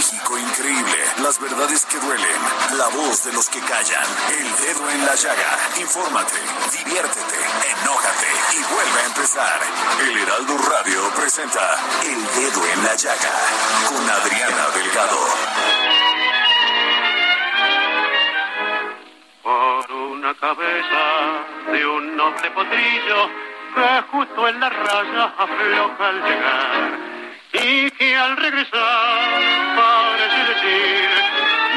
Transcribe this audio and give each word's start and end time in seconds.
México 0.00 0.38
increíble, 0.38 0.96
las 1.22 1.38
verdades 1.38 1.84
que 1.84 1.98
duelen, 1.98 2.40
la 2.78 2.88
voz 2.88 3.22
de 3.22 3.34
los 3.34 3.50
que 3.50 3.60
callan, 3.60 4.08
el 4.32 4.48
dedo 4.64 4.88
en 4.88 5.04
la 5.04 5.14
llaga. 5.14 5.58
Infórmate, 5.78 6.36
diviértete, 6.72 7.36
enójate 7.68 8.32
y 8.56 8.62
vuelve 8.72 8.98
a 8.98 9.06
empezar. 9.08 9.60
El 10.00 10.16
Heraldo 10.16 10.56
Radio 10.56 11.02
presenta 11.14 11.76
El 12.02 12.16
Dedo 12.16 12.66
en 12.72 12.82
la 12.82 12.94
Llaga 12.94 13.34
con 13.90 14.08
Adriana 14.08 14.64
Delgado. 14.74 15.20
por 19.42 19.92
una 19.92 20.34
cabeza 20.34 21.72
de 21.72 21.86
un 21.86 22.16
noble 22.16 22.50
potrillo 22.52 23.28
que 23.74 24.02
justo 24.12 24.48
en 24.48 24.60
la 24.60 24.70
raya 24.70 25.24
afloja 25.36 26.08
al 26.08 26.22
llegar 26.22 27.19
y 27.52 27.90
que 27.90 28.16
al 28.16 28.36
regresar 28.36 29.76
parece 29.76 30.54
decir 30.54 31.08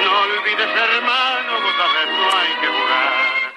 no 0.04 0.20
olvides 0.22 0.70
hermano 0.70 1.58
otra 1.58 1.88
vez 1.94 2.08
no 2.10 2.40
hay 2.40 2.54
que 2.62 2.68
jugar 2.68 3.54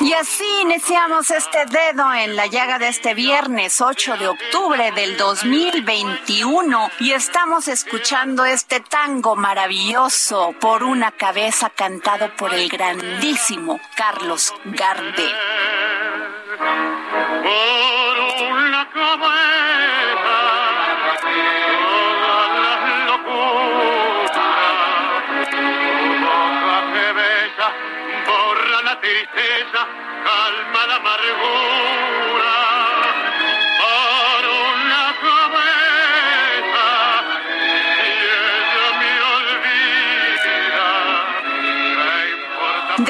Y 0.00 0.12
así 0.14 0.44
iniciamos 0.62 1.30
este 1.30 1.66
dedo 1.66 2.14
en 2.14 2.36
la 2.36 2.46
llaga 2.46 2.78
de 2.78 2.88
este 2.88 3.12
viernes 3.14 3.80
8 3.80 4.16
de 4.16 4.28
octubre 4.28 4.92
del 4.92 5.16
2021 5.18 6.90
y 7.00 7.12
estamos 7.12 7.68
escuchando 7.68 8.46
este 8.46 8.80
tango 8.80 9.36
maravilloso 9.36 10.54
por 10.60 10.84
una 10.84 11.10
cabeza 11.10 11.68
cantado 11.70 12.34
por 12.36 12.54
el 12.54 12.68
grandísimo 12.68 13.78
Carlos 13.94 14.54
Gardel. 14.64 15.34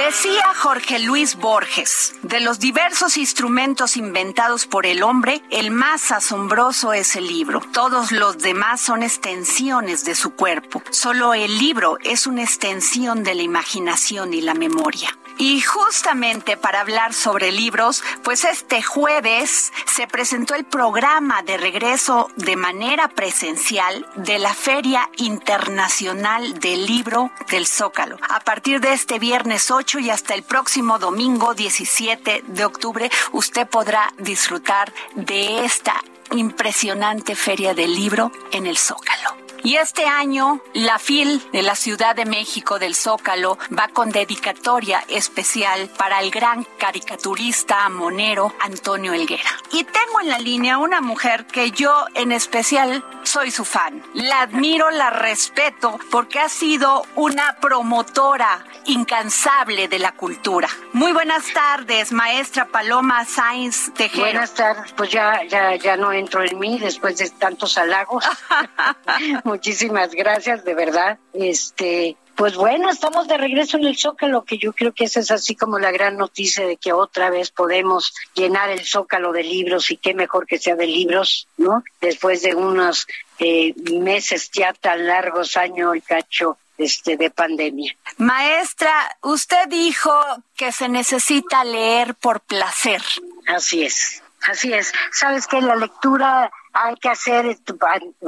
Decía 0.09 0.55
Jorge 0.55 0.99
Luis 1.01 1.37
Borges, 1.37 2.15
de 2.23 2.41
los 2.41 2.59
diversos 2.59 3.17
instrumentos 3.17 3.97
inventados 3.97 4.67
por 4.67 4.87
el 4.87 5.03
hombre, 5.03 5.43
el 5.51 5.71
más 5.71 6.13
asombroso 6.13 6.93
es 6.93 7.15
el 7.15 7.27
libro. 7.27 7.61
Todos 7.73 8.11
los 8.11 8.39
demás 8.39 8.81
son 8.81 9.03
extensiones 9.03 10.05
de 10.05 10.15
su 10.15 10.31
cuerpo. 10.31 10.83
Solo 10.91 11.35
el 11.35 11.59
libro 11.59 11.99
es 12.05 12.27
una 12.27 12.43
extensión 12.43 13.23
de 13.23 13.35
la 13.35 13.43
imaginación 13.43 14.33
y 14.33 14.41
la 14.41 14.55
memoria. 14.55 15.11
Y 15.39 15.61
justamente 15.61 16.57
para 16.57 16.81
hablar 16.81 17.15
sobre 17.15 17.53
libros, 17.53 18.03
pues 18.25 18.45
este 18.45 18.83
jueves 18.83 19.73
se 19.87 20.09
presentó 20.09 20.57
el 20.57 20.65
programa 20.65 21.43
de 21.43 21.57
regreso 21.57 22.29
de 22.37 22.57
manera 22.57 23.07
presencial 23.09 24.05
de 24.17 24.41
la 24.41 24.53
Feria 24.53 25.09
Internacional 25.17 26.59
del 26.59 26.87
Libro 26.87 27.31
del 27.51 27.69
Zócalo. 27.69 28.19
A 28.29 28.41
partir 28.41 28.81
de 28.81 28.93
este 28.93 29.21
viernes 29.21 29.71
8 29.71 30.01
y 30.01 30.11
hasta 30.11 30.35
el 30.35 30.43
próximo 30.43 30.99
domingo 30.99 31.55
17 31.55 32.43
de 32.47 32.65
octubre, 32.65 33.09
usted 33.31 33.69
podrá 33.69 34.13
disfrutar 34.19 34.93
de 35.15 35.65
esta 35.65 36.03
impresionante 36.33 37.37
feria 37.37 37.75
del 37.75 37.95
libro 37.95 38.33
en 38.51 38.67
el 38.67 38.77
Zócalo. 38.77 39.48
Y 39.65 39.77
este 39.77 40.07
año, 40.07 40.61
la 40.73 40.99
FIL 40.99 41.43
de 41.53 41.63
la 41.63 41.75
Ciudad 41.75 42.15
de 42.15 42.25
México 42.25 42.79
del 42.79 42.95
Zócalo 42.95 43.59
va 43.77 43.89
con 43.89 44.11
dedicatoria 44.11 45.05
especial 45.09 45.91
para 45.97 46.21
el 46.21 46.31
gran 46.31 46.65
caricaturista 46.79 47.89
monero 47.89 48.55
Antonio 48.61 49.13
Elguera. 49.13 49.51
Y 49.73 49.85
tengo 49.85 50.21
en 50.21 50.29
la 50.29 50.39
línea 50.39 50.79
una 50.79 51.01
mujer 51.01 51.47
que 51.47 51.71
yo 51.71 52.07
en 52.15 52.33
especial 52.33 53.05
soy 53.25 53.51
su 53.51 53.65
fan. 53.65 54.03
La 54.15 54.43
admiro, 54.43 54.91
la 54.91 55.11
respeto 55.11 55.99
porque 56.11 56.39
ha 56.39 56.49
sido 56.49 57.05
una 57.15 57.57
promotora 57.61 58.65
incansable 58.87 59.89
de 59.89 59.99
la 59.99 60.13
cultura. 60.13 60.69
Muy 60.93 61.13
buenas 61.13 61.53
tardes, 61.53 62.13
maestra 62.13 62.67
Paloma 62.67 63.25
Sainz 63.25 63.93
Tejero. 63.95 64.23
Buenas 64.23 64.55
tardes, 64.55 64.93
pues 64.93 65.11
ya, 65.11 65.45
ya, 65.45 65.77
ya 65.77 65.97
no 65.97 66.13
entro 66.13 66.43
en 66.43 66.59
mí 66.59 66.79
después 66.79 67.19
de 67.19 67.29
tantos 67.31 67.77
halagos. 67.77 68.25
Muchísimas 69.49 70.11
gracias, 70.15 70.63
de 70.63 70.75
verdad. 70.75 71.19
Este, 71.33 72.19
pues 72.37 72.55
bueno, 72.55 72.91
estamos 72.91 73.27
de 73.29 73.39
regreso 73.39 73.79
en 73.79 73.87
el 73.87 73.97
Zócalo, 73.97 74.45
que 74.45 74.59
yo 74.59 74.75
creo 74.75 74.93
que 74.93 75.05
esa 75.05 75.21
es 75.21 75.31
así 75.31 75.57
como 75.57 75.79
la 75.79 75.91
gran 75.91 76.19
noticia 76.19 76.67
de 76.67 76.77
que 76.77 76.93
otra 76.93 77.31
vez 77.31 77.51
podemos 77.51 78.13
llenar 78.35 78.69
el 78.69 78.85
Zócalo 78.85 79.33
de 79.33 79.43
libros 79.43 79.91
y 79.91 79.97
qué 79.97 80.13
mejor 80.13 80.47
que 80.47 80.59
sea 80.59 80.77
de 80.77 80.87
libros, 80.87 81.49
¿no? 81.57 81.83
Después 81.99 82.43
de 82.43 82.55
unos 82.55 83.07
eh, 83.39 83.73
meses 83.91 84.51
ya 84.53 84.75
tan 84.75 85.07
largos, 85.07 85.57
año 85.57 85.95
y 85.95 86.03
cacho 86.03 86.59
este, 86.77 87.17
de 87.17 87.31
pandemia. 87.31 87.97
Maestra, 88.19 89.17
usted 89.23 89.67
dijo 89.69 90.13
que 90.57 90.73
se 90.73 90.91
necesita 90.91 91.65
leer 91.65 92.15
por 92.17 92.41
placer. 92.41 93.03
Así 93.47 93.83
es, 93.83 94.23
así 94.47 94.75
es. 94.75 94.93
Sabes 95.11 95.47
que 95.47 95.63
la 95.63 95.75
lectura 95.75 96.53
hay 96.73 96.95
que 96.97 97.09
hacer 97.09 97.57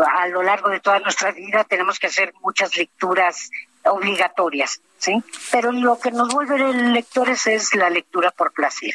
a 0.06 0.28
lo 0.28 0.42
largo 0.42 0.68
de 0.68 0.80
toda 0.80 0.98
nuestra 1.00 1.32
vida, 1.32 1.64
tenemos 1.64 1.98
que 1.98 2.06
hacer 2.08 2.32
muchas 2.40 2.76
lecturas 2.76 3.50
obligatorias, 3.84 4.80
¿sí? 4.98 5.22
Pero 5.50 5.72
lo 5.72 5.98
que 5.98 6.10
nos 6.10 6.32
vuelve 6.32 6.72
lectores 6.72 7.46
es 7.46 7.74
la 7.74 7.90
lectura 7.90 8.30
por 8.30 8.52
placer. 8.52 8.92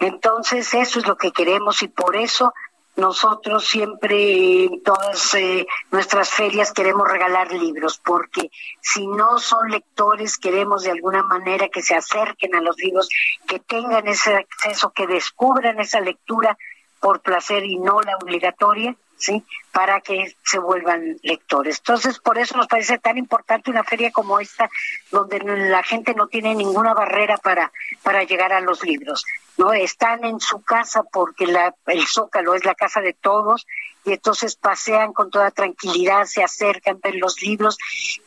Entonces, 0.00 0.72
eso 0.74 0.98
es 1.00 1.06
lo 1.06 1.16
que 1.16 1.32
queremos 1.32 1.82
y 1.82 1.88
por 1.88 2.16
eso 2.16 2.52
nosotros 2.94 3.66
siempre 3.66 4.64
en 4.64 4.82
todas 4.82 5.34
eh, 5.34 5.66
nuestras 5.90 6.28
ferias 6.30 6.72
queremos 6.72 7.08
regalar 7.08 7.50
libros, 7.50 7.98
porque 8.04 8.50
si 8.82 9.06
no 9.06 9.38
son 9.38 9.70
lectores, 9.70 10.36
queremos 10.36 10.82
de 10.82 10.90
alguna 10.90 11.22
manera 11.22 11.68
que 11.68 11.82
se 11.82 11.94
acerquen 11.94 12.54
a 12.54 12.60
los 12.60 12.76
libros, 12.76 13.08
que 13.46 13.60
tengan 13.60 14.06
ese 14.06 14.34
acceso, 14.34 14.92
que 14.92 15.06
descubran 15.06 15.80
esa 15.80 16.00
lectura 16.00 16.56
por 17.02 17.20
placer 17.20 17.64
y 17.64 17.78
no 17.78 18.00
la 18.00 18.16
obligatoria, 18.16 18.94
¿sí? 19.16 19.44
Para 19.72 20.00
que 20.00 20.36
se 20.44 20.60
vuelvan 20.60 21.18
lectores. 21.22 21.78
Entonces, 21.78 22.20
por 22.20 22.38
eso 22.38 22.56
nos 22.56 22.68
parece 22.68 22.98
tan 22.98 23.18
importante 23.18 23.72
una 23.72 23.82
feria 23.82 24.12
como 24.12 24.38
esta, 24.38 24.70
donde 25.10 25.40
la 25.40 25.82
gente 25.82 26.14
no 26.14 26.28
tiene 26.28 26.54
ninguna 26.54 26.94
barrera 26.94 27.36
para, 27.38 27.72
para 28.04 28.22
llegar 28.22 28.52
a 28.52 28.60
los 28.60 28.84
libros. 28.84 29.24
¿no? 29.58 29.72
Están 29.72 30.24
en 30.24 30.38
su 30.38 30.62
casa 30.62 31.02
porque 31.02 31.46
la, 31.48 31.74
el 31.86 32.06
Zócalo 32.06 32.54
es 32.54 32.64
la 32.64 32.76
casa 32.76 33.00
de 33.00 33.14
todos 33.14 33.66
y 34.04 34.12
entonces 34.12 34.54
pasean 34.54 35.12
con 35.12 35.30
toda 35.30 35.50
tranquilidad, 35.50 36.24
se 36.26 36.44
acercan, 36.44 37.00
ven 37.02 37.18
los 37.18 37.42
libros, 37.42 37.78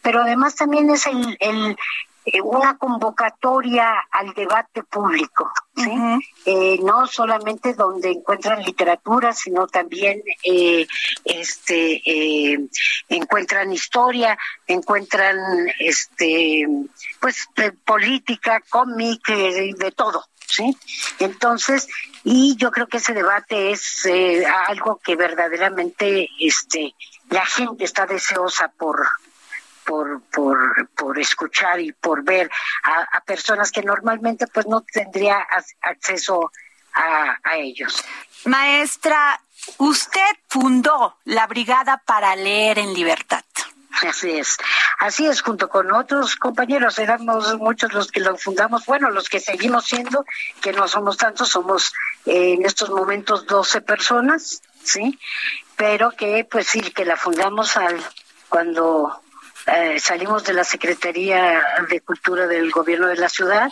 pero 0.02 0.22
además 0.22 0.56
también 0.56 0.90
es 0.90 1.08
el, 1.08 1.38
el 1.40 1.78
eh, 2.26 2.42
una 2.42 2.76
convocatoria 2.78 4.04
al 4.10 4.34
debate 4.34 4.82
público, 4.82 5.52
¿sí? 5.76 5.92
Eh, 6.46 6.80
no 6.82 7.06
solamente 7.06 7.76
donde 7.76 8.10
encuentran 8.10 8.64
literatura, 8.64 9.32
sino 9.32 9.68
también 9.68 10.24
eh, 10.44 10.88
este 11.24 12.58
encuentran 13.10 13.72
historia, 13.72 14.38
encuentran 14.66 15.38
este 15.80 16.68
pues 17.20 17.48
política, 17.86 18.60
cómic, 18.70 19.28
de 19.28 19.94
todo, 19.96 20.26
¿sí? 20.48 20.76
Entonces, 21.20 21.88
y 22.24 22.56
yo 22.58 22.72
creo 22.72 22.88
que 22.88 22.98
ese 22.98 23.14
debate 23.14 23.70
es 23.70 24.04
algo 24.68 25.00
que 25.04 25.16
verdaderamente 25.16 26.28
este 26.40 26.96
la 27.30 27.46
gente 27.46 27.84
está 27.84 28.08
deseosa 28.08 28.72
por 28.78 29.08
por, 29.86 30.22
por, 30.24 30.90
por 30.90 31.20
escuchar 31.20 31.80
y 31.80 31.92
por 31.92 32.24
ver 32.24 32.50
a, 32.84 33.22
personas 33.22 33.72
que 33.72 33.82
normalmente 33.82 34.48
pues 34.48 34.68
no 34.68 34.82
tendría 34.82 35.46
acceso 35.82 36.52
a, 36.94 37.38
a 37.44 37.58
ellos. 37.58 38.04
Maestra, 38.46 39.40
usted 39.78 40.36
fundó 40.48 41.18
la 41.26 41.48
Brigada 41.48 42.02
para 42.06 42.36
Leer 42.36 42.80
en 42.80 42.94
Libertad. 42.94 43.44
Así 44.02 44.30
es, 44.32 44.58
así 45.00 45.26
es, 45.26 45.42
junto 45.42 45.70
con 45.70 45.92
otros 45.94 46.36
compañeros, 46.36 47.00
éramos 47.00 47.58
muchos 47.58 47.94
los 47.94 48.12
que 48.12 48.20
lo 48.20 48.36
fundamos, 48.38 48.86
bueno, 48.86 49.10
los 49.10 49.30
que 49.30 49.40
seguimos 49.40 49.86
siendo, 49.86 50.26
que 50.62 50.74
no 50.74 50.88
somos 50.88 51.16
tantos, 51.16 51.50
somos 51.50 51.94
eh, 52.26 52.54
en 52.54 52.66
estos 52.66 52.90
momentos 52.90 53.46
12 53.46 53.82
personas, 53.82 54.62
¿sí? 54.84 55.18
Pero 55.78 56.12
que 56.12 56.46
pues 56.50 56.68
sí, 56.68 56.82
que 56.82 57.06
la 57.06 57.16
fundamos 57.16 57.78
al 57.78 58.02
cuando 58.50 59.22
eh, 59.68 60.00
salimos 60.00 60.44
de 60.44 60.54
la 60.54 60.64
Secretaría 60.64 61.64
de 61.90 62.02
Cultura 62.02 62.48
del 62.48 62.72
Gobierno 62.72 63.08
de 63.08 63.18
la 63.18 63.30
Ciudad 63.30 63.72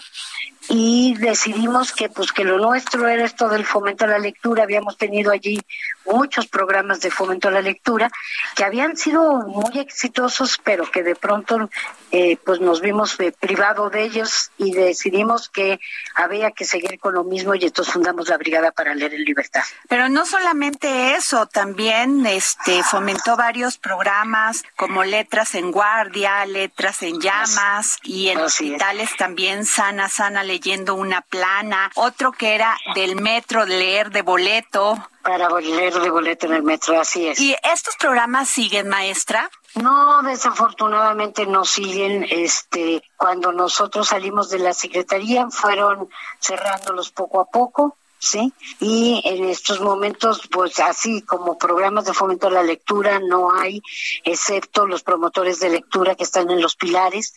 y 0.70 1.16
decidimos 1.16 1.92
que 1.92 2.10
pues 2.10 2.32
que 2.32 2.44
lo 2.44 2.58
nuestro 2.58 3.08
era 3.08 3.26
esto 3.26 3.50
del 3.50 3.66
fomento 3.66 4.06
a 4.06 4.08
la 4.08 4.20
lectura. 4.20 4.64
Habíamos 4.64 4.98
tenido 4.98 5.32
allí 5.32 5.62
muchos 6.06 6.48
programas 6.48 7.02
de 7.02 7.12
fomento 7.12 7.48
a 7.48 7.52
la 7.52 7.62
lectura 7.62 8.10
que 8.56 8.64
habían 8.64 8.98
sido 8.98 9.48
muy 9.48 9.80
exitosos 9.80 10.60
pero 10.64 10.90
que 10.90 11.04
de 11.04 11.16
pronto 11.16 11.70
eh, 12.12 12.38
pues 12.46 12.60
nos 12.60 12.82
vimos 12.82 13.20
eh, 13.20 13.34
privado 13.38 13.90
de 13.90 14.04
ellos 14.04 14.52
y 14.58 14.74
decidimos 14.74 15.50
que 15.50 15.80
había 16.16 16.52
que 16.52 16.66
seguir 16.66 17.00
con 17.00 17.14
lo 17.14 17.24
mismo 17.24 17.56
y 17.56 17.64
entonces 17.64 17.94
fundamos 17.94 18.30
la 18.30 18.38
brigada 18.38 18.72
para 18.72 18.94
leer 18.94 19.14
en 19.14 19.24
libertad. 19.24 19.64
Pero 19.90 20.10
no 20.10 20.26
solamente 20.26 21.16
eso 21.16 21.48
también 21.48 22.26
este 22.26 22.84
fomentó 22.84 23.36
varios 23.36 23.78
programas 23.78 24.64
como 24.76 25.04
letras 25.04 25.56
en 25.56 25.72
guardia 25.72 26.46
letras 26.46 27.02
en 27.04 27.20
llamas 27.20 27.98
y 28.04 28.30
en 28.30 28.40
hospitales 28.40 29.10
también 29.18 29.66
sana 29.66 30.10
sana 30.10 30.44
leyendo 30.54 30.94
una 30.94 31.22
plana, 31.22 31.90
otro 31.96 32.32
que 32.32 32.54
era 32.54 32.78
del 32.94 33.16
metro, 33.16 33.66
leer 33.66 34.12
de 34.12 34.22
boleto. 34.22 34.96
Para 35.24 35.50
leer 35.60 36.00
de 36.00 36.12
boleto 36.12 36.46
en 36.46 36.54
el 36.54 36.62
metro, 36.62 37.00
así 37.00 37.28
es. 37.28 37.40
¿Y 37.40 37.56
estos 37.64 37.96
programas 37.96 38.50
siguen, 38.50 38.88
maestra? 38.88 39.50
No, 39.74 40.22
desafortunadamente 40.22 41.48
no 41.48 41.66
siguen. 41.66 42.28
Este, 42.30 43.02
cuando 43.18 43.52
nosotros 43.52 44.10
salimos 44.10 44.52
de 44.52 44.60
la 44.60 44.76
secretaría, 44.76 45.50
fueron 45.50 46.08
cerrándolos 46.40 47.10
poco 47.10 47.40
a 47.40 47.46
poco. 47.46 47.98
¿sí? 48.20 48.54
Y 48.80 49.24
en 49.26 49.46
estos 49.46 49.82
momentos, 49.82 50.48
pues 50.52 50.80
así 50.80 51.24
como 51.24 51.58
programas 51.58 52.06
de 52.06 52.14
fomento 52.14 52.48
a 52.48 52.52
la 52.52 52.64
lectura 52.64 53.20
no 53.20 53.52
hay, 53.54 53.82
excepto 54.24 54.86
los 54.86 55.02
promotores 55.02 55.60
de 55.60 55.70
lectura 55.70 56.16
que 56.16 56.24
están 56.24 56.50
en 56.52 56.62
los 56.62 56.76
pilares, 56.76 57.34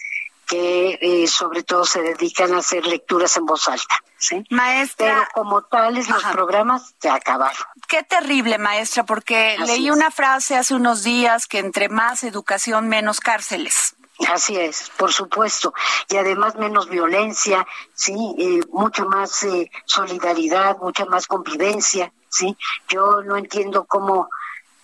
que 0.46 0.98
eh, 1.00 1.26
sobre 1.26 1.62
todo 1.62 1.84
se 1.84 2.00
dedican 2.02 2.54
a 2.54 2.58
hacer 2.58 2.87
lecturas 2.87 3.37
en 3.37 3.46
voz 3.46 3.69
alta. 3.69 3.96
¿sí? 4.19 4.44
Maestra. 4.50 5.06
Pero 5.06 5.28
como 5.34 5.62
tales, 5.62 6.08
los 6.08 6.22
programas 6.25 6.94
se 7.00 7.08
acabaron. 7.08 7.62
Qué 7.88 8.02
terrible, 8.02 8.58
maestra, 8.58 9.04
porque 9.04 9.56
leí 9.66 9.90
una 9.90 10.10
frase 10.10 10.56
hace 10.56 10.75
unos 10.75 11.02
días 11.02 11.46
que 11.46 11.58
entre 11.58 11.88
más 11.88 12.25
educación, 12.25 12.88
menos 12.88 13.20
cárceles. 13.20 13.96
Así 14.32 14.56
es, 14.56 14.90
por 14.96 15.12
supuesto. 15.12 15.75
Y 16.08 16.16
además 16.16 16.56
menos 16.56 16.88
violencia, 16.88 17.66
sí, 17.94 18.14
eh, 18.38 18.60
mucha 18.72 19.04
más 19.04 19.43
eh, 19.43 19.70
solidaridad, 19.84 20.78
mucha 20.78 21.04
más 21.04 21.26
convivencia, 21.26 22.12
sí. 22.28 22.56
Yo 22.88 23.22
no 23.22 23.37
entiendo 23.37 23.84
cómo 23.84 24.31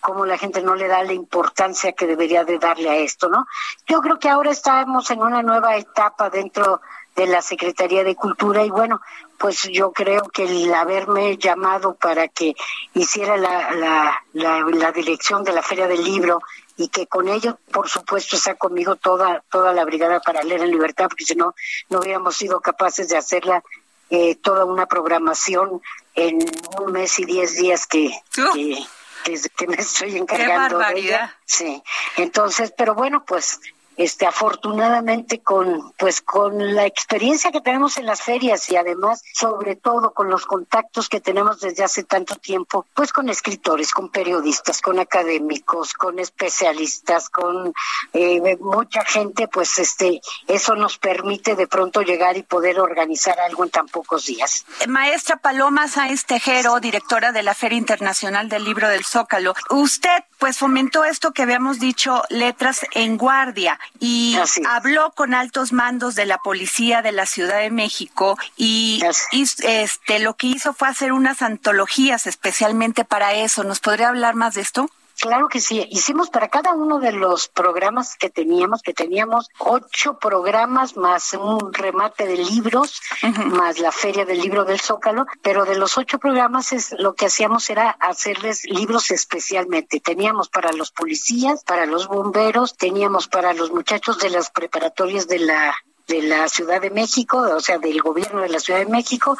cómo 0.03 0.25
la 0.25 0.37
gente 0.37 0.61
no 0.61 0.75
le 0.75 0.89
da 0.89 1.01
la 1.01 1.13
importancia 1.13 1.93
que 1.93 2.05
debería 2.05 2.43
de 2.43 2.59
darle 2.59 2.89
a 2.89 2.97
esto, 2.97 3.29
¿no? 3.29 3.45
Yo 3.87 4.01
creo 4.01 4.19
que 4.19 4.27
ahora 4.27 4.51
estamos 4.51 5.09
en 5.11 5.21
una 5.21 5.41
nueva 5.41 5.77
etapa 5.77 6.29
dentro 6.29 6.81
de 7.15 7.25
la 7.25 7.41
Secretaría 7.41 8.03
de 8.03 8.13
Cultura 8.13 8.65
y 8.65 8.69
bueno, 8.69 8.99
pues 9.37 9.61
yo 9.71 9.93
creo 9.93 10.23
que 10.23 10.43
el 10.43 10.73
haberme 10.73 11.37
llamado 11.37 11.95
para 11.95 12.27
que 12.27 12.53
hiciera 12.93 13.37
la, 13.37 13.71
la, 13.71 14.21
la, 14.33 14.91
dirección 14.91 15.45
de 15.45 15.53
la 15.53 15.61
Feria 15.61 15.87
del 15.87 16.03
Libro 16.03 16.41
y 16.75 16.89
que 16.89 17.07
con 17.07 17.29
ello, 17.29 17.57
por 17.71 17.87
supuesto, 17.87 18.35
está 18.35 18.55
conmigo 18.55 18.97
toda, 18.97 19.41
toda 19.49 19.71
la 19.71 19.85
brigada 19.85 20.19
para 20.19 20.43
leer 20.43 20.63
en 20.63 20.71
libertad, 20.71 21.07
porque 21.07 21.23
si 21.23 21.35
no, 21.35 21.55
no 21.89 21.99
hubiéramos 21.99 22.35
sido 22.35 22.59
capaces 22.59 23.07
de 23.07 23.15
hacerla 23.15 23.63
eh, 24.09 24.35
toda 24.35 24.65
una 24.65 24.85
programación 24.85 25.81
en 26.13 26.39
un 26.81 26.91
mes 26.91 27.19
y 27.19 27.25
diez 27.25 27.55
días 27.55 27.87
que, 27.87 28.11
que 28.53 28.83
que, 29.23 29.67
me 29.67 29.75
estoy 29.75 30.17
encargando 30.17 30.79
de 30.79 30.99
ella. 30.99 31.35
Sí, 31.45 31.81
entonces, 32.17 32.73
pero 32.77 32.95
bueno, 32.95 33.23
pues 33.25 33.59
este 33.97 34.25
afortunadamente 34.25 35.39
con 35.39 35.93
pues 35.97 36.21
con 36.21 36.75
la 36.75 36.85
experiencia 36.85 37.51
que 37.51 37.61
tenemos 37.61 37.97
en 37.97 38.05
las 38.05 38.21
ferias 38.21 38.69
y 38.69 38.75
además 38.75 39.23
sobre 39.33 39.75
todo 39.75 40.13
con 40.13 40.29
los 40.29 40.45
contactos 40.45 41.09
que 41.09 41.19
tenemos 41.19 41.59
desde 41.59 41.83
hace 41.83 42.03
tanto 42.03 42.35
tiempo 42.35 42.85
pues 42.93 43.11
con 43.11 43.29
escritores 43.29 43.91
con 43.91 44.09
periodistas 44.09 44.81
con 44.81 44.99
académicos 44.99 45.93
con 45.93 46.19
especialistas 46.19 47.29
con 47.29 47.73
eh, 48.13 48.57
mucha 48.59 49.03
gente 49.05 49.47
pues 49.47 49.77
este 49.79 50.21
eso 50.47 50.75
nos 50.75 50.97
permite 50.97 51.55
de 51.55 51.67
pronto 51.67 52.01
llegar 52.01 52.37
y 52.37 52.43
poder 52.43 52.79
organizar 52.79 53.39
algo 53.39 53.63
en 53.63 53.69
tan 53.69 53.87
pocos 53.87 54.25
días. 54.25 54.65
Maestra 54.87 55.37
Paloma 55.37 55.87
Sáenz 55.87 56.25
Tejero 56.25 56.79
directora 56.79 57.31
de 57.31 57.43
la 57.43 57.53
Feria 57.53 57.77
Internacional 57.77 58.49
del 58.49 58.63
Libro 58.63 58.87
del 58.87 59.05
Zócalo 59.05 59.53
usted 59.69 60.23
pues 60.39 60.57
fomentó 60.57 61.03
esto 61.05 61.31
que 61.31 61.43
habíamos 61.43 61.79
dicho 61.79 62.23
letras 62.29 62.85
en 62.93 63.17
guardia 63.17 63.79
y 63.99 64.37
habló 64.67 65.11
con 65.11 65.33
altos 65.33 65.71
mandos 65.71 66.15
de 66.15 66.25
la 66.25 66.37
policía 66.37 67.01
de 67.01 67.11
la 67.11 67.25
Ciudad 67.25 67.59
de 67.59 67.71
México 67.71 68.37
y, 68.57 69.01
este 69.31 70.19
lo 70.19 70.35
que 70.35 70.47
hizo 70.47 70.73
fue 70.73 70.87
hacer 70.87 71.11
unas 71.11 71.41
antologías 71.41 72.27
especialmente 72.27 73.05
para 73.05 73.33
eso. 73.33 73.63
¿Nos 73.63 73.79
podría 73.79 74.09
hablar 74.09 74.35
más 74.35 74.55
de 74.55 74.61
esto? 74.61 74.89
Claro 75.23 75.47
que 75.47 75.61
sí. 75.61 75.87
Hicimos 75.89 76.29
para 76.29 76.49
cada 76.49 76.73
uno 76.73 76.99
de 76.99 77.13
los 77.13 77.47
programas 77.47 78.17
que 78.17 78.29
teníamos, 78.29 78.81
que 78.81 78.93
teníamos 78.93 79.47
ocho 79.57 80.19
programas 80.19 80.97
más 80.97 81.31
un 81.31 81.71
remate 81.71 82.27
de 82.27 82.35
libros, 82.35 83.01
más 83.45 83.79
la 83.79 83.93
feria 83.93 84.25
del 84.25 84.41
libro 84.41 84.65
del 84.65 84.81
Zócalo, 84.81 85.25
pero 85.41 85.63
de 85.63 85.77
los 85.77 85.97
ocho 85.97 86.19
programas 86.19 86.73
es 86.73 86.93
lo 86.99 87.15
que 87.15 87.27
hacíamos 87.27 87.69
era 87.69 87.91
hacerles 88.01 88.65
libros 88.65 89.11
especialmente. 89.11 90.01
Teníamos 90.01 90.49
para 90.49 90.73
los 90.73 90.91
policías, 90.91 91.63
para 91.63 91.85
los 91.85 92.09
bomberos, 92.09 92.75
teníamos 92.75 93.29
para 93.29 93.53
los 93.53 93.71
muchachos 93.71 94.19
de 94.19 94.29
las 94.29 94.49
preparatorias 94.49 95.29
de 95.29 95.39
la 95.39 95.73
de 96.05 96.21
la 96.21 96.49
Ciudad 96.49 96.81
de 96.81 96.89
México, 96.89 97.37
o 97.37 97.61
sea, 97.61 97.77
del 97.77 98.01
gobierno 98.01 98.41
de 98.41 98.49
la 98.49 98.59
Ciudad 98.59 98.79
de 98.79 98.87
México, 98.87 99.37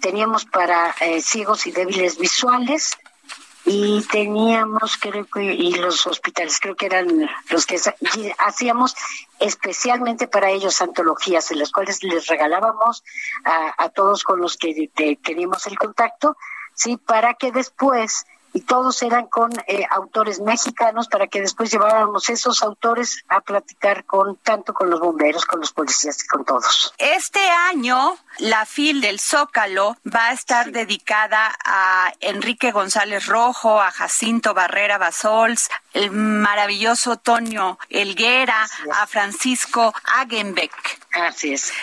teníamos 0.00 0.46
para 0.46 0.94
eh, 1.00 1.20
ciegos 1.20 1.66
y 1.66 1.72
débiles 1.72 2.16
visuales, 2.16 2.96
y 3.66 4.00
teníamos 4.02 4.96
creo 4.96 5.26
que 5.26 5.42
y 5.42 5.74
los 5.74 6.06
hospitales 6.06 6.60
creo 6.60 6.76
que 6.76 6.86
eran 6.86 7.28
los 7.50 7.66
que 7.66 7.80
hacíamos 8.38 8.94
especialmente 9.40 10.28
para 10.28 10.50
ellos 10.50 10.80
antologías 10.80 11.50
en 11.50 11.58
las 11.58 11.72
cuales 11.72 12.02
les 12.04 12.28
regalábamos 12.28 13.02
a, 13.44 13.88
todos 13.88 14.22
con 14.22 14.40
los 14.40 14.56
que 14.56 14.88
teníamos 15.22 15.66
el 15.66 15.76
contacto 15.78 16.36
sí 16.74 16.96
para 16.96 17.34
que 17.34 17.50
después 17.50 18.26
y 18.56 18.62
todos 18.62 19.02
eran 19.02 19.26
con 19.26 19.50
eh, 19.66 19.84
autores 19.90 20.40
mexicanos 20.40 21.08
para 21.08 21.26
que 21.26 21.42
después 21.42 21.70
lleváramos 21.70 22.30
esos 22.30 22.62
autores 22.62 23.22
a 23.28 23.42
platicar 23.42 24.06
con 24.06 24.36
tanto 24.36 24.72
con 24.72 24.88
los 24.88 24.98
bomberos, 24.98 25.44
con 25.44 25.60
los 25.60 25.72
policías 25.72 26.24
y 26.24 26.26
con 26.26 26.42
todos. 26.42 26.94
Este 26.96 27.46
año 27.50 28.16
la 28.38 28.64
FIL 28.64 29.02
del 29.02 29.20
Zócalo 29.20 29.98
va 30.06 30.28
a 30.28 30.32
estar 30.32 30.72
dedicada 30.72 31.54
a 31.66 32.14
Enrique 32.20 32.72
González 32.72 33.26
Rojo, 33.26 33.78
a 33.78 33.90
Jacinto 33.90 34.54
Barrera 34.54 34.96
Basols, 34.96 35.68
el 35.92 36.10
maravilloso 36.10 37.18
Tonio 37.18 37.78
Elguera, 37.90 38.66
a 38.94 39.06
Francisco 39.06 39.92
Agenbeck. 40.18 40.72
Así 41.12 41.52
es. 41.52 41.74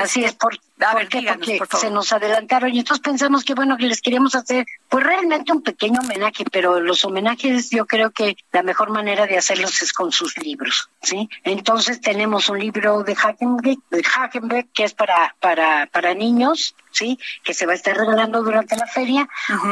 Así 0.00 0.24
es, 0.24 0.34
por, 0.34 0.56
A 0.80 0.94
ver, 0.94 1.08
díganos, 1.08 1.48
Porque 1.58 1.76
se 1.76 1.90
nos 1.90 2.12
adelantaron 2.12 2.74
y 2.74 2.78
entonces 2.78 3.02
pensamos 3.02 3.44
que, 3.44 3.54
bueno, 3.54 3.76
que 3.76 3.86
les 3.86 4.00
queríamos 4.00 4.34
hacer, 4.34 4.66
pues 4.88 5.04
realmente 5.04 5.52
un 5.52 5.62
pequeño 5.62 6.00
homenaje, 6.00 6.44
pero 6.50 6.80
los 6.80 7.04
homenajes 7.04 7.70
yo 7.70 7.86
creo 7.86 8.10
que 8.10 8.36
la 8.52 8.62
mejor 8.62 8.90
manera 8.90 9.26
de 9.26 9.36
hacerlos 9.36 9.82
es 9.82 9.92
con 9.92 10.12
sus 10.12 10.36
libros, 10.38 10.88
¿sí? 11.02 11.28
Entonces 11.44 12.00
tenemos 12.00 12.48
un 12.48 12.58
libro 12.58 13.02
de 13.02 13.14
Hackenbeck, 13.14 13.78
de 13.90 14.02
Hackenbeck 14.02 14.68
que 14.72 14.84
es 14.84 14.94
para, 14.94 15.34
para, 15.40 15.86
para 15.86 16.14
niños, 16.14 16.74
¿sí? 16.90 17.18
Que 17.44 17.54
se 17.54 17.66
va 17.66 17.72
a 17.72 17.76
estar 17.76 17.96
regalando 17.96 18.42
durante 18.42 18.76
la 18.76 18.86
feria. 18.86 19.28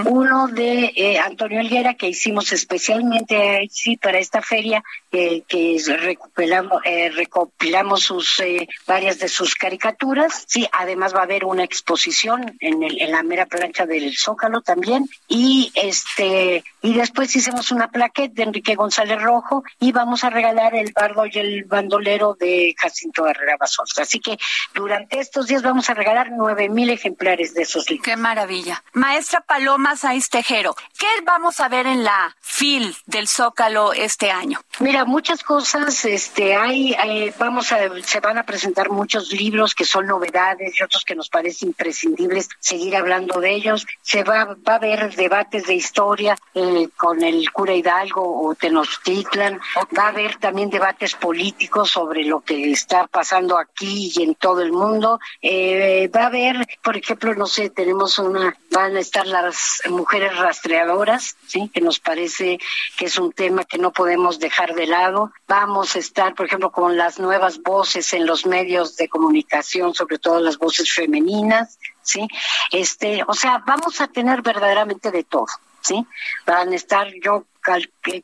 Uno 0.06 0.48
de 0.48 0.92
eh, 0.94 1.18
Antonio 1.18 1.60
Elguera, 1.60 1.94
que 1.94 2.08
hicimos 2.08 2.52
especialmente 2.52 3.66
sí, 3.70 3.96
para 3.96 4.18
esta 4.18 4.42
feria, 4.42 4.82
eh, 5.12 5.42
que 5.48 5.80
recopilamos, 6.00 6.80
eh, 6.84 7.10
recopilamos 7.10 8.02
sus, 8.02 8.42
varias 8.86 9.18
de 9.18 9.28
sus 9.28 9.54
caricaturas. 9.54 10.44
Sí, 10.46 10.68
además 10.72 10.98
va 11.14 11.21
a 11.21 11.23
haber 11.25 11.45
una 11.45 11.64
exposición 11.64 12.57
en, 12.61 12.83
el, 12.83 13.00
en 13.00 13.12
la 13.12 13.23
mera 13.23 13.47
plancha 13.47 13.87
del 13.87 14.17
Zócalo 14.17 14.61
también. 14.62 15.09
Y 15.28 15.71
este 15.75 16.64
y 16.81 16.95
después 16.95 17.35
hicimos 17.35 17.73
una 17.73 17.88
plaqueta 17.90 18.35
de 18.35 18.43
Enrique 18.45 18.75
González 18.75 19.21
Rojo 19.21 19.64
y 19.81 19.93
vamos 19.93 20.25
a 20.25 20.31
regalar 20.31 20.75
el 20.75 20.93
bardo 20.93 21.26
y 21.26 21.38
el 21.38 21.64
bandolero 21.64 22.35
de 22.38 22.75
Jacinto 22.78 23.26
Herrera 23.26 23.57
Basols. 23.59 23.99
Así 23.99 24.21
que 24.21 24.38
durante 24.75 25.19
estos 25.19 25.47
días 25.47 25.62
vamos 25.62 25.90
a 25.90 25.95
regalar 25.95 26.31
nueve 26.31 26.69
mil 26.69 26.90
ejemplares 26.90 27.55
de 27.55 27.62
esos 27.62 27.88
libros. 27.90 28.05
Qué 28.05 28.17
maravilla. 28.17 28.83
Maestra 28.93 29.40
Paloma 29.40 29.97
Saiz 29.97 30.28
Tejero, 30.28 30.75
¿qué 30.99 31.07
vamos 31.25 31.61
a 31.61 31.69
ver 31.69 31.87
en 31.87 32.05
la 32.05 32.37
FIL 32.40 32.97
del 33.07 33.28
Zócalo 33.28 33.93
este 33.93 34.31
año? 34.31 34.61
Mira, 34.81 35.05
muchas 35.05 35.43
cosas, 35.43 36.05
este, 36.05 36.55
hay, 36.55 36.95
vamos 37.38 37.73
a, 37.73 37.78
se 38.05 38.21
van 38.21 38.38
a 38.38 38.45
presentar 38.45 38.90
muchos 38.90 39.33
libros 39.33 39.75
que 39.75 39.85
son 39.85 40.07
novedades 40.07 40.78
y 40.78 40.83
que 41.07 41.14
nos 41.14 41.28
parecen 41.28 41.68
imprescindibles 41.68 42.49
seguir 42.61 42.97
hablando 42.97 43.40
de 43.40 43.54
ellos. 43.54 43.87
Se 44.02 44.25
va, 44.25 44.57
va 44.66 44.73
a 44.73 44.76
haber 44.76 45.14
debates 45.14 45.66
de 45.66 45.75
historia 45.75 46.37
eh, 46.54 46.88
con 46.97 47.23
el 47.23 47.50
cura 47.52 47.75
Hidalgo 47.75 48.23
o 48.47 48.54
Tenochtitlan. 48.54 49.61
Va 49.97 50.04
a 50.04 50.09
haber 50.09 50.37
también 50.37 50.71
debates 50.71 51.14
políticos 51.14 51.90
sobre 51.90 52.25
lo 52.25 52.40
que 52.40 52.71
está 52.71 53.07
pasando 53.07 53.59
aquí 53.59 54.12
y 54.14 54.23
en 54.23 54.35
todo 54.35 54.62
el 54.62 54.73
mundo. 54.73 55.21
Eh, 55.42 56.11
va 56.14 56.23
a 56.23 56.26
haber, 56.26 56.66
por 56.83 56.97
ejemplo, 56.97 57.35
no 57.35 57.47
sé, 57.47 57.71
tenemos 57.71 58.18
una, 58.18 58.57
van 58.71 58.97
a 58.97 59.00
estar 59.00 59.26
las 59.26 59.83
mujeres 59.88 60.37
rastreadoras, 60.37 61.37
¿sí? 61.47 61.71
Que 61.73 61.80
nos 61.80 62.00
parece 62.00 62.59
que 62.97 63.07
es 63.07 63.18
un 63.18 63.33
tema 63.33 63.64
que 63.64 63.78
no 63.78 63.92
podemos 63.92 64.38
dejar 64.38 64.75
de 64.75 64.87
lado. 64.87 65.33
Vamos 65.47 65.97
a 65.97 65.99
estar, 65.99 66.35
por 66.35 66.47
ejemplo, 66.47 66.71
con 66.71 66.97
las 66.97 67.18
nuevas 67.18 67.61
voces 67.62 68.12
en 68.12 68.26
los 68.26 68.47
medios 68.47 68.97
de 68.97 69.09
comunicación, 69.09 69.95
sobre 69.95 70.18
todo 70.18 70.40
las 70.40 70.59
voces 70.59 70.77
femeninas, 70.87 71.78
¿sí? 72.02 72.26
Este, 72.73 73.23
o 73.26 73.35
sea, 73.35 73.62
vamos 73.66 74.00
a 74.00 74.08
tener 74.08 74.42
verdaderamente 74.42 75.11
de 75.11 75.25
todo, 75.25 75.47
¿sí? 75.80 76.06
Van 76.47 76.73
a 76.73 76.76
estar, 76.76 77.08
yo 77.23 77.47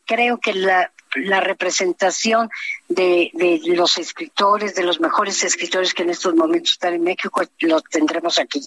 creo 0.06 0.38
que 0.38 0.54
la, 0.54 0.90
la 1.14 1.40
representación 1.40 2.50
de, 2.88 3.30
de, 3.34 3.60
los 3.74 3.98
escritores, 3.98 4.74
de 4.74 4.82
los 4.82 5.00
mejores 5.00 5.42
escritores 5.42 5.94
que 5.94 6.02
en 6.02 6.10
estos 6.10 6.34
momentos 6.34 6.72
están 6.72 6.94
en 6.94 7.02
México, 7.02 7.42
los 7.60 7.82
tendremos 7.84 8.38
aquí. 8.38 8.62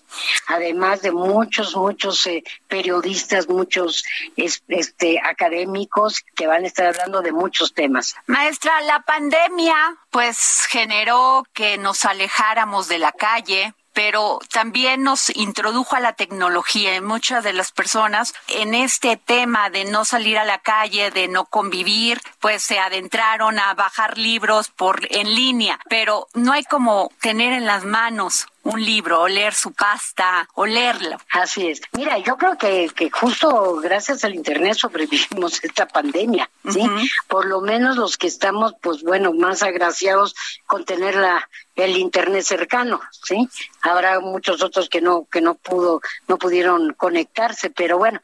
Además 0.48 1.02
de 1.02 1.12
muchos, 1.12 1.76
muchos 1.76 2.26
eh, 2.28 2.44
periodistas, 2.68 3.48
muchos 3.48 4.04
este, 4.36 5.20
académicos 5.24 6.24
que 6.36 6.48
van 6.48 6.64
a 6.64 6.68
estar 6.68 6.88
hablando 6.88 7.22
de 7.22 7.32
muchos 7.32 7.74
temas. 7.74 8.16
Maestra, 8.26 8.82
la 8.82 9.02
pandemia 9.02 9.76
pues 10.10 10.66
generó 10.70 11.44
que 11.54 11.78
nos 11.78 12.06
alejáramos 12.06 12.88
de 12.88 13.00
la 13.00 13.12
calle, 13.12 13.74
pero 13.98 14.38
también 14.52 15.02
nos 15.02 15.36
introdujo 15.36 15.96
a 15.96 16.00
la 16.00 16.14
tecnología 16.14 16.96
y 16.96 17.02
muchas 17.02 17.44
de 17.44 17.52
las 17.52 17.72
personas 17.72 18.36
en 18.48 18.76
este 18.76 19.18
tema 19.18 19.72
de 19.72 19.86
no 19.86 20.06
salir 20.06 20.38
a 20.38 20.46
la 20.46 20.60
calle, 20.60 21.10
de 21.10 21.28
no 21.28 21.46
convivir, 21.46 22.22
pues 22.40 22.62
se 22.62 22.78
adentraron 22.78 23.58
a 23.58 23.74
bajar 23.74 24.20
libros 24.20 24.70
por 24.70 25.08
en 25.10 25.34
línea, 25.34 25.80
pero 25.90 26.28
no 26.36 26.52
hay 26.54 26.64
como 26.64 27.10
tener 27.22 27.54
en 27.54 27.66
las 27.66 27.86
manos 27.86 28.46
un 28.68 28.84
libro, 28.84 29.22
o 29.22 29.28
leer 29.28 29.54
su 29.54 29.72
pasta, 29.72 30.48
o 30.56 30.66
leerlo. 30.66 31.18
Así 31.32 31.68
es. 31.68 31.82
Mira, 31.94 32.18
yo 32.18 32.38
creo 32.38 32.58
que, 32.58 32.90
que 32.96 33.10
justo 33.10 33.76
gracias 33.78 34.24
al 34.24 34.36
Internet 34.36 34.76
sobrevivimos 34.76 35.60
esta 35.64 35.88
pandemia, 35.88 36.50
¿sí? 36.70 36.82
Por 37.28 37.46
lo 37.46 37.62
menos 37.62 37.96
los 37.98 38.18
que 38.18 38.28
estamos, 38.28 38.74
pues 38.82 39.04
bueno, 39.04 39.34
más 39.34 39.64
agraciados 39.64 40.36
con 40.66 40.84
tener 40.84 41.16
la, 41.16 41.50
el 41.76 41.98
Internet 41.98 42.44
cercano, 42.44 43.00
¿sí? 43.12 43.48
Habrá 43.82 44.20
muchos 44.20 44.62
otros 44.62 44.90
que 44.90 45.00
no, 45.00 45.28
que 45.32 45.42
no 45.42 45.56
pudo, 45.56 46.02
no 46.28 46.38
pudieron 46.38 46.94
conectarse, 46.94 47.70
pero 47.70 47.98
bueno, 47.98 48.20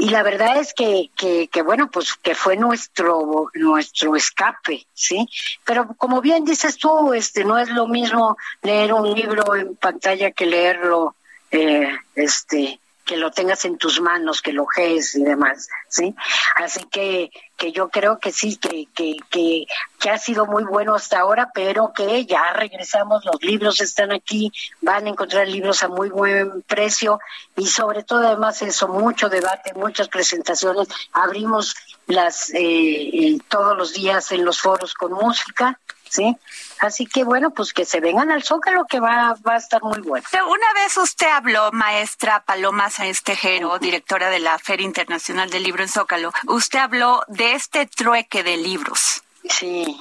y 0.00 0.08
la 0.08 0.22
verdad 0.22 0.56
es 0.56 0.72
que, 0.72 1.10
que, 1.14 1.48
que, 1.48 1.60
bueno, 1.60 1.90
pues 1.90 2.14
que 2.14 2.34
fue 2.34 2.56
nuestro, 2.56 3.50
nuestro 3.52 4.16
escape, 4.16 4.86
¿sí? 4.94 5.28
Pero 5.62 5.88
como 5.98 6.22
bien 6.22 6.46
dices 6.46 6.78
tú, 6.78 7.12
este, 7.12 7.44
no 7.44 7.58
es 7.58 7.68
lo 7.68 7.86
mismo 7.86 8.38
leer 8.62 8.94
un 8.94 9.12
libro 9.12 9.54
en 9.54 9.76
pantalla 9.76 10.30
que 10.30 10.46
leerlo, 10.46 11.16
eh, 11.50 11.94
este, 12.14 12.79
que 13.10 13.16
lo 13.16 13.32
tengas 13.32 13.64
en 13.64 13.76
tus 13.76 14.00
manos, 14.00 14.40
que 14.40 14.52
lo 14.52 14.66
gees 14.66 15.16
y 15.16 15.24
demás, 15.24 15.68
¿sí? 15.88 16.14
Así 16.54 16.84
que, 16.84 17.32
que 17.56 17.72
yo 17.72 17.88
creo 17.88 18.20
que 18.20 18.30
sí, 18.30 18.54
que, 18.56 18.86
que, 18.94 19.16
que, 19.28 19.66
que 19.98 20.10
ha 20.10 20.16
sido 20.16 20.46
muy 20.46 20.62
bueno 20.62 20.94
hasta 20.94 21.18
ahora, 21.18 21.50
pero 21.52 21.92
que 21.92 22.24
ya 22.24 22.52
regresamos, 22.52 23.24
los 23.24 23.42
libros 23.42 23.80
están 23.80 24.12
aquí, 24.12 24.52
van 24.80 25.06
a 25.06 25.08
encontrar 25.08 25.48
libros 25.48 25.82
a 25.82 25.88
muy 25.88 26.08
buen 26.08 26.62
precio 26.62 27.18
y 27.56 27.66
sobre 27.66 28.04
todo 28.04 28.24
además 28.28 28.62
eso, 28.62 28.86
mucho 28.86 29.28
debate, 29.28 29.74
muchas 29.74 30.06
presentaciones, 30.06 30.86
abrimos 31.10 31.74
las 32.06 32.50
eh, 32.50 32.60
eh 32.60 33.38
todos 33.48 33.76
los 33.76 33.92
días 33.92 34.30
en 34.30 34.44
los 34.44 34.60
foros 34.60 34.94
con 34.94 35.10
música, 35.14 35.80
¿sí? 36.10 36.36
Así 36.80 37.06
que 37.06 37.24
bueno, 37.24 37.50
pues 37.50 37.72
que 37.72 37.84
se 37.84 38.00
vengan 38.00 38.30
al 38.30 38.42
Zócalo 38.42 38.86
que 38.86 39.00
va, 39.00 39.36
va 39.46 39.54
a 39.54 39.58
estar 39.58 39.82
muy 39.82 40.00
bueno. 40.00 40.26
Una 40.48 40.72
vez 40.74 40.96
usted 40.96 41.28
habló, 41.28 41.70
maestra 41.72 42.42
Paloma 42.44 42.90
Sáenz 42.90 43.22
Tejero, 43.22 43.78
directora 43.78 44.28
de 44.28 44.40
la 44.40 44.58
Feria 44.58 44.84
Internacional 44.84 45.50
del 45.50 45.62
Libro 45.62 45.82
en 45.82 45.88
Zócalo, 45.88 46.32
usted 46.46 46.78
habló 46.78 47.22
de 47.28 47.54
este 47.54 47.86
trueque 47.86 48.42
de 48.42 48.56
libros. 48.56 49.22
Sí, 49.48 49.98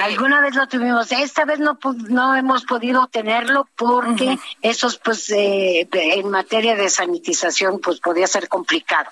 alguna 0.00 0.40
vez 0.40 0.54
lo 0.54 0.68
tuvimos. 0.68 1.10
Esta 1.10 1.44
vez 1.44 1.58
no 1.58 1.76
no 2.08 2.36
hemos 2.36 2.64
podido 2.64 3.08
tenerlo 3.08 3.68
porque 3.76 4.38
esos, 4.62 4.98
pues, 4.98 5.28
eh, 5.30 5.88
en 5.90 6.30
materia 6.30 6.76
de 6.76 6.88
sanitización, 6.88 7.80
pues, 7.80 7.98
podía 7.98 8.28
ser 8.28 8.48
complicado. 8.48 9.10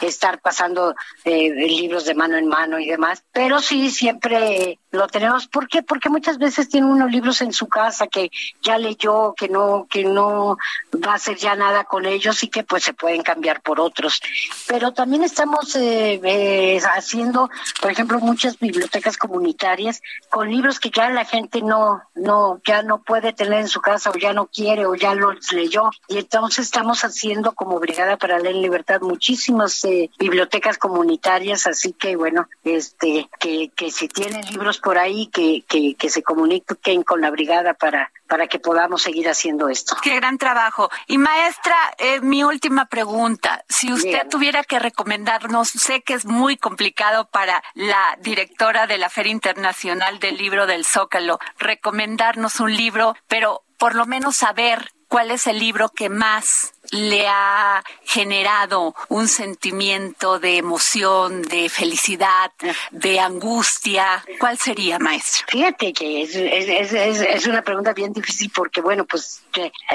Estar 0.00 0.40
pasando 0.40 0.94
eh, 1.24 1.50
libros 1.50 2.06
de 2.06 2.14
mano 2.14 2.36
en 2.36 2.48
mano 2.48 2.78
y 2.78 2.86
demás. 2.86 3.22
Pero 3.32 3.60
sí, 3.60 3.90
siempre 3.90 4.78
lo 4.90 5.06
tenemos. 5.08 5.46
¿Por 5.46 5.68
qué? 5.68 5.82
Porque 5.82 6.08
muchas 6.08 6.38
veces 6.38 6.68
tiene 6.68 6.86
unos 6.86 7.10
libros 7.10 7.40
en 7.40 7.52
su 7.52 7.68
casa 7.68 8.06
que 8.06 8.30
ya 8.62 8.78
leyó, 8.78 9.34
que 9.36 9.48
no, 9.48 9.86
que 9.88 10.04
no 10.04 10.56
va 11.04 11.12
a 11.12 11.16
hacer 11.16 11.36
ya 11.36 11.54
nada 11.54 11.84
con 11.84 12.06
ellos 12.06 12.42
y 12.42 12.48
que 12.48 12.64
pues 12.64 12.84
se 12.84 12.92
pueden 12.92 13.22
cambiar 13.22 13.62
por 13.62 13.80
otros. 13.80 14.20
Pero 14.66 14.92
también 14.92 15.22
estamos 15.22 15.74
eh, 15.76 16.20
eh, 16.22 16.80
haciendo, 16.94 17.50
por 17.80 17.90
ejemplo, 17.90 18.18
muchas 18.18 18.58
bibliotecas 18.58 19.16
comunitarias 19.16 20.02
con 20.28 20.50
libros 20.50 20.80
que 20.80 20.90
ya 20.90 21.10
la 21.10 21.24
gente 21.24 21.62
no, 21.62 22.02
no, 22.14 22.60
ya 22.66 22.82
no 22.82 23.02
puede 23.02 23.32
tener 23.32 23.60
en 23.60 23.68
su 23.68 23.80
casa 23.80 24.10
o 24.10 24.18
ya 24.18 24.32
no 24.32 24.46
quiere 24.46 24.86
o 24.86 24.94
ya 24.94 25.14
los 25.14 25.52
leyó. 25.52 25.90
Y 26.08 26.18
entonces 26.18 26.66
estamos 26.66 27.04
haciendo 27.04 27.52
como 27.52 27.78
Brigada 27.78 28.16
para 28.16 28.38
Leer 28.38 28.56
en 28.56 28.62
Libertad 28.62 29.00
muchísimas 29.00 29.84
eh, 29.84 30.10
bibliotecas 30.18 30.78
comunitarias, 30.78 31.66
así 31.66 31.92
que 31.92 32.16
bueno, 32.16 32.48
este, 32.64 33.28
que, 33.38 33.70
que 33.74 33.90
si 33.90 34.08
tienen 34.08 34.44
libros 34.46 34.79
por 34.80 34.98
ahí, 34.98 35.28
que, 35.28 35.64
que, 35.68 35.94
que 35.94 36.10
se 36.10 36.22
comuniquen 36.22 37.02
con 37.02 37.20
la 37.20 37.30
brigada 37.30 37.74
para, 37.74 38.12
para 38.26 38.46
que 38.46 38.58
podamos 38.58 39.02
seguir 39.02 39.28
haciendo 39.28 39.68
esto. 39.68 39.96
Qué 40.02 40.16
gran 40.16 40.38
trabajo. 40.38 40.90
Y 41.06 41.18
maestra, 41.18 41.76
eh, 41.98 42.20
mi 42.20 42.44
última 42.44 42.86
pregunta, 42.86 43.64
si 43.68 43.92
usted 43.92 44.28
tuviera 44.28 44.62
que 44.64 44.78
recomendarnos, 44.78 45.68
sé 45.68 46.02
que 46.02 46.14
es 46.14 46.24
muy 46.24 46.56
complicado 46.56 47.28
para 47.28 47.62
la 47.74 48.16
directora 48.20 48.86
de 48.86 48.98
la 48.98 49.10
Feria 49.10 49.32
Internacional 49.32 50.18
del 50.20 50.36
Libro 50.36 50.66
del 50.66 50.84
Zócalo, 50.84 51.38
recomendarnos 51.58 52.60
un 52.60 52.76
libro, 52.76 53.16
pero 53.26 53.64
por 53.78 53.94
lo 53.94 54.06
menos 54.06 54.36
saber 54.36 54.92
cuál 55.08 55.32
es 55.32 55.48
el 55.48 55.58
libro 55.58 55.88
que 55.88 56.08
más 56.08 56.72
le 56.92 57.26
ha 57.26 57.82
generado 58.04 58.94
un 59.08 59.28
sentimiento 59.28 60.38
de 60.38 60.58
emoción, 60.58 61.42
de 61.42 61.68
felicidad, 61.68 62.52
de 62.90 63.20
angustia? 63.20 64.24
¿Cuál 64.38 64.58
sería, 64.58 64.98
maestro? 64.98 65.46
Fíjate 65.48 65.92
que 65.92 66.22
es, 66.22 66.34
es, 66.34 66.92
es, 66.92 67.20
es 67.20 67.46
una 67.46 67.62
pregunta 67.62 67.92
bien 67.92 68.12
difícil 68.12 68.50
porque, 68.54 68.80
bueno, 68.80 69.04
pues 69.04 69.42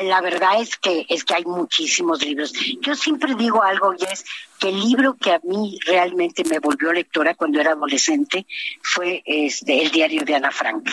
la 0.03 0.21
verdad 0.21 0.61
es 0.61 0.77
que, 0.77 1.05
es 1.09 1.23
que 1.23 1.35
hay 1.35 1.45
muchísimos 1.45 2.23
libros. 2.23 2.53
Yo 2.81 2.95
siempre 2.95 3.35
digo 3.35 3.63
algo 3.63 3.93
y 3.97 4.03
es 4.11 4.25
que 4.59 4.69
el 4.69 4.79
libro 4.79 5.15
que 5.15 5.31
a 5.31 5.39
mí 5.43 5.77
realmente 5.85 6.43
me 6.45 6.59
volvió 6.59 6.93
lectora 6.93 7.35
cuando 7.35 7.59
era 7.59 7.71
adolescente 7.71 8.45
fue 8.81 9.21
este, 9.25 9.81
el 9.81 9.91
diario 9.91 10.23
de 10.23 10.35
Ana 10.35 10.51
Frank. 10.51 10.89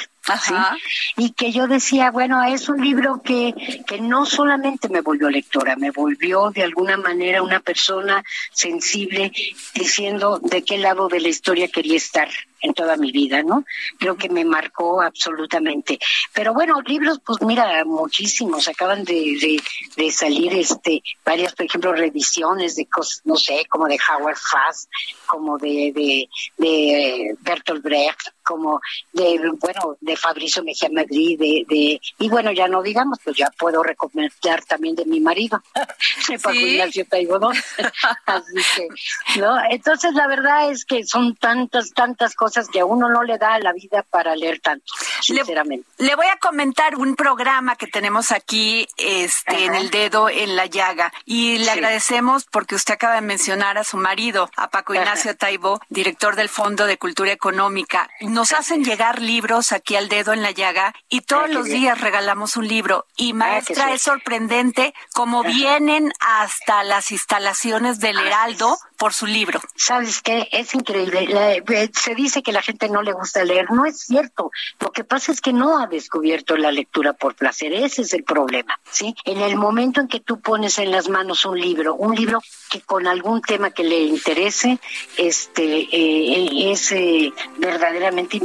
Y 1.16 1.31
que 1.31 1.50
yo 1.50 1.66
decía, 1.66 2.11
bueno, 2.11 2.42
es 2.45 2.69
un 2.69 2.81
libro 2.83 3.21
que, 3.23 3.83
que 3.87 4.00
no 4.00 4.25
solamente 4.25 4.88
me 4.88 5.00
volvió 5.00 5.28
lectora, 5.28 5.76
me 5.76 5.90
volvió 5.90 6.50
de 6.50 6.62
alguna 6.62 6.97
manera 6.97 7.42
una 7.42 7.61
persona 7.61 8.25
sensible 8.52 9.33
diciendo 9.75 10.38
de 10.38 10.62
qué 10.62 10.78
lado 10.78 11.09
de 11.09 11.21
la 11.21 11.28
historia 11.28 11.69
quería 11.69 11.97
estar 11.97 12.28
en 12.62 12.75
toda 12.75 12.97
mi 12.97 13.12
vida, 13.12 13.42
¿no? 13.42 13.64
Creo 13.99 14.16
que 14.16 14.28
me 14.28 14.45
marcó 14.45 15.02
absolutamente. 15.02 15.99
Pero 16.33 16.54
bueno, 16.54 16.81
libros, 16.83 17.21
pues 17.25 17.42
mira, 17.42 17.85
muchísimos. 17.85 18.69
Acaban 18.69 19.04
de, 19.04 19.61
de, 19.97 20.11
salir 20.11 20.54
este 20.54 21.02
varias, 21.25 21.54
por 21.54 21.66
ejemplo, 21.66 21.92
revisiones 21.92 22.76
de 22.76 22.87
cosas, 22.87 23.23
no 23.25 23.37
sé, 23.37 23.66
como 23.69 23.87
de 23.87 23.99
Howard 24.09 24.37
Fast, 24.37 24.88
como 25.33 25.57
de, 25.57 25.93
de, 25.95 26.29
de 26.59 27.35
Bertolt 27.41 27.83
Brecht, 27.83 28.29
como 28.43 28.83
de, 29.15 29.41
bueno, 29.59 29.97
de 29.99 30.15
Fabricio 30.15 30.62
Mejía 30.62 30.91
Madrid, 30.93 31.39
de, 31.39 31.65
de, 31.67 32.01
y 32.19 32.29
bueno, 32.29 32.53
ya 32.53 32.69
no 32.69 32.83
digamos, 32.83 33.19
pues 33.25 33.39
ya 33.39 33.51
puedo 33.59 33.83
recomendar 33.83 34.62
también 34.67 34.95
de 34.95 35.07
mi 35.07 35.21
marido, 35.21 35.62
de 36.29 36.39
Paco 36.39 36.55
Ignacio 36.55 37.07
Taibo, 37.09 37.39
¿no? 37.39 37.49
Así 38.27 38.57
que, 38.77 39.41
¿no? 39.41 39.57
Entonces, 39.71 40.12
la 40.12 40.27
verdad 40.27 40.71
es 40.71 40.85
que 40.85 41.03
son 41.07 41.35
tantas, 41.37 41.93
tantas 41.95 42.35
cosas 42.35 42.69
que 42.69 42.81
a 42.81 42.85
uno 42.85 43.09
no 43.09 43.23
le 43.23 43.39
da 43.39 43.59
la 43.59 43.73
vida 43.73 44.05
para 44.11 44.37
leer 44.37 44.61
tanto, 44.61 44.85
sinceramente. 45.23 45.89
Le, 45.97 46.15
voy 46.15 46.27
a 46.27 46.37
comentar 46.37 46.97
un 46.97 47.17
programa 47.17 47.77
que 47.77 47.87
tenemos 47.87 48.33
aquí, 48.33 48.87
este, 48.99 49.65
en 49.65 49.75
el 49.75 49.89
dedo, 49.89 50.29
en 50.29 50.57
la 50.57 50.67
llaga, 50.67 51.11
y 51.25 51.57
le 51.57 51.71
agradecemos 51.71 52.45
porque 52.45 52.75
usted 52.75 52.95
acaba 52.95 53.15
de 53.15 53.23
mencionar 53.23 53.79
a 53.79 53.85
su 53.85 53.97
marido, 53.97 54.51
a 54.57 54.69
Paco 54.69 54.93
Ignacio 54.93 55.22
Taibo, 55.38 55.81
director 55.88 56.37
del 56.37 56.49
Fondo 56.49 56.87
de 56.87 56.99
Cultura 56.99 57.33
Económica. 57.33 58.11
Nos 58.21 58.52
hacen 58.52 58.85
llegar 58.85 59.21
libros 59.21 59.73
aquí 59.73 59.97
al 59.97 60.09
dedo 60.09 60.33
en 60.33 60.43
la 60.43 60.50
llaga 60.50 60.95
y 61.09 61.21
todos 61.21 61.49
los 61.49 61.67
días 61.67 62.00
regalamos 62.00 62.57
un 62.57 62.69
libro. 62.69 63.07
Y 63.17 63.33
maestra, 63.33 63.93
es 63.93 64.02
sorprendente 64.02 64.93
cómo 65.14 65.43
vienen 65.43 66.12
hasta 66.21 66.83
las 66.83 67.12
instalaciones 67.12 68.00
del 68.00 68.19
Heraldo 68.19 68.76
por 69.02 69.14
su 69.14 69.26
libro. 69.26 69.61
¿Sabes 69.75 70.23
qué? 70.23 70.49
Es 70.52 70.76
increíble. 70.76 71.26
Eh, 71.28 71.90
se 71.92 72.14
dice 72.14 72.40
que 72.40 72.52
la 72.52 72.62
gente 72.62 72.88
no 72.88 73.02
le 73.02 73.12
gusta 73.12 73.42
leer. 73.42 73.68
No 73.73 73.85
es 73.85 73.99
cierto. 73.99 74.52
Lo 74.78 74.92
que 74.92 75.02
pasa 75.02 75.32
es 75.32 75.40
que 75.40 75.52
no 75.52 75.80
ha 75.80 75.88
descubierto 75.88 76.56
la 76.56 76.71
lectura 76.71 77.12
por 77.12 77.35
placer. 77.35 77.73
Ese 77.73 78.02
es 78.02 78.12
el 78.12 78.23
problema. 78.23 78.78
¿sí? 78.92 79.12
En 79.25 79.40
el 79.40 79.56
momento 79.56 80.00
en 80.00 80.06
que 80.06 80.21
tú 80.21 80.40
pones 80.40 80.78
en 80.78 80.92
las 80.92 81.09
manos 81.09 81.44
un 81.44 81.61
libro, 81.61 81.97
un 81.97 82.14
libro 82.14 82.38
que 82.71 82.80
con 82.80 83.09
algún 83.09 83.42
tema 83.42 83.73
que 83.73 83.82
le 83.82 84.02
interese, 84.02 84.78
este, 85.16 85.88
eh, 85.90 86.71
es 86.71 86.92
eh, 86.92 87.32
verdaderamente 87.59 88.40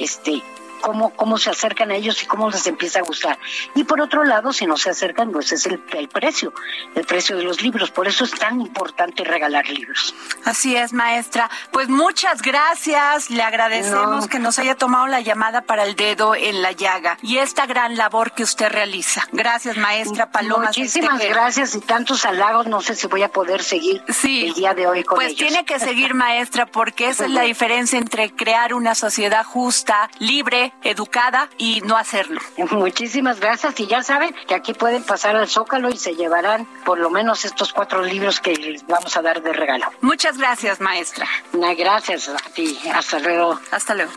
este, 0.00 0.42
cómo, 0.78 1.10
cómo 1.10 1.38
se 1.38 1.50
acercan 1.50 1.90
a 1.90 1.94
ellos 1.94 2.22
y 2.22 2.26
cómo 2.26 2.50
les 2.50 2.66
empieza 2.66 3.00
a 3.00 3.02
gustar. 3.02 3.38
Y 3.74 3.84
por 3.84 4.00
otro 4.00 4.24
lado, 4.24 4.52
si 4.52 4.66
no 4.66 4.76
se 4.76 4.90
acercan, 4.90 5.30
pues 5.30 5.52
es 5.52 5.66
el, 5.66 5.82
el 5.92 6.08
precio, 6.08 6.52
el 6.94 7.04
precio 7.04 7.36
de 7.36 7.44
los 7.44 7.62
libros. 7.62 7.90
Por 7.90 8.08
eso 8.08 8.24
es 8.24 8.32
tan 8.32 8.60
importante 8.60 9.24
regalar 9.24 9.68
libros. 9.68 10.14
Así 10.44 10.76
es, 10.76 10.92
maestra. 10.92 11.50
Pues 11.72 11.88
muchas 11.88 12.42
gracias. 12.42 13.30
Le 13.30 13.42
agradecemos 13.42 14.28
que 14.28 14.38
nos 14.38 14.58
haya 14.58 14.74
tomado 14.74 15.06
la 15.06 15.20
llamada 15.20 15.62
para 15.62 15.84
el 15.84 15.96
dedo 15.96 16.34
en 16.34 16.62
la 16.62 16.72
llaga 16.72 17.18
y 17.22 17.38
esta 17.38 17.66
gran 17.66 17.96
labor 17.96 18.32
que 18.32 18.42
usted 18.42 18.68
realiza. 18.70 19.22
Gracias, 19.32 19.76
maestra 19.76 20.30
Paloma. 20.30 20.66
Muchísimas 20.66 21.18
gracias 21.20 21.74
y 21.74 21.80
tantos 21.80 22.24
halagos. 22.24 22.66
No 22.66 22.80
sé 22.80 22.94
si 22.94 23.06
voy 23.06 23.22
a 23.22 23.28
poder 23.28 23.62
seguir 23.62 24.02
el 24.24 24.54
día 24.54 24.74
de 24.74 24.86
hoy 24.86 25.04
con 25.04 25.16
pues 25.16 25.34
tiene 25.36 25.64
que 25.64 25.78
seguir, 25.78 26.14
maestra, 26.14 26.66
porque 26.66 27.08
esa 27.08 27.24
es 27.26 27.30
la 27.30 27.42
diferencia 27.52 27.98
entre 27.98 28.34
crear 28.34 28.74
una 28.74 28.94
sociedad 28.94 29.44
justa, 29.44 30.10
libre, 30.18 30.67
educada 30.82 31.48
y 31.58 31.80
no 31.82 31.96
hacerlo. 31.96 32.40
Muchísimas 32.70 33.40
gracias 33.40 33.78
y 33.80 33.86
ya 33.86 34.02
saben 34.02 34.34
que 34.46 34.54
aquí 34.54 34.74
pueden 34.74 35.02
pasar 35.02 35.36
al 35.36 35.48
Zócalo 35.48 35.88
y 35.90 35.96
se 35.96 36.14
llevarán 36.14 36.66
por 36.84 36.98
lo 36.98 37.10
menos 37.10 37.44
estos 37.44 37.72
cuatro 37.72 38.02
libros 38.02 38.40
que 38.40 38.54
les 38.54 38.86
vamos 38.86 39.16
a 39.16 39.22
dar 39.22 39.42
de 39.42 39.52
regalo. 39.52 39.86
Muchas 40.00 40.38
gracias, 40.38 40.80
maestra. 40.80 41.26
Gracias 41.52 42.28
a 42.28 42.36
ti. 42.54 42.78
Hasta 42.92 43.18
luego. 43.18 43.58
Hasta 43.70 43.94
luego. 43.94 44.12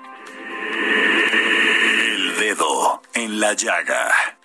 El 2.03 2.37
dedo 2.37 3.01
en 3.13 3.39
la 3.39 3.53
llaga. 3.53 4.40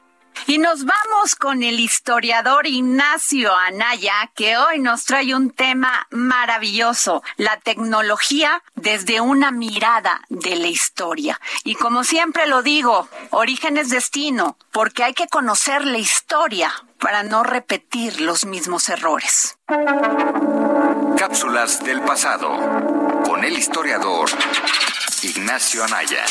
Y 0.49 0.59
nos 0.59 0.85
vamos 0.85 1.35
con 1.35 1.65
el 1.65 1.81
historiador 1.81 2.69
Ignacio 2.69 3.53
Anaya, 3.53 4.31
que 4.37 4.57
hoy 4.57 4.79
nos 4.79 5.05
trae 5.05 5.35
un 5.35 5.51
tema 5.51 6.07
maravilloso, 6.11 7.25
la 7.37 7.57
tecnología 7.57 8.63
desde 8.77 9.21
una 9.21 9.51
mirada 9.51 10.21
de 10.29 10.55
la 10.55 10.69
historia. 10.69 11.41
Y 11.65 11.75
como 11.75 12.05
siempre 12.05 12.47
lo 12.47 12.63
digo, 12.63 13.09
origen 13.31 13.77
es 13.77 13.91
destino, 13.91 14.57
porque 14.71 15.03
hay 15.03 15.15
que 15.15 15.27
conocer 15.27 15.85
la 15.85 15.99
historia 15.99 16.73
para 17.01 17.25
no 17.25 17.43
repetir 17.43 18.21
los 18.21 18.45
mismos 18.45 18.89
errores. 18.89 19.59
Cápsulas 21.19 21.83
del 21.83 22.03
pasado 22.03 22.57
con 23.25 23.45
el 23.45 23.59
historiador 23.59 24.31
Ignacio 25.23 25.83
Anaya. 25.83 26.25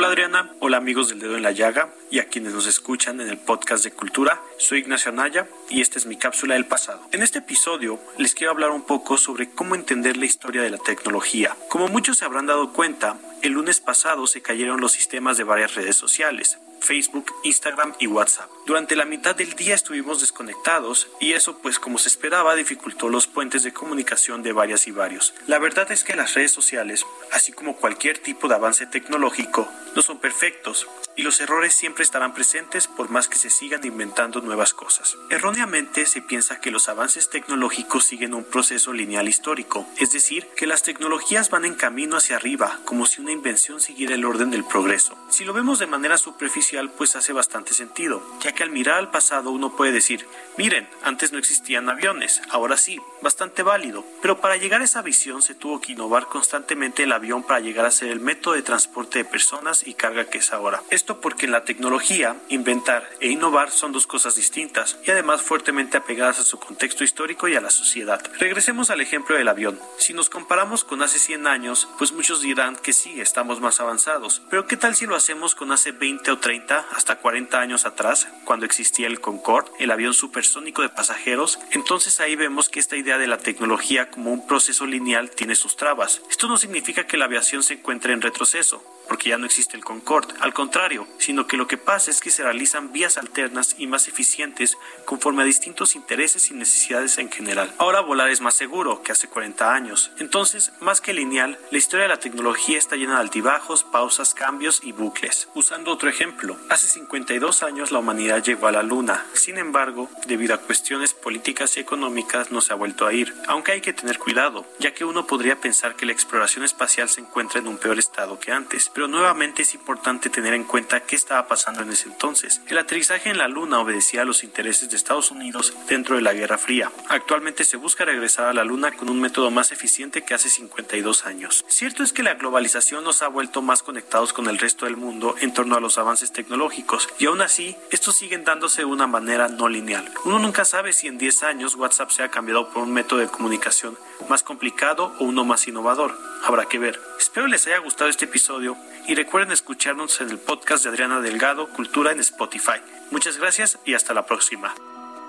Hola 0.00 0.08
Adriana, 0.08 0.50
hola 0.60 0.78
amigos 0.78 1.10
del 1.10 1.18
dedo 1.18 1.36
en 1.36 1.42
la 1.42 1.50
llaga 1.50 1.90
y 2.10 2.20
a 2.20 2.24
quienes 2.24 2.54
nos 2.54 2.66
escuchan 2.66 3.20
en 3.20 3.28
el 3.28 3.36
podcast 3.36 3.84
de 3.84 3.90
cultura. 3.90 4.40
Soy 4.56 4.78
Ignacio 4.78 5.12
Anaya 5.12 5.46
y 5.68 5.82
esta 5.82 5.98
es 5.98 6.06
mi 6.06 6.16
cápsula 6.16 6.54
del 6.54 6.64
pasado. 6.64 7.02
En 7.12 7.22
este 7.22 7.40
episodio 7.40 8.00
les 8.16 8.34
quiero 8.34 8.50
hablar 8.50 8.70
un 8.70 8.80
poco 8.80 9.18
sobre 9.18 9.50
cómo 9.50 9.74
entender 9.74 10.16
la 10.16 10.24
historia 10.24 10.62
de 10.62 10.70
la 10.70 10.78
tecnología. 10.78 11.54
Como 11.68 11.88
muchos 11.88 12.16
se 12.16 12.24
habrán 12.24 12.46
dado 12.46 12.72
cuenta, 12.72 13.18
el 13.42 13.52
lunes 13.52 13.80
pasado 13.80 14.26
se 14.26 14.40
cayeron 14.40 14.80
los 14.80 14.92
sistemas 14.92 15.36
de 15.36 15.44
varias 15.44 15.74
redes 15.74 15.96
sociales, 15.96 16.56
Facebook, 16.80 17.30
Instagram 17.44 17.92
y 17.98 18.06
WhatsApp. 18.06 18.48
Durante 18.70 18.94
la 18.94 19.04
mitad 19.04 19.34
del 19.34 19.54
día 19.54 19.74
estuvimos 19.74 20.20
desconectados 20.20 21.08
y 21.18 21.32
eso 21.32 21.58
pues 21.58 21.80
como 21.80 21.98
se 21.98 22.06
esperaba 22.06 22.54
dificultó 22.54 23.08
los 23.08 23.26
puentes 23.26 23.64
de 23.64 23.72
comunicación 23.72 24.44
de 24.44 24.52
varias 24.52 24.86
y 24.86 24.92
varios. 24.92 25.34
La 25.48 25.58
verdad 25.58 25.90
es 25.90 26.04
que 26.04 26.14
las 26.14 26.34
redes 26.34 26.52
sociales, 26.52 27.04
así 27.32 27.50
como 27.50 27.74
cualquier 27.78 28.18
tipo 28.18 28.46
de 28.46 28.54
avance 28.54 28.86
tecnológico, 28.86 29.68
no 29.96 30.02
son 30.02 30.20
perfectos 30.20 30.86
y 31.16 31.22
los 31.22 31.40
errores 31.40 31.74
siempre 31.74 32.04
estarán 32.04 32.32
presentes 32.32 32.86
por 32.86 33.10
más 33.10 33.26
que 33.26 33.36
se 33.36 33.50
sigan 33.50 33.84
inventando 33.84 34.40
nuevas 34.40 34.72
cosas. 34.72 35.16
Erróneamente 35.30 36.06
se 36.06 36.22
piensa 36.22 36.60
que 36.60 36.70
los 36.70 36.88
avances 36.88 37.28
tecnológicos 37.28 38.04
siguen 38.04 38.34
un 38.34 38.44
proceso 38.44 38.92
lineal 38.92 39.28
histórico, 39.28 39.86
es 39.98 40.12
decir, 40.12 40.46
que 40.56 40.68
las 40.68 40.84
tecnologías 40.84 41.50
van 41.50 41.64
en 41.64 41.74
camino 41.74 42.16
hacia 42.16 42.36
arriba, 42.36 42.78
como 42.84 43.06
si 43.06 43.20
una 43.20 43.32
invención 43.32 43.80
siguiera 43.80 44.14
el 44.14 44.24
orden 44.24 44.52
del 44.52 44.64
progreso. 44.64 45.18
Si 45.28 45.44
lo 45.44 45.52
vemos 45.52 45.80
de 45.80 45.88
manera 45.88 46.16
superficial, 46.16 46.90
pues 46.90 47.16
hace 47.16 47.32
bastante 47.32 47.74
sentido, 47.74 48.22
ya 48.40 48.52
que 48.60 48.64
al 48.64 48.70
mirar 48.72 48.98
al 48.98 49.10
pasado 49.10 49.52
uno 49.52 49.74
puede 49.74 49.90
decir, 49.90 50.26
miren, 50.58 50.86
antes 51.02 51.32
no 51.32 51.38
existían 51.38 51.88
aviones, 51.88 52.42
ahora 52.50 52.76
sí, 52.76 53.00
bastante 53.22 53.62
válido, 53.62 54.04
pero 54.20 54.42
para 54.42 54.58
llegar 54.58 54.82
a 54.82 54.84
esa 54.84 55.00
visión 55.00 55.40
se 55.40 55.54
tuvo 55.54 55.80
que 55.80 55.92
innovar 55.92 56.26
constantemente 56.26 57.04
el 57.04 57.12
avión 57.12 57.42
para 57.42 57.60
llegar 57.60 57.86
a 57.86 57.90
ser 57.90 58.10
el 58.10 58.20
método 58.20 58.52
de 58.52 58.62
transporte 58.62 59.20
de 59.20 59.24
personas 59.24 59.86
y 59.86 59.94
carga 59.94 60.26
que 60.26 60.36
es 60.36 60.52
ahora. 60.52 60.82
Esto 60.90 61.22
porque 61.22 61.46
en 61.46 61.52
la 61.52 61.64
tecnología, 61.64 62.36
inventar 62.50 63.08
e 63.20 63.28
innovar 63.28 63.70
son 63.70 63.92
dos 63.92 64.06
cosas 64.06 64.36
distintas 64.36 64.98
y 65.06 65.10
además 65.10 65.40
fuertemente 65.40 65.96
apegadas 65.96 66.38
a 66.40 66.44
su 66.44 66.58
contexto 66.58 67.02
histórico 67.02 67.48
y 67.48 67.56
a 67.56 67.62
la 67.62 67.70
sociedad. 67.70 68.20
Regresemos 68.38 68.90
al 68.90 69.00
ejemplo 69.00 69.36
del 69.36 69.48
avión. 69.48 69.80
Si 69.96 70.12
nos 70.12 70.28
comparamos 70.28 70.84
con 70.84 71.00
hace 71.00 71.18
100 71.18 71.46
años, 71.46 71.88
pues 71.96 72.12
muchos 72.12 72.42
dirán 72.42 72.76
que 72.76 72.92
sí, 72.92 73.22
estamos 73.22 73.58
más 73.62 73.80
avanzados, 73.80 74.42
pero 74.50 74.66
¿qué 74.66 74.76
tal 74.76 74.94
si 74.94 75.06
lo 75.06 75.16
hacemos 75.16 75.54
con 75.54 75.72
hace 75.72 75.92
20 75.92 76.30
o 76.30 76.38
30, 76.38 76.88
hasta 76.94 77.16
40 77.16 77.58
años 77.58 77.86
atrás, 77.86 78.28
cuando 78.44 78.66
existía 78.66 79.06
el 79.06 79.20
Concorde, 79.20 79.70
el 79.78 79.90
avión 79.90 80.14
supersónico 80.14 80.82
de 80.82 80.88
pasajeros? 80.88 81.58
Entonces 81.72 82.20
ahí 82.20 82.36
vemos 82.36 82.68
que 82.68 82.80
esta 82.80 82.96
idea 82.96 83.18
de 83.18 83.26
la 83.26 83.38
tecnología 83.38 84.10
como 84.10 84.32
un 84.32 84.46
proceso 84.46 84.86
lineal 84.86 85.30
tiene 85.30 85.54
sus 85.54 85.76
trabas. 85.76 86.22
Esto 86.30 86.48
no 86.48 86.56
significa 86.56 87.06
que 87.06 87.16
la 87.16 87.26
aviación 87.26 87.62
se 87.62 87.74
encuentre 87.74 88.12
en 88.12 88.22
retroceso, 88.22 88.84
porque 89.10 89.30
ya 89.30 89.38
no 89.38 89.46
existe 89.46 89.76
el 89.76 89.82
Concorde. 89.84 90.32
Al 90.38 90.54
contrario, 90.54 91.04
sino 91.18 91.48
que 91.48 91.56
lo 91.56 91.66
que 91.66 91.76
pasa 91.76 92.12
es 92.12 92.20
que 92.20 92.30
se 92.30 92.44
realizan 92.44 92.92
vías 92.92 93.18
alternas 93.18 93.74
y 93.76 93.88
más 93.88 94.06
eficientes 94.06 94.78
conforme 95.04 95.42
a 95.42 95.46
distintos 95.46 95.96
intereses 95.96 96.48
y 96.52 96.54
necesidades 96.54 97.18
en 97.18 97.28
general. 97.28 97.74
Ahora 97.78 98.02
volar 98.02 98.30
es 98.30 98.40
más 98.40 98.54
seguro 98.54 99.02
que 99.02 99.10
hace 99.10 99.26
40 99.26 99.74
años. 99.74 100.12
Entonces, 100.20 100.70
más 100.78 101.00
que 101.00 101.12
lineal, 101.12 101.58
la 101.72 101.78
historia 101.78 102.04
de 102.04 102.10
la 102.10 102.20
tecnología 102.20 102.78
está 102.78 102.94
llena 102.94 103.14
de 103.14 103.22
altibajos, 103.22 103.82
pausas, 103.82 104.32
cambios 104.32 104.80
y 104.84 104.92
bucles. 104.92 105.48
Usando 105.56 105.90
otro 105.90 106.08
ejemplo, 106.08 106.56
hace 106.68 106.86
52 106.86 107.64
años 107.64 107.90
la 107.90 107.98
humanidad 107.98 108.44
llegó 108.44 108.68
a 108.68 108.72
la 108.72 108.84
Luna. 108.84 109.26
Sin 109.32 109.58
embargo, 109.58 110.08
debido 110.26 110.54
a 110.54 110.58
cuestiones 110.58 111.14
políticas 111.14 111.76
y 111.76 111.80
económicas 111.80 112.52
no 112.52 112.60
se 112.60 112.72
ha 112.72 112.76
vuelto 112.76 113.08
a 113.08 113.12
ir. 113.12 113.34
Aunque 113.48 113.72
hay 113.72 113.80
que 113.80 113.92
tener 113.92 114.20
cuidado, 114.20 114.64
ya 114.78 114.94
que 114.94 115.04
uno 115.04 115.26
podría 115.26 115.60
pensar 115.60 115.96
que 115.96 116.06
la 116.06 116.12
exploración 116.12 116.64
espacial 116.64 117.08
se 117.08 117.22
encuentra 117.22 117.58
en 117.58 117.66
un 117.66 117.76
peor 117.76 117.98
estado 117.98 118.38
que 118.38 118.52
antes 118.52 118.88
pero 119.00 119.08
nuevamente 119.08 119.62
es 119.62 119.72
importante 119.72 120.28
tener 120.28 120.52
en 120.52 120.64
cuenta 120.64 121.00
qué 121.00 121.16
estaba 121.16 121.48
pasando 121.48 121.80
en 121.80 121.88
ese 121.88 122.06
entonces. 122.06 122.60
El 122.66 122.76
aterrizaje 122.76 123.30
en 123.30 123.38
la 123.38 123.48
Luna 123.48 123.80
obedecía 123.80 124.20
a 124.20 124.24
los 124.26 124.44
intereses 124.44 124.90
de 124.90 124.96
Estados 124.96 125.30
Unidos 125.30 125.72
dentro 125.88 126.16
de 126.16 126.20
la 126.20 126.34
Guerra 126.34 126.58
Fría. 126.58 126.92
Actualmente 127.08 127.64
se 127.64 127.78
busca 127.78 128.04
regresar 128.04 128.44
a 128.44 128.52
la 128.52 128.62
Luna 128.62 128.92
con 128.92 129.08
un 129.08 129.18
método 129.18 129.50
más 129.50 129.72
eficiente 129.72 130.20
que 130.20 130.34
hace 130.34 130.50
52 130.50 131.24
años. 131.24 131.64
Cierto 131.66 132.02
es 132.02 132.12
que 132.12 132.22
la 132.22 132.34
globalización 132.34 133.02
nos 133.02 133.22
ha 133.22 133.28
vuelto 133.28 133.62
más 133.62 133.82
conectados 133.82 134.34
con 134.34 134.48
el 134.48 134.58
resto 134.58 134.84
del 134.84 134.98
mundo 134.98 135.34
en 135.40 135.54
torno 135.54 135.76
a 135.76 135.80
los 135.80 135.96
avances 135.96 136.30
tecnológicos, 136.30 137.08
y 137.18 137.24
aún 137.24 137.40
así, 137.40 137.74
estos 137.90 138.16
siguen 138.16 138.44
dándose 138.44 138.82
de 138.82 138.84
una 138.84 139.06
manera 139.06 139.48
no 139.48 139.70
lineal. 139.70 140.12
Uno 140.26 140.38
nunca 140.38 140.66
sabe 140.66 140.92
si 140.92 141.06
en 141.06 141.16
10 141.16 141.42
años 141.44 141.74
WhatsApp 141.74 142.10
se 142.10 142.22
ha 142.22 142.30
cambiado 142.30 142.68
por 142.68 142.82
un 142.82 142.92
método 142.92 143.20
de 143.20 143.28
comunicación 143.28 143.96
más 144.28 144.42
complicado 144.42 145.14
o 145.18 145.24
uno 145.24 145.44
más 145.44 145.66
innovador. 145.68 146.16
Habrá 146.44 146.66
que 146.66 146.78
ver. 146.78 147.00
Espero 147.18 147.46
les 147.46 147.66
haya 147.66 147.78
gustado 147.78 148.10
este 148.10 148.26
episodio 148.26 148.76
y 149.06 149.14
recuerden 149.14 149.52
escucharnos 149.52 150.20
en 150.20 150.30
el 150.30 150.38
podcast 150.38 150.84
de 150.84 150.90
Adriana 150.90 151.20
Delgado, 151.20 151.68
Cultura 151.68 152.12
en 152.12 152.20
Spotify. 152.20 152.80
Muchas 153.10 153.38
gracias 153.38 153.78
y 153.84 153.94
hasta 153.94 154.14
la 154.14 154.26
próxima. 154.26 154.74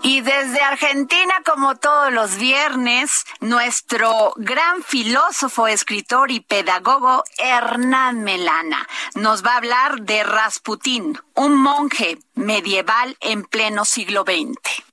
Y 0.03 0.21
desde 0.21 0.61
Argentina, 0.61 1.35
como 1.45 1.75
todos 1.75 2.11
los 2.11 2.37
viernes, 2.37 3.23
nuestro 3.39 4.33
gran 4.35 4.83
filósofo, 4.83 5.67
escritor 5.67 6.31
y 6.31 6.39
pedagogo 6.39 7.23
Hernán 7.37 8.23
Melana 8.23 8.87
nos 9.13 9.45
va 9.45 9.53
a 9.53 9.57
hablar 9.57 10.01
de 10.01 10.23
Rasputín, 10.23 11.19
un 11.35 11.55
monje 11.55 12.17
medieval 12.33 13.15
en 13.19 13.43
pleno 13.43 13.85
siglo 13.85 14.23
XX. 14.23 14.90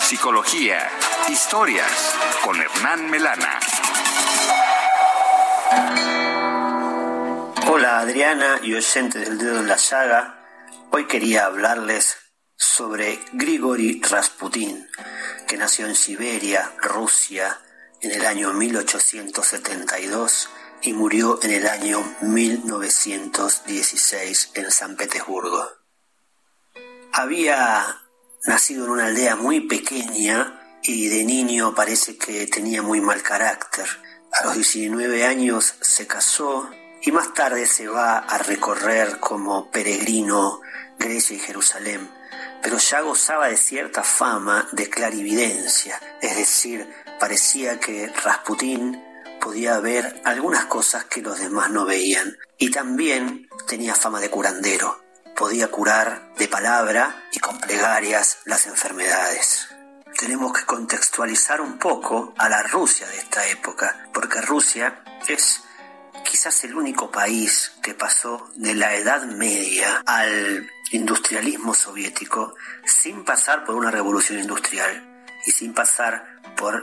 Psicología, 0.00 0.90
historias 1.28 2.16
con 2.42 2.60
Hernán 2.60 3.08
Melana. 3.08 3.60
Hola 7.70 8.00
Adriana 8.00 8.58
y 8.60 8.74
oyente 8.74 9.20
del 9.20 9.38
dedo 9.38 9.60
en 9.60 9.68
la 9.68 9.76
llaga. 9.76 10.44
Hoy 10.90 11.06
quería 11.06 11.44
hablarles 11.44 12.16
sobre 12.56 13.20
Grigori 13.34 14.02
Rasputin, 14.02 14.90
que 15.46 15.58
nació 15.58 15.86
en 15.86 15.94
Siberia, 15.94 16.72
Rusia, 16.82 17.60
en 18.00 18.10
el 18.10 18.26
año 18.26 18.52
1872 18.52 20.50
y 20.82 20.92
murió 20.92 21.38
en 21.40 21.52
el 21.52 21.68
año 21.68 22.02
1916 22.20 24.50
en 24.54 24.72
San 24.72 24.96
Petersburgo. 24.96 25.70
Había 27.12 28.00
nacido 28.44 28.84
en 28.84 28.90
una 28.90 29.06
aldea 29.06 29.36
muy 29.36 29.60
pequeña 29.60 30.60
y 30.82 31.08
de 31.08 31.24
niño 31.24 31.74
parece 31.74 32.16
que 32.16 32.46
tenía 32.46 32.82
muy 32.82 33.00
mal 33.00 33.22
carácter. 33.22 33.86
A 34.32 34.44
los 34.44 34.54
19 34.54 35.24
años 35.24 35.74
se 35.80 36.06
casó 36.06 36.70
y 37.02 37.12
más 37.12 37.32
tarde 37.34 37.66
se 37.66 37.88
va 37.88 38.18
a 38.18 38.38
recorrer 38.38 39.18
como 39.20 39.70
peregrino 39.70 40.60
Grecia 40.98 41.36
y 41.36 41.38
Jerusalén, 41.38 42.10
pero 42.62 42.78
ya 42.78 43.00
gozaba 43.00 43.48
de 43.48 43.56
cierta 43.56 44.02
fama 44.02 44.68
de 44.72 44.88
clarividencia, 44.88 46.00
es 46.20 46.36
decir, 46.36 46.88
parecía 47.20 47.78
que 47.78 48.06
Rasputín 48.08 49.02
podía 49.40 49.78
ver 49.80 50.22
algunas 50.24 50.64
cosas 50.66 51.04
que 51.04 51.20
los 51.20 51.38
demás 51.38 51.70
no 51.70 51.84
veían, 51.84 52.36
y 52.56 52.70
también 52.70 53.48
tenía 53.66 53.94
fama 53.94 54.20
de 54.20 54.30
curandero, 54.30 55.03
podía 55.36 55.68
curar 55.68 56.32
de 56.38 56.48
palabra 56.48 57.24
y 57.32 57.38
con 57.38 57.58
plegarias 57.58 58.38
las 58.44 58.66
enfermedades. 58.66 59.68
Tenemos 60.18 60.52
que 60.52 60.64
contextualizar 60.64 61.60
un 61.60 61.78
poco 61.78 62.34
a 62.38 62.48
la 62.48 62.62
Rusia 62.62 63.06
de 63.08 63.18
esta 63.18 63.46
época, 63.48 64.08
porque 64.12 64.40
Rusia 64.40 65.02
es 65.26 65.64
quizás 66.24 66.64
el 66.64 66.74
único 66.74 67.10
país 67.10 67.72
que 67.82 67.94
pasó 67.94 68.50
de 68.54 68.74
la 68.74 68.94
Edad 68.94 69.24
Media 69.24 70.02
al 70.06 70.68
industrialismo 70.92 71.74
soviético 71.74 72.54
sin 72.84 73.24
pasar 73.24 73.64
por 73.64 73.74
una 73.74 73.90
revolución 73.90 74.38
industrial 74.38 75.26
y 75.46 75.50
sin 75.50 75.74
pasar 75.74 76.33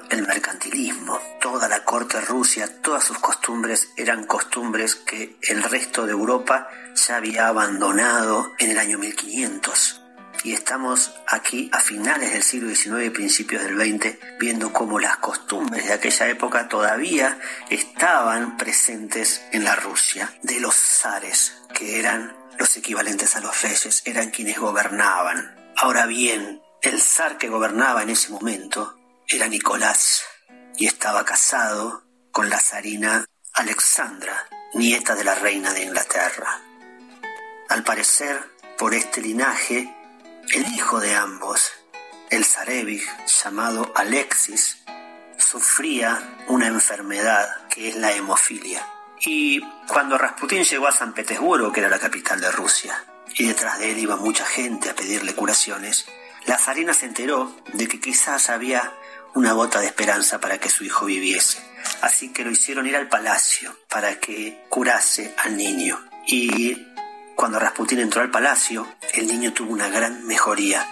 el 0.10 0.28
mercantilismo. 0.28 1.20
Toda 1.40 1.68
la 1.68 1.84
corte 1.84 2.22
rusia, 2.22 2.82
todas 2.82 3.04
sus 3.04 3.18
costumbres 3.20 3.90
eran 3.98 4.26
costumbres 4.26 4.96
que 4.96 5.38
el 5.42 5.64
resto 5.64 6.06
de 6.06 6.12
Europa 6.12 6.70
ya 6.96 7.18
había 7.18 7.48
abandonado 7.48 8.52
en 8.60 8.72
el 8.72 8.78
año 8.78 8.98
1500 9.00 10.02
y 10.44 10.54
estamos 10.54 11.14
aquí 11.28 11.70
a 11.72 11.80
finales 11.80 12.34
del 12.34 12.44
siglo 12.44 12.74
XIX 12.74 13.06
y 13.06 13.10
principios 13.10 13.64
del 13.64 13.78
XX 13.78 14.18
viendo 14.40 14.74
cómo 14.74 15.00
las 15.00 15.18
costumbres 15.18 15.86
de 15.88 15.94
aquella 15.94 16.30
época 16.30 16.68
todavía 16.68 17.40
estaban 17.70 18.58
presentes 18.58 19.44
en 19.52 19.64
la 19.64 19.76
Rusia 19.76 20.34
de 20.42 20.60
los 20.60 20.76
zares, 20.76 21.54
que 21.74 22.00
eran 22.00 22.36
los 22.58 22.76
equivalentes 22.78 23.36
a 23.36 23.42
los 23.42 23.62
reyes, 23.62 24.02
eran 24.06 24.32
quienes 24.32 24.60
gobernaban. 24.60 25.56
Ahora 25.76 26.06
bien, 26.06 26.62
el 26.82 27.00
zar 27.00 27.38
que 27.38 27.50
gobernaba 27.50 28.02
en 28.04 28.10
ese 28.10 28.30
momento 28.30 28.98
era 29.36 29.48
Nicolás 29.48 30.24
y 30.78 30.88
estaba 30.88 31.24
casado 31.24 32.04
con 32.32 32.50
la 32.50 32.60
zarina 32.60 33.26
Alexandra, 33.54 34.48
nieta 34.74 35.16
de 35.16 35.24
la 35.24 35.36
reina 35.36 35.74
de 35.74 35.84
Inglaterra. 35.84 36.62
Al 37.70 37.84
parecer, 37.84 38.44
por 38.78 38.94
este 38.94 39.22
linaje, 39.22 39.96
el 40.54 40.68
hijo 40.74 41.00
de 41.00 41.16
ambos, 41.16 41.72
el 42.30 42.44
zarevich 42.44 43.08
llamado 43.26 43.92
Alexis, 43.96 44.80
sufría 45.38 46.38
una 46.48 46.68
enfermedad 46.68 47.68
que 47.68 47.90
es 47.90 47.96
la 47.96 48.12
hemofilia. 48.12 48.86
Y 49.22 49.62
cuando 49.88 50.18
Rasputín 50.18 50.64
llegó 50.64 50.88
a 50.88 50.92
San 50.92 51.14
Petersburgo, 51.14 51.72
que 51.72 51.80
era 51.80 51.90
la 51.90 52.00
capital 52.00 52.42
de 52.42 52.52
Rusia, 52.52 53.06
y 53.38 53.48
detrás 53.48 53.80
de 53.80 53.92
él 53.92 54.00
iba 54.00 54.18
mucha 54.18 54.46
gente 54.46 54.90
a 54.90 54.96
pedirle 54.96 55.36
curaciones, 55.36 56.06
la 56.46 56.58
zarina 56.58 56.94
se 56.94 57.06
enteró 57.06 57.56
de 57.74 57.88
que 57.88 58.00
quizás 58.00 58.50
había 58.50 58.92
una 59.34 59.54
gota 59.54 59.80
de 59.80 59.88
esperanza 59.88 60.40
para 60.40 60.58
que 60.58 60.70
su 60.70 60.84
hijo 60.84 61.06
viviese. 61.06 61.60
Así 62.02 62.32
que 62.32 62.44
lo 62.44 62.52
hicieron 62.52 62.88
ir 62.88 62.96
al 62.96 63.08
palacio 63.08 63.76
para 63.90 64.20
que 64.20 64.66
curase 64.70 65.34
al 65.38 65.58
niño. 65.58 66.00
Y 66.28 66.88
cuando 67.36 67.60
Rasputín 67.60 68.00
entró 68.00 68.22
al 68.22 68.32
palacio, 68.32 68.88
el 69.14 69.28
niño 69.28 69.54
tuvo 69.54 69.74
una 69.74 69.90
gran 69.90 70.26
mejoría. 70.26 70.88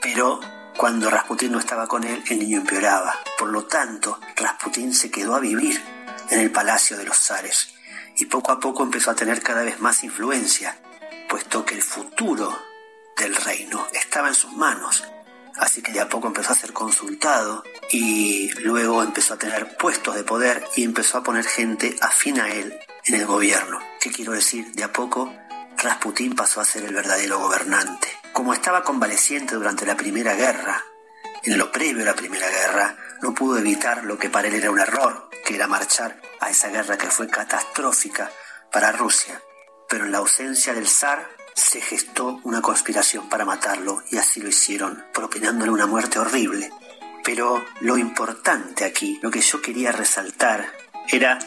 Pero 0.00 0.40
cuando 0.76 1.10
Rasputín 1.10 1.52
no 1.52 1.58
estaba 1.58 1.86
con 1.86 2.04
él, 2.04 2.22
el 2.28 2.38
niño 2.38 2.58
empeoraba. 2.58 3.14
Por 3.38 3.48
lo 3.48 3.64
tanto, 3.64 4.20
Rasputín 4.36 4.94
se 4.94 5.10
quedó 5.10 5.34
a 5.34 5.40
vivir 5.40 5.82
en 6.30 6.40
el 6.40 6.50
palacio 6.50 6.96
de 6.96 7.04
los 7.04 7.18
zares 7.18 7.74
y 8.16 8.26
poco 8.26 8.52
a 8.52 8.60
poco 8.60 8.82
empezó 8.82 9.10
a 9.10 9.14
tener 9.14 9.42
cada 9.42 9.62
vez 9.62 9.80
más 9.80 10.02
influencia, 10.02 10.76
puesto 11.28 11.64
que 11.64 11.74
el 11.74 11.82
futuro 11.82 12.56
del 13.16 13.34
reino 13.34 13.86
estaba 13.92 14.28
en 14.28 14.34
sus 14.34 14.52
manos. 14.52 15.04
Así 15.56 15.82
que 15.82 15.92
de 15.92 16.00
a 16.00 16.08
poco 16.08 16.28
empezó 16.28 16.52
a 16.52 16.56
ser 16.56 16.72
consultado 16.72 17.64
y 17.90 18.50
luego 18.60 19.02
empezó 19.02 19.34
a 19.34 19.38
tener 19.38 19.76
puestos 19.76 20.14
de 20.14 20.24
poder 20.24 20.64
y 20.76 20.84
empezó 20.84 21.18
a 21.18 21.22
poner 21.22 21.44
gente 21.44 21.96
afín 22.00 22.40
a 22.40 22.48
él 22.48 22.78
en 23.06 23.14
el 23.14 23.26
gobierno. 23.26 23.78
¿Qué 24.00 24.10
quiero 24.10 24.32
decir? 24.32 24.70
De 24.72 24.84
a 24.84 24.92
poco 24.92 25.32
Rasputín 25.76 26.34
pasó 26.34 26.60
a 26.60 26.64
ser 26.64 26.84
el 26.84 26.94
verdadero 26.94 27.38
gobernante. 27.38 28.08
Como 28.32 28.52
estaba 28.52 28.82
convaleciente 28.82 29.54
durante 29.54 29.86
la 29.86 29.96
Primera 29.96 30.34
Guerra, 30.34 30.84
en 31.44 31.56
lo 31.56 31.70
previo 31.72 32.02
a 32.02 32.06
la 32.06 32.14
Primera 32.14 32.48
Guerra, 32.48 32.96
no 33.22 33.34
pudo 33.34 33.58
evitar 33.58 34.04
lo 34.04 34.18
que 34.18 34.28
para 34.28 34.48
él 34.48 34.54
era 34.54 34.70
un 34.70 34.80
error, 34.80 35.28
que 35.44 35.54
era 35.54 35.66
marchar 35.66 36.20
a 36.40 36.50
esa 36.50 36.68
guerra 36.68 36.98
que 36.98 37.08
fue 37.08 37.28
catastrófica 37.28 38.30
para 38.70 38.92
Rusia. 38.92 39.40
Pero 39.88 40.04
en 40.04 40.12
la 40.12 40.18
ausencia 40.18 40.74
del 40.74 40.88
zar 40.88 41.28
se 41.58 41.80
gestó 41.80 42.40
una 42.44 42.62
conspiración 42.62 43.28
para 43.28 43.44
matarlo 43.44 44.02
y 44.10 44.16
así 44.16 44.40
lo 44.40 44.48
hicieron, 44.48 45.04
propinándole 45.12 45.72
una 45.72 45.86
muerte 45.86 46.18
horrible. 46.18 46.70
Pero 47.24 47.64
lo 47.80 47.98
importante 47.98 48.84
aquí, 48.84 49.18
lo 49.22 49.30
que 49.30 49.40
yo 49.40 49.60
quería 49.60 49.90
resaltar, 49.90 50.72
era 51.08 51.38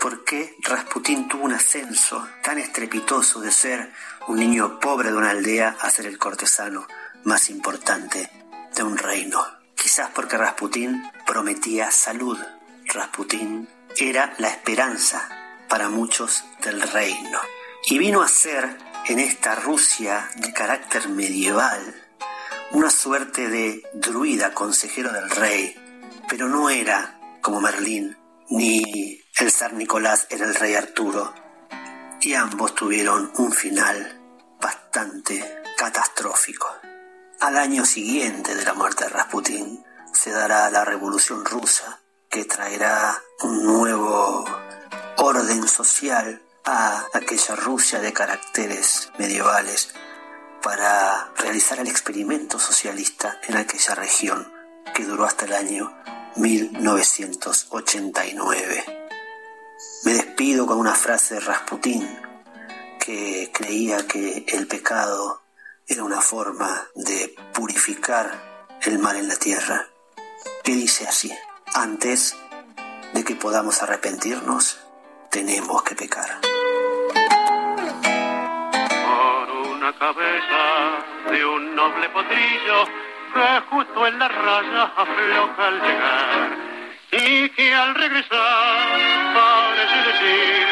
por 0.00 0.24
qué 0.24 0.56
Rasputín 0.60 1.28
tuvo 1.28 1.44
un 1.44 1.52
ascenso 1.52 2.26
tan 2.42 2.58
estrepitoso 2.58 3.40
de 3.40 3.52
ser 3.52 3.92
un 4.28 4.38
niño 4.38 4.80
pobre 4.80 5.10
de 5.10 5.16
una 5.16 5.30
aldea 5.30 5.76
a 5.78 5.90
ser 5.90 6.06
el 6.06 6.18
cortesano 6.18 6.86
más 7.24 7.50
importante 7.50 8.30
de 8.74 8.82
un 8.82 8.96
reino. 8.96 9.44
Quizás 9.74 10.10
porque 10.14 10.38
Rasputín 10.38 11.02
prometía 11.26 11.90
salud. 11.90 12.38
Rasputín 12.86 13.68
era 13.96 14.34
la 14.38 14.48
esperanza 14.48 15.28
para 15.68 15.90
muchos 15.90 16.44
del 16.62 16.80
reino. 16.80 17.40
Y 17.86 17.98
vino 17.98 18.22
a 18.22 18.28
ser 18.28 18.93
en 19.06 19.18
esta 19.18 19.54
Rusia 19.54 20.30
de 20.36 20.52
carácter 20.52 21.08
medieval 21.08 21.94
una 22.72 22.90
suerte 22.90 23.48
de 23.48 23.82
druida 23.92 24.54
consejero 24.54 25.12
del 25.12 25.30
rey, 25.30 25.74
pero 26.28 26.48
no 26.48 26.70
era 26.70 27.20
como 27.42 27.60
Merlín 27.60 28.16
ni 28.48 29.22
el 29.36 29.50
zar 29.50 29.74
Nicolás 29.74 30.26
era 30.30 30.46
el 30.46 30.54
rey 30.54 30.74
Arturo, 30.74 31.34
y 32.20 32.34
ambos 32.34 32.74
tuvieron 32.74 33.30
un 33.36 33.52
final 33.52 34.20
bastante 34.60 35.62
catastrófico. 35.76 36.66
Al 37.40 37.58
año 37.58 37.84
siguiente 37.84 38.54
de 38.54 38.64
la 38.64 38.74
muerte 38.74 39.04
de 39.04 39.10
Rasputín 39.10 39.84
se 40.12 40.30
dará 40.30 40.70
la 40.70 40.84
Revolución 40.84 41.44
Rusa, 41.44 42.00
que 42.30 42.44
traerá 42.44 43.18
un 43.42 43.64
nuevo 43.64 44.44
orden 45.18 45.68
social 45.68 46.40
a 46.64 47.06
aquella 47.12 47.56
Rusia 47.56 48.00
de 48.00 48.12
caracteres 48.12 49.10
medievales 49.18 49.90
para 50.62 51.32
realizar 51.36 51.78
el 51.78 51.88
experimento 51.88 52.58
socialista 52.58 53.38
en 53.46 53.56
aquella 53.56 53.94
región 53.94 54.50
que 54.94 55.04
duró 55.04 55.26
hasta 55.26 55.44
el 55.44 55.52
año 55.52 55.94
1989. 56.36 58.84
Me 60.04 60.12
despido 60.12 60.66
con 60.66 60.78
una 60.78 60.94
frase 60.94 61.34
de 61.34 61.40
Rasputín 61.40 62.08
que 62.98 63.50
creía 63.52 64.06
que 64.06 64.46
el 64.48 64.66
pecado 64.66 65.42
era 65.86 66.02
una 66.02 66.22
forma 66.22 66.88
de 66.94 67.34
purificar 67.52 68.70
el 68.82 68.98
mal 68.98 69.16
en 69.16 69.28
la 69.28 69.36
tierra, 69.36 69.86
que 70.62 70.72
dice 70.72 71.06
así, 71.06 71.30
antes 71.74 72.34
de 73.12 73.22
que 73.22 73.36
podamos 73.36 73.82
arrepentirnos, 73.82 74.78
tenemos 75.30 75.82
que 75.82 75.94
pecar. 75.94 76.40
Cabeza 79.98 81.30
de 81.30 81.44
un 81.44 81.74
noble 81.74 82.08
potrillo 82.10 82.84
que 83.34 83.60
justo 83.70 84.06
en 84.06 84.18
la 84.18 84.28
raya 84.28 84.82
afloja 84.96 85.66
al 85.66 85.80
llegar 85.80 86.74
y 87.10 87.48
que 87.50 87.74
al 87.74 87.94
regresar 87.94 88.98
parece 89.34 89.96
decir 90.12 90.66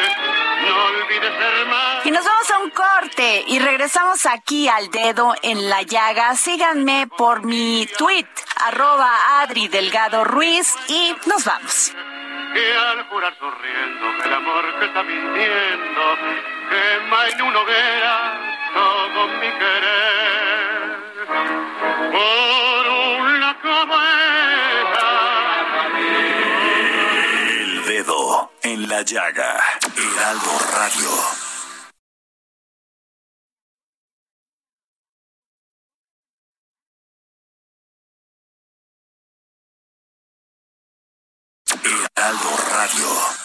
no 0.67 0.85
olvides 0.85 1.33
ser 1.33 1.67
más. 1.67 2.05
Y 2.05 2.11
nos 2.11 2.25
vamos 2.25 2.51
a 2.51 2.59
un 2.59 2.69
corte 2.69 3.43
y 3.47 3.59
regresamos 3.59 4.25
aquí 4.25 4.67
al 4.67 4.89
dedo 4.91 5.35
en 5.41 5.69
la 5.69 5.81
llaga. 5.81 6.35
Síganme 6.35 7.07
por 7.17 7.43
mi 7.43 7.87
tweet, 7.97 8.27
arroba 8.65 9.41
Adri 9.41 9.67
Delgado 9.67 10.23
Ruiz 10.23 10.75
y 10.87 11.15
nos 11.25 11.43
vamos. 11.45 11.93
que 12.53 12.77
al 12.77 13.03
jurar 13.07 13.35
sonriendo 13.39 14.23
el 14.25 14.33
amor 14.33 14.79
que 14.79 14.85
está 14.85 15.03
mintiendo 15.03 16.01
quema 16.69 17.27
en 17.29 17.41
una 17.41 17.59
hoguera 17.59 18.53
todo 18.73 19.27
mi 19.39 19.49
querer 19.61 20.97
por 22.11 22.87
una 23.19 23.51
cabeza 23.61 25.09
El 27.59 27.85
dedo 27.85 28.51
en 28.63 28.87
la 28.89 29.01
llaga. 29.01 29.59
Heraldo 29.95 30.51
Radio. 30.75 31.09
Heraldo 41.83 42.49
Radio. 42.71 43.42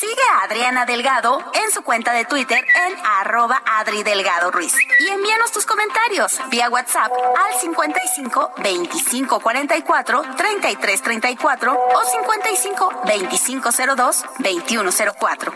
Sigue 0.00 0.22
a 0.32 0.44
Adriana 0.44 0.86
Delgado 0.86 1.44
en 1.52 1.70
su 1.70 1.82
cuenta 1.82 2.14
de 2.14 2.24
Twitter 2.24 2.64
en 2.86 2.96
arroba 3.04 3.62
Adri 3.66 4.02
Delgado 4.02 4.50
Ruiz. 4.50 4.74
Y 4.98 5.08
envíanos 5.08 5.52
tus 5.52 5.66
comentarios 5.66 6.40
vía 6.48 6.70
WhatsApp 6.70 7.12
al 7.12 7.60
55 7.60 8.52
25 8.62 9.40
44 9.40 10.22
33 10.38 11.02
34 11.02 11.72
o 11.74 12.04
55 12.04 13.02
25 13.04 13.68
02 13.94 14.24
21 14.38 14.90
04. 15.20 15.52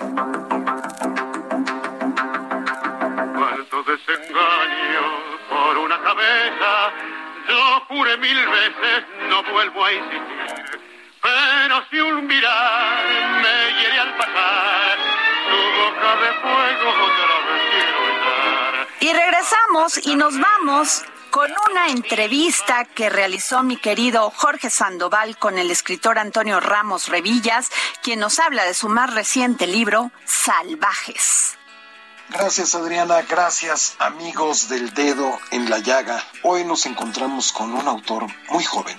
cuánto 3.35 3.83
desengaño 3.85 5.05
por 5.49 5.79
una 5.79 6.03
cabeza 6.03 6.93
yo 7.49 7.81
juré 7.89 8.19
mil 8.19 8.47
veces 8.47 9.05
no 9.31 9.43
vuelvo 9.45 9.85
a 9.87 9.93
insistir 9.95 10.44
pero 11.25 11.83
si 11.91 11.99
un 11.99 12.27
mirar 12.27 13.07
me 13.41 13.81
hiere 13.81 13.99
al 13.99 14.15
pasar 14.19 14.99
tu 15.49 15.57
boca 15.81 16.17
de 16.21 16.33
fuego 16.43 16.91
otra 16.91 17.35
vez 17.49 17.63
quiero 17.71 17.99
besar 18.07 18.89
Y 19.01 19.13
regresamos 19.15 20.07
y 20.07 20.17
nos 20.17 20.39
vamos 20.39 21.03
con 21.31 21.51
una 21.71 21.89
entrevista 21.89 22.85
que 22.85 23.09
realizó 23.09 23.63
mi 23.63 23.79
querido 23.79 24.31
Jorge 24.37 24.69
Sandoval 24.69 25.39
con 25.39 25.59
el 25.59 25.71
escritor 25.71 26.19
Antonio 26.19 26.61
Ramos 26.61 27.09
Revillas, 27.09 27.71
quien 28.03 28.21
nos 28.21 28.39
habla 28.39 28.65
de 28.65 28.75
su 28.75 28.89
más 28.89 29.13
reciente 29.13 29.67
libro, 29.67 30.13
Salvajes. 30.27 31.57
Gracias 32.29 32.75
Adriana, 32.75 33.23
gracias 33.23 33.97
amigos 33.99 34.69
del 34.69 34.93
dedo 34.95 35.39
en 35.51 35.69
la 35.71 35.79
llaga. 35.79 36.23
Hoy 36.43 36.65
nos 36.65 36.87
encontramos 36.87 37.53
con 37.53 37.73
un 37.73 37.89
autor 37.89 38.27
muy 38.51 38.65
joven. 38.65 38.97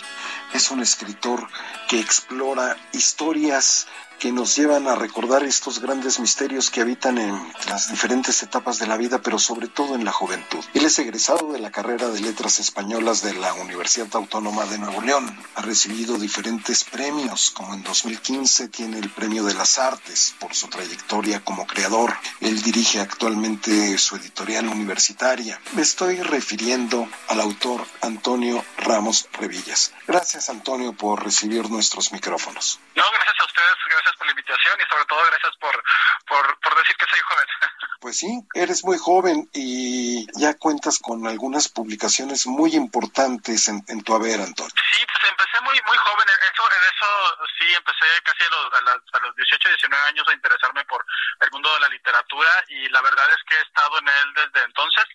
Es 0.55 0.71
un 0.71 0.81
escritor 0.81 1.49
que 1.89 1.99
explora 1.99 2.77
historias 2.93 3.87
que 4.19 4.31
nos 4.31 4.55
llevan 4.55 4.87
a 4.87 4.95
recordar 4.95 5.43
estos 5.43 5.79
grandes 5.79 6.19
misterios 6.19 6.69
que 6.69 6.79
habitan 6.79 7.17
en 7.17 7.37
las 7.67 7.89
diferentes 7.89 8.41
etapas 8.41 8.79
de 8.79 8.87
la 8.87 8.95
vida, 8.95 9.21
pero 9.21 9.37
sobre 9.37 9.67
todo 9.67 9.95
en 9.95 10.05
la 10.05 10.13
juventud. 10.13 10.63
Él 10.73 10.85
es 10.85 10.97
egresado 10.99 11.51
de 11.51 11.59
la 11.59 11.71
carrera 11.71 12.07
de 12.07 12.21
Letras 12.21 12.59
Españolas 12.59 13.21
de 13.21 13.33
la 13.33 13.53
Universidad 13.55 14.07
Autónoma 14.13 14.65
de 14.65 14.77
Nuevo 14.77 15.01
León. 15.01 15.37
Ha 15.55 15.61
recibido 15.61 16.17
diferentes 16.17 16.85
premios, 16.85 17.51
como 17.51 17.73
en 17.73 17.83
2015 17.83 18.69
tiene 18.69 18.99
el 18.99 19.09
Premio 19.09 19.43
de 19.43 19.53
las 19.53 19.77
Artes 19.77 20.33
por 20.39 20.55
su 20.55 20.67
trayectoria 20.67 21.43
como 21.43 21.67
creador. 21.67 22.13
Él 22.39 22.61
dirige 22.61 23.01
actualmente 23.01 23.97
su 23.97 24.15
editorial 24.15 24.67
universitaria. 24.69 25.59
Me 25.73 25.81
estoy 25.81 26.21
refiriendo 26.21 27.07
al 27.27 27.41
autor 27.41 27.85
Antonio 28.01 28.63
Ramos 28.77 29.27
Revillas. 29.33 29.93
Gracias 30.07 30.49
Antonio 30.49 30.93
por 30.93 31.23
recibir 31.23 31.69
nuestros 31.69 32.11
micrófonos. 32.11 32.79
No, 32.95 33.03
gracias 33.11 33.35
a 33.39 33.45
ustedes, 33.45 33.75
gracias 33.89 34.15
por 34.17 34.27
la 34.27 34.31
invitación 34.31 34.73
y 34.79 34.89
sobre 34.91 35.05
todo 35.05 35.19
gracias 35.29 35.53
por, 35.59 35.83
por, 36.27 36.59
por 36.59 36.75
decir 36.77 36.95
que 36.97 37.05
soy 37.09 37.19
joven. 37.19 37.47
Pues 38.05 38.19
sí, 38.19 38.27
eres 38.53 38.83
muy 38.83 38.99
joven 38.99 39.49
y 39.51 40.27
ya 40.39 40.53
cuentas 40.59 40.99
con 40.99 41.25
algunas 41.25 41.69
publicaciones 41.69 42.45
muy 42.45 42.75
importantes 42.75 43.67
en, 43.67 43.81
en 43.87 44.03
tu 44.03 44.13
haber, 44.13 44.41
Antonio. 44.41 44.69
Sí, 44.93 45.01
pues 45.09 45.23
empecé 45.31 45.57
muy 45.61 45.73
muy 45.87 45.97
joven, 45.97 46.27
eso, 46.53 46.63
en 46.69 46.83
eso 46.85 47.47
sí, 47.57 47.65
empecé 47.73 48.05
casi 48.21 48.43
a 48.45 48.49
los, 48.53 48.73
a, 48.77 48.81
las- 48.83 49.09
a 49.11 49.19
los 49.25 49.35
18, 49.35 49.69
19 49.69 50.03
años 50.05 50.27
a 50.29 50.33
interesarme 50.33 50.85
por 50.85 51.03
el 51.39 51.49
mundo 51.49 51.73
de 51.73 51.79
la 51.79 51.87
literatura 51.89 52.49
y 52.67 52.87
la 52.89 53.01
verdad 53.01 53.25
es 53.31 53.41
que 53.49 53.55
he 53.55 53.61
estado 53.61 53.97
en 53.97 54.07
él 54.07 54.27
desde 54.35 54.65
entonces 54.65 55.05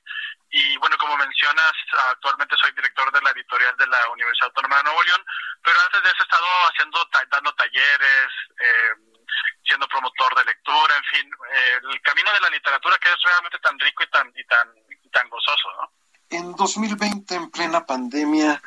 y 0.51 0.77
bueno, 0.79 0.97
como 0.99 1.17
mencionas, 1.17 1.73
actualmente 2.11 2.57
soy 2.61 2.73
director 2.73 3.11
de 3.13 3.23
la 3.23 3.31
editorial 3.31 3.77
de 3.77 3.87
la 3.87 4.09
Universidad 4.11 4.49
Autónoma 4.49 4.79
de 4.79 4.83
Nuevo 4.85 5.03
León, 5.03 5.25
pero 5.63 5.77
antes 5.87 6.03
de 6.03 6.09
eso 6.09 6.19
he 6.21 6.25
estado 6.25 6.47
haciendo, 6.69 7.09
dando 7.31 7.55
talleres, 7.55 8.29
eh, 8.59 8.93
siendo 9.65 9.87
promotor 9.87 10.35
de 10.37 10.45
lectura, 10.45 10.97
en 10.97 11.05
fin, 11.05 11.31
eh, 11.55 11.81
el 11.93 12.03
camino 12.03 12.33
de 12.33 12.41
la 12.41 12.51
literatura 12.51 12.99
que 12.99 13.11
es 13.11 13.17
realmente 13.25 13.59
tan 13.61 13.79
rico 13.79 14.03
y 14.03 14.11
tan, 14.11 14.33
y 14.35 14.45
tan, 14.45 14.69
y 15.05 15.09
tan 15.11 15.29
gozoso, 15.29 15.71
¿no? 15.81 15.93
En 16.31 16.55
2020, 16.55 17.35
en 17.35 17.51
plena 17.51 17.87
pandemia, 17.87 18.61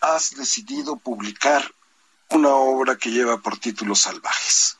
has 0.00 0.34
decidido 0.34 0.96
publicar 0.98 1.62
una 2.30 2.50
obra 2.50 2.96
que 2.96 3.10
lleva 3.10 3.38
por 3.38 3.58
título 3.58 3.94
Salvajes. 3.94 4.78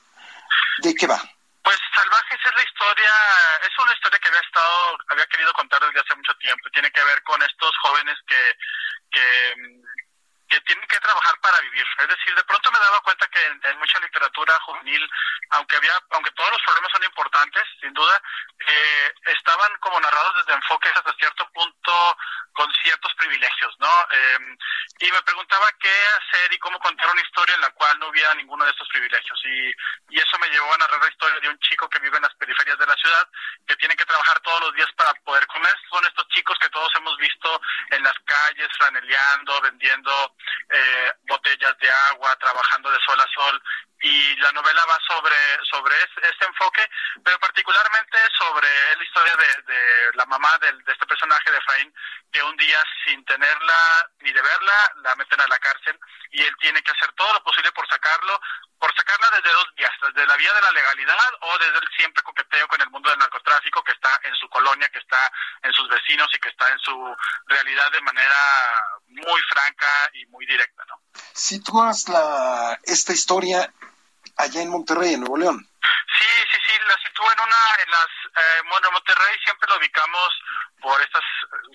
¿De 0.83 0.95
qué 0.95 1.07
va? 1.07 1.21
Pues 1.69 1.81
Salvajes 1.95 2.41
es 2.47 2.55
la 2.57 2.63
historia, 2.63 3.13
es 3.61 3.79
una 3.79 3.93
historia 3.93 4.19
que 4.19 4.29
había 4.29 4.41
estado, 4.41 4.99
había 5.11 5.27
querido 5.27 5.53
contar 5.53 5.79
desde 5.85 6.01
hace 6.01 6.17
mucho 6.17 6.33
tiempo. 6.41 6.71
Tiene 6.73 6.91
que 6.91 7.05
ver 7.05 7.23
con 7.25 7.43
estos 7.43 7.77
jóvenes 7.83 8.17
que, 8.27 8.57
que, 9.11 9.55
que 10.49 10.61
tienen 10.63 10.87
que 10.89 11.01
trabajar 11.01 11.39
para 11.41 11.61
vivir. 11.61 11.85
Es 11.99 12.09
decir, 12.09 12.35
de 12.35 12.45
pronto 12.45 12.71
me 12.73 12.79
daba 12.79 13.01
cuenta 13.01 13.27
que 13.29 13.45
en, 13.45 13.79
mucha 13.79 14.01
literatura 14.01 14.59
juvenil, 14.61 15.11
aunque 15.51 15.77
había, 15.77 15.93
aunque 16.11 16.31
todos 16.33 16.51
los 16.51 16.63
problemas 16.63 16.91
son 16.93 17.05
importantes, 17.05 17.63
sin 17.81 17.93
duda, 17.93 18.23
eh, 18.67 19.15
estaban 19.27 19.77
como 19.81 20.01
narrados 20.01 20.37
desde 20.37 20.55
enfoques 20.55 20.97
hasta 20.97 21.15
cierto 21.15 21.49
punto 21.53 22.17
con 22.53 22.73
ciertos 22.83 23.13
privilegios, 23.15 23.75
¿no? 23.79 24.09
Eh, 24.11 24.57
y 25.01 25.13
me 25.13 25.23
preguntaba 25.23 25.67
qué 25.79 25.95
hacer 26.19 26.53
y 26.53 26.59
cómo 26.59 26.79
contar 26.81 27.09
una 27.11 27.23
historia 27.23 27.55
en 27.55 27.61
la 27.61 27.71
cual 27.71 27.99
no 28.01 28.09
hubiera 28.09 28.35
ninguno 28.35 28.65
de 28.65 28.71
estos 28.71 28.89
privilegios. 28.89 29.41
Y, 29.45 29.69
y 30.11 30.19
eso 30.19 30.39
me 30.41 30.49
llevó 30.49 30.75
a 30.75 30.79
narrar 30.79 31.01
la 31.01 31.09
historia 31.09 31.39
de 31.41 31.49
un 31.49 31.59
chico 31.61 31.89
que 31.89 32.01
vive 32.01 32.17
en 32.17 32.23
las 32.23 32.35
periferias 32.35 32.79
de 32.79 32.87
la 32.87 32.97
ciudad, 32.97 33.29
que 33.67 33.77
tiene 33.77 33.95
que 33.95 34.05
trabajar 34.05 34.41
todos 34.41 34.61
los 34.63 34.75
días 34.75 34.91
para 34.97 35.15
poder 35.23 35.47
comer. 35.47 35.75
Son 35.89 36.05
estos 36.05 36.27
chicos 36.29 36.59
que 36.61 36.71
todos 36.71 36.91
hemos 36.97 37.17
visto 37.19 37.61
en 37.91 38.03
las 38.03 38.15
calles, 38.25 38.69
franeleando, 38.77 39.61
vendiendo 39.61 40.35
eh, 40.71 41.13
botellas 41.29 41.77
de 41.79 41.89
agua, 42.11 42.37
trabajando 42.37 42.91
de 42.91 42.99
sol 43.01 43.21
a 43.21 43.27
sol. 43.29 43.63
Y 44.01 44.37
la 44.37 44.53
novela 44.53 44.85
va 44.87 44.97
sobre, 45.07 45.35
sobre 45.71 45.97
es- 45.97 46.31
este 46.31 46.47
enfoque, 46.47 46.89
pero 47.25 47.39
particularmente 47.41 48.19
sobre 48.39 48.69
la 48.97 49.03
historia 49.05 49.35
de, 49.37 49.73
de 49.73 50.11
la 50.15 50.25
mamá 50.27 50.57
del- 50.59 50.83
de 50.85 50.93
este 50.93 51.07
personaje 51.07 51.51
de 51.51 51.59
Efraín, 51.59 51.93
que 52.33 52.43
un 52.43 52.57
día 52.57 52.79
sin 53.05 53.25
tenerla 53.25 54.11
ni 54.21 54.33
de 54.33 54.41
verla, 54.43 54.93
la 55.03 55.15
meten 55.17 55.41
a 55.41 55.49
la 55.49 55.59
cárcel 55.59 55.99
y 56.31 56.43
él 56.43 56.55
tiene 56.61 56.83
que 56.83 56.93
hacer 56.93 57.11
todo 57.13 57.33
lo 57.33 57.43
posible 57.43 57.73
por 57.73 57.89
sacarlo, 57.89 58.41
por 58.79 58.95
sacarla 58.95 59.31
desde 59.37 59.51
dos 59.57 59.67
vías, 59.77 59.91
desde 60.03 60.27
la 60.27 60.37
vía 60.37 60.53
de 60.53 60.61
la 60.61 60.71
legalidad 60.73 61.31
o 61.41 61.59
desde 61.59 61.79
el 61.79 61.89
siempre 61.97 62.23
coqueteo 62.23 62.69
con 62.69 62.81
el 62.81 62.91
mundo 62.91 63.11
del 63.11 63.19
narcotráfico 63.19 63.83
que 63.83 63.93
está 63.93 64.11
en 64.25 64.35
su 64.37 64.49
colonia, 64.49 64.89
que 64.91 64.99
está 65.01 65.33
en 65.63 65.73
sus 65.73 65.89
vecinos 65.89 66.29
y 66.35 66.39
que 66.39 66.51
está 66.51 66.69
en 66.69 66.79
su 66.79 67.17
realidad 67.47 67.91
de 67.91 68.01
manera 68.03 68.37
muy 69.09 69.41
franca 69.51 70.11
y 70.13 70.27
muy 70.27 70.47
directa, 70.47 70.85
¿no? 70.87 71.01
Sitúas 71.33 72.09
la, 72.09 72.79
esta 72.85 73.13
historia 73.13 73.73
allá 74.39 74.63
en 74.63 74.71
Monterrey, 74.71 75.15
en 75.15 75.21
Nuevo 75.21 75.37
León. 75.37 75.69
Sí, 76.19 76.31
sí, 76.51 76.59
sí, 76.67 76.73
la 76.89 76.97
sitúo 77.07 77.27
en 77.33 77.41
una, 77.41 77.63
en 77.85 77.91
las, 77.91 78.11
eh, 78.43 78.63
bueno, 78.71 78.91
Monterrey 78.93 79.37
siempre 79.45 79.69
lo 79.69 79.79
ubicamos 79.79 80.29
por 80.81 81.01
esta 81.01 81.21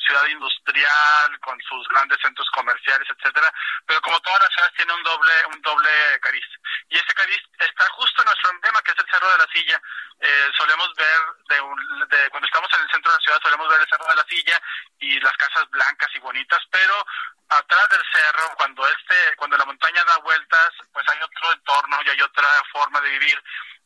ciudad 0.05 0.25
industrial 0.27 1.39
con 1.41 1.59
sus 1.61 1.87
grandes 1.89 2.19
centros 2.21 2.49
comerciales, 2.51 3.07
etcétera, 3.09 3.51
pero 3.85 4.01
como 4.01 4.19
todas 4.21 4.41
las 4.41 4.53
ciudades 4.53 4.73
tiene 4.75 4.93
un 4.93 5.03
doble 5.03 5.33
un 5.53 5.61
doble 5.61 6.19
cariz 6.21 6.45
y 6.89 6.95
ese 6.95 7.13
cariz 7.13 7.41
está 7.59 7.85
justo 7.91 8.21
en 8.21 8.25
nuestro 8.25 8.51
emblema 8.51 8.81
que 8.81 8.91
es 8.91 8.99
el 8.99 9.09
Cerro 9.09 9.31
de 9.31 9.37
la 9.37 9.47
Silla. 9.53 9.81
Eh, 10.19 10.51
solemos 10.57 10.93
ver 10.95 11.19
de, 11.49 12.15
de, 12.15 12.29
cuando 12.29 12.45
estamos 12.45 12.69
en 12.73 12.81
el 12.81 12.91
centro 12.91 13.11
de 13.11 13.17
la 13.17 13.23
ciudad 13.23 13.41
solemos 13.41 13.69
ver 13.69 13.81
el 13.81 13.89
Cerro 13.89 14.07
de 14.07 14.15
la 14.15 14.25
Silla 14.29 14.61
y 14.99 15.19
las 15.19 15.33
casas 15.37 15.69
blancas 15.69 16.09
y 16.13 16.19
bonitas, 16.19 16.61
pero 16.71 17.05
atrás 17.49 17.89
del 17.89 18.01
cerro 18.11 18.55
cuando 18.57 18.87
este 18.87 19.35
cuando 19.37 19.57
la 19.57 19.65
montaña 19.65 20.03
da 20.05 20.17
vueltas, 20.17 20.69
pues 20.91 21.05
hay 21.09 21.19
otro 21.21 21.53
entorno 21.53 21.99
y 22.05 22.09
hay 22.09 22.21
otra 22.21 22.47
forma 22.71 23.01
de 23.01 23.09
vivir 23.09 23.43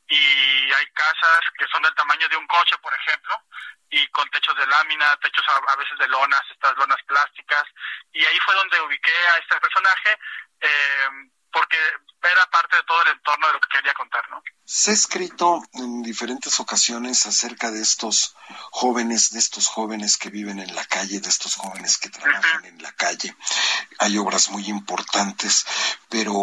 y 0.07 0.71
hay 0.71 0.85
casas 0.93 1.39
que 1.57 1.67
son 1.67 1.81
del 1.83 1.93
tamaño 1.95 2.27
de 2.29 2.37
un 2.37 2.47
coche, 2.47 2.77
por 2.77 2.93
ejemplo, 2.93 3.33
y 3.89 4.07
con 4.07 4.29
techos 4.29 4.55
de 4.57 4.67
lámina, 4.67 5.15
techos 5.17 5.45
a, 5.49 5.75
veces 5.75 5.97
de 5.99 6.07
lonas, 6.07 6.41
estas 6.51 6.75
lonas 6.77 7.01
plásticas, 7.07 7.63
y 8.13 8.23
ahí 8.25 8.37
fue 8.45 8.55
donde 8.55 8.81
ubiqué 8.81 9.15
a 9.33 9.37
este 9.37 9.59
personaje, 9.59 10.19
eh, 10.61 11.09
porque 11.57 11.77
era 12.21 12.45
parte 12.51 12.75
de 12.75 12.83
todo 12.83 13.01
el 13.03 13.17
entorno 13.17 13.47
de 13.47 13.53
lo 13.53 13.59
que 13.59 13.69
quería 13.77 13.93
contar, 13.93 14.29
¿no? 14.29 14.43
Se 14.63 14.91
ha 14.91 14.93
escrito 14.93 15.63
en 15.73 16.03
diferentes 16.03 16.59
ocasiones 16.59 17.25
acerca 17.25 17.71
de 17.71 17.81
estos 17.81 18.35
jóvenes, 18.71 19.31
de 19.31 19.39
estos 19.39 19.67
jóvenes 19.67 20.17
que 20.17 20.29
viven 20.29 20.59
en 20.59 20.75
la 20.75 20.85
calle, 20.85 21.19
de 21.19 21.29
estos 21.29 21.55
jóvenes 21.55 21.97
que 21.97 22.09
trabajan 22.09 22.65
en 22.65 22.81
la 22.81 22.91
calle. 22.91 23.35
Hay 23.99 24.17
obras 24.17 24.49
muy 24.49 24.67
importantes, 24.67 25.65
pero 26.09 26.33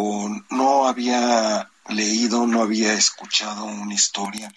no 0.51 0.89
había 0.89 1.71
leído, 1.89 2.47
no 2.47 2.63
había 2.63 2.95
escuchado 2.95 3.65
una 3.65 3.95
historia 3.95 4.51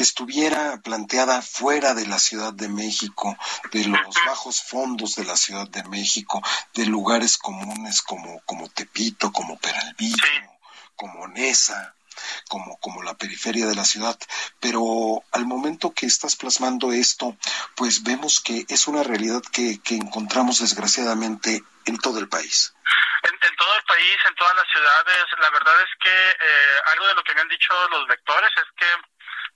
que 0.00 0.04
estuviera 0.04 0.80
planteada 0.82 1.42
fuera 1.42 1.92
de 1.92 2.06
la 2.06 2.18
Ciudad 2.18 2.54
de 2.54 2.70
México, 2.70 3.36
de 3.70 3.84
los 3.84 4.16
bajos 4.24 4.62
fondos 4.62 5.14
de 5.16 5.26
la 5.26 5.36
Ciudad 5.36 5.68
de 5.68 5.84
México, 5.84 6.40
de 6.72 6.86
lugares 6.86 7.36
comunes 7.36 8.00
como, 8.00 8.40
como 8.46 8.70
Tepito, 8.70 9.30
como 9.30 9.58
Peralvillo, 9.58 10.24
como 10.96 11.28
Nesa, 11.28 11.94
como, 12.48 12.78
como 12.78 13.02
la 13.02 13.12
periferia 13.12 13.66
de 13.66 13.74
la 13.74 13.84
ciudad, 13.84 14.18
pero 14.58 15.22
al 15.32 15.44
momento 15.44 15.92
que 15.92 16.06
estás 16.06 16.34
plasmando 16.34 16.92
esto, 16.92 17.36
pues 17.76 18.02
vemos 18.02 18.40
que 18.40 18.64
es 18.70 18.88
una 18.88 19.02
realidad 19.02 19.42
que, 19.52 19.82
que 19.82 19.96
encontramos 19.96 20.60
desgraciadamente 20.60 21.62
en 21.84 21.98
todo 21.98 22.20
el 22.20 22.28
país. 22.30 22.72
En, 23.22 23.56
todo 23.56 23.76
el 23.76 23.82
país, 23.84 24.16
en 24.26 24.34
todas 24.34 24.56
las 24.56 24.66
ciudades, 24.72 25.26
la 25.42 25.50
verdad 25.50 25.74
es 25.82 25.90
que 26.02 26.30
eh, 26.30 26.80
algo 26.94 27.06
de 27.06 27.14
lo 27.16 27.22
que 27.22 27.34
me 27.34 27.42
han 27.42 27.48
dicho 27.48 27.74
los 27.90 28.08
lectores 28.08 28.50
es 28.56 28.68
que 28.78 29.09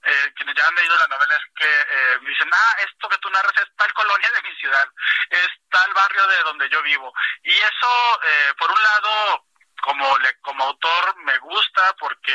eh, 0.05 0.33
quienes 0.37 0.55
ya 0.55 0.67
han 0.67 0.75
leído 0.75 0.97
la 0.97 1.09
novela 1.09 1.35
es 1.35 1.43
que 1.57 1.71
eh, 1.71 2.19
dicen, 2.27 2.49
ah, 2.53 2.77
esto 2.87 3.09
que 3.09 3.19
tú 3.19 3.31
narras 3.31 3.57
es 3.57 3.77
tal 3.77 3.93
colonia 3.93 4.31
de 4.31 4.49
mi 4.49 4.55
ciudad, 4.57 4.89
es 5.31 5.49
tal 5.71 5.93
barrio 5.93 6.27
de 6.27 6.43
donde 6.43 6.69
yo 6.69 6.83
vivo. 6.83 7.13
Y 7.43 7.53
eso, 7.53 8.21
eh, 8.25 8.55
por 8.59 8.71
un 8.71 8.83
lado, 8.83 9.45
como, 9.85 10.17
le, 10.19 10.35
como 10.41 10.65
autor 10.65 11.17
me 11.25 11.37
gusta 11.39 11.95
porque 11.99 12.33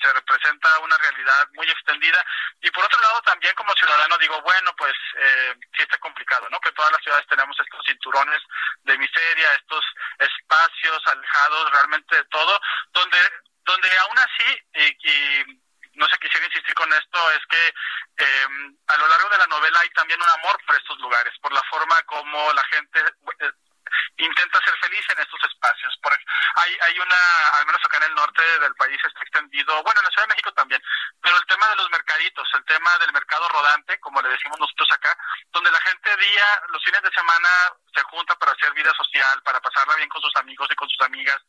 se 0.00 0.12
representa 0.12 0.78
una 0.78 0.96
realidad 0.98 1.48
muy 1.54 1.68
extendida 1.68 2.24
y 2.60 2.70
por 2.70 2.84
otro 2.84 3.00
lado 3.00 3.20
también 3.22 3.52
como 3.56 3.72
ciudadano 3.74 4.16
digo, 4.18 4.40
bueno, 4.42 4.72
pues 4.76 4.94
eh, 5.18 5.54
sí 5.76 5.82
está 5.82 5.98
complicado, 5.98 6.48
¿no? 6.50 6.60
Que 6.60 6.70
todas 6.72 6.92
las 6.92 7.02
ciudades 7.02 7.26
tenemos 7.26 7.56
estos 7.58 7.84
cinturones 7.86 8.40
de 8.84 8.98
miseria, 8.98 9.54
estos 9.54 9.84
espacios 10.18 11.02
alejados 11.06 11.72
realmente 11.72 12.16
de 12.16 12.24
todo, 12.26 12.60
donde, 12.92 13.18
donde 13.64 13.98
aún 13.98 14.18
así, 14.18 14.62
y, 14.74 15.61
no 15.94 16.06
sé, 16.08 16.18
quisiera 16.18 16.46
insistir 16.46 16.74
con 16.74 16.92
esto, 16.92 17.30
es 17.32 17.46
que 17.48 17.68
eh, 17.68 18.46
a 18.86 18.96
lo 18.96 19.08
largo 19.08 19.28
de 19.28 19.38
la 19.38 19.46
novela 19.46 19.80
hay 19.80 19.90
también 19.90 20.20
un 20.20 20.30
amor 20.40 20.58
por 20.66 20.76
estos 20.76 20.98
lugares, 20.98 21.32
por 21.40 21.52
la 21.52 21.62
forma 21.70 21.96
como 22.06 22.52
la 22.52 22.64
gente 22.64 23.00
eh, 23.40 23.52
intenta 24.18 24.58
ser 24.64 24.74
feliz 24.78 25.04
en 25.10 25.20
estos 25.20 25.40
espacios. 25.44 25.98
Por, 26.02 26.12
hay, 26.12 26.76
hay 26.80 26.98
una, 26.98 27.48
al 27.58 27.66
menos 27.66 27.80
acá 27.84 27.98
en 27.98 28.10
el 28.10 28.14
norte 28.14 28.42
del 28.60 28.74
país 28.74 28.98
está 29.04 29.20
extendido, 29.20 29.82
bueno, 29.82 30.00
en 30.00 30.04
la 30.04 30.10
Ciudad 30.10 30.24
de 30.28 30.34
México 30.34 30.52
también, 30.52 30.82
pero 31.20 31.36
el 31.36 31.46
tema 31.46 31.68
de 31.68 31.76
los 31.76 31.90
mercaditos, 31.90 32.48
el 32.54 32.64
tema 32.64 32.98
del 32.98 33.12
mercado 33.12 33.48
rodante, 33.48 33.98
como 34.00 34.20
le 34.22 34.30
decimos 34.30 34.58
nosotros 34.58 34.88
acá, 34.92 35.16
donde 35.52 35.70
la 35.70 35.80
gente 35.80 36.16
día, 36.16 36.62
los 36.68 36.82
fines 36.84 37.02
de 37.02 37.12
semana 37.12 37.48
se 37.94 38.02
junta 38.04 38.34
para 38.36 38.52
hacer 38.52 38.72
vida 38.72 38.92
social, 38.96 39.42
para 39.42 39.60
pasarla 39.60 39.96
bien 39.96 40.08
con 40.08 40.22
sus 40.22 40.34
amigos 40.36 40.68
y 40.70 40.74
con 40.74 40.88
sus 40.88 41.00
amigas, 41.02 41.40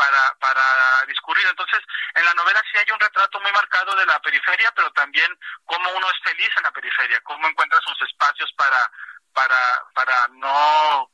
para, 0.00 0.34
para 0.40 1.04
discurrir. 1.06 1.46
Entonces, 1.46 1.80
en 2.14 2.24
la 2.24 2.32
novela 2.32 2.62
sí 2.72 2.78
hay 2.78 2.90
un 2.90 2.98
retrato 2.98 3.38
muy 3.40 3.52
marcado 3.52 3.94
de 3.96 4.06
la 4.06 4.18
periferia, 4.20 4.72
pero 4.74 4.90
también 4.92 5.28
cómo 5.66 5.90
uno 5.94 6.06
es 6.10 6.16
feliz 6.24 6.48
en 6.56 6.62
la 6.62 6.72
periferia, 6.72 7.20
cómo 7.20 7.46
encuentra 7.46 7.78
sus 7.82 8.08
espacios 8.08 8.50
para, 8.56 8.90
para, 9.34 9.84
para 9.92 10.28
no 10.28 11.10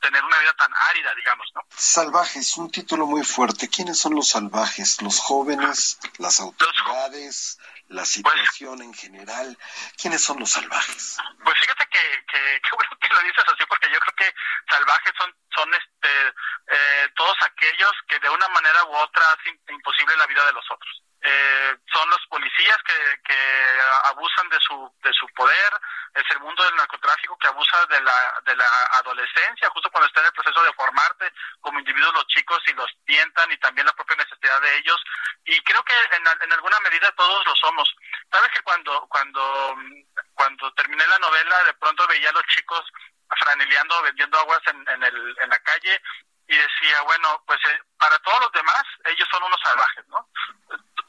tener 0.00 0.22
una 0.22 0.38
vida 0.38 0.52
tan 0.52 0.72
árida, 0.90 1.12
digamos, 1.16 1.48
¿no? 1.54 1.62
Salvajes, 1.70 2.56
un 2.58 2.70
título 2.70 3.06
muy 3.06 3.24
fuerte. 3.24 3.68
¿Quiénes 3.68 3.98
son 3.98 4.14
los 4.14 4.28
salvajes? 4.28 5.02
¿Los 5.02 5.18
jóvenes? 5.18 5.98
¿Las 6.18 6.38
autoridades? 6.38 7.58
¿La 7.88 8.02
pues 8.02 8.10
situación 8.10 8.82
en 8.82 8.94
general? 8.94 9.58
¿Quiénes 10.00 10.22
son 10.22 10.38
los 10.38 10.50
salvajes? 10.50 11.16
Pues 11.42 11.56
fíjate 11.60 11.86
que, 11.86 12.24
que, 12.30 12.60
que 12.62 12.70
bueno 12.76 12.96
que 13.00 13.08
lo 13.08 13.22
dices 13.22 13.44
así, 13.46 13.64
porque 13.68 13.88
yo 13.92 13.98
creo 13.98 14.14
que 14.16 14.34
salvajes 14.70 15.12
son, 15.18 15.34
son 15.54 15.74
este, 15.74 16.34
eh, 16.68 17.08
todos 17.14 17.36
aquellos 17.42 17.92
que 18.08 18.18
de 18.18 18.28
una 18.28 18.48
manera 18.48 18.84
u 18.84 18.96
otra 18.96 19.22
hacen 19.32 19.58
imposible 19.68 20.16
la 20.16 20.26
vida 20.26 20.44
de 20.46 20.52
los 20.52 20.64
otros. 20.70 21.02
Eh, 21.22 21.76
son 21.92 22.08
los 22.10 22.24
policías 22.28 22.76
que, 22.84 23.20
que 23.24 23.80
abusan 24.04 24.48
de 24.48 24.58
su, 24.60 24.94
de 25.02 25.12
su 25.12 25.26
poder, 25.34 25.72
es 26.14 26.24
el 26.30 26.40
mundo 26.40 26.62
del 26.64 26.76
narcotráfico 26.76 27.36
que 27.38 27.48
abusa 27.48 27.84
de 27.86 28.00
la, 28.00 28.42
de 28.44 28.54
la 28.54 28.66
adolescencia, 28.92 29.68
justo 29.70 29.90
cuando 29.90 30.06
está 30.06 30.20
en 30.20 30.26
el 30.26 30.32
proceso 30.32 30.62
de 30.62 30.72
formarte 30.74 31.32
como 31.60 31.78
individuos 31.78 32.14
los 32.14 32.26
chicos 32.28 32.60
y 32.66 32.74
los 32.74 32.90
tientan 33.04 33.50
y 33.50 33.58
también 33.58 33.86
la 33.86 33.92
propia 33.94 34.16
necesidad 34.16 34.60
de 34.60 34.76
ellos. 34.76 35.02
Y 35.44 35.60
creo 35.62 35.82
que 35.84 35.94
en, 36.12 36.24
en 36.42 36.52
alguna 36.52 36.78
medida 36.80 37.10
todos 37.12 37.46
lo 37.46 37.56
somos. 37.56 37.88
Sabes 38.30 38.50
que 38.50 38.62
cuando, 38.62 39.06
cuando, 39.08 39.76
cuando 40.34 40.72
terminé 40.74 41.06
la 41.06 41.18
novela, 41.18 41.64
de 41.64 41.74
pronto 41.74 42.06
veía 42.06 42.30
a 42.30 42.32
los 42.32 42.46
chicos 42.46 42.84
franeleando, 43.40 44.02
vendiendo 44.02 44.38
aguas 44.38 44.60
en, 44.66 44.88
en, 44.88 45.02
el, 45.02 45.36
en 45.42 45.48
la 45.48 45.58
calle 45.58 46.00
y 46.48 46.56
decía, 46.56 47.02
bueno, 47.02 47.42
pues 47.46 47.58
eh, 47.64 47.80
para 47.98 48.18
todos 48.20 48.40
los 48.40 48.52
demás, 48.52 48.82
ellos 49.04 49.28
son 49.30 49.42
unos 49.42 49.60
salvajes, 49.60 50.06
¿no? 50.08 50.28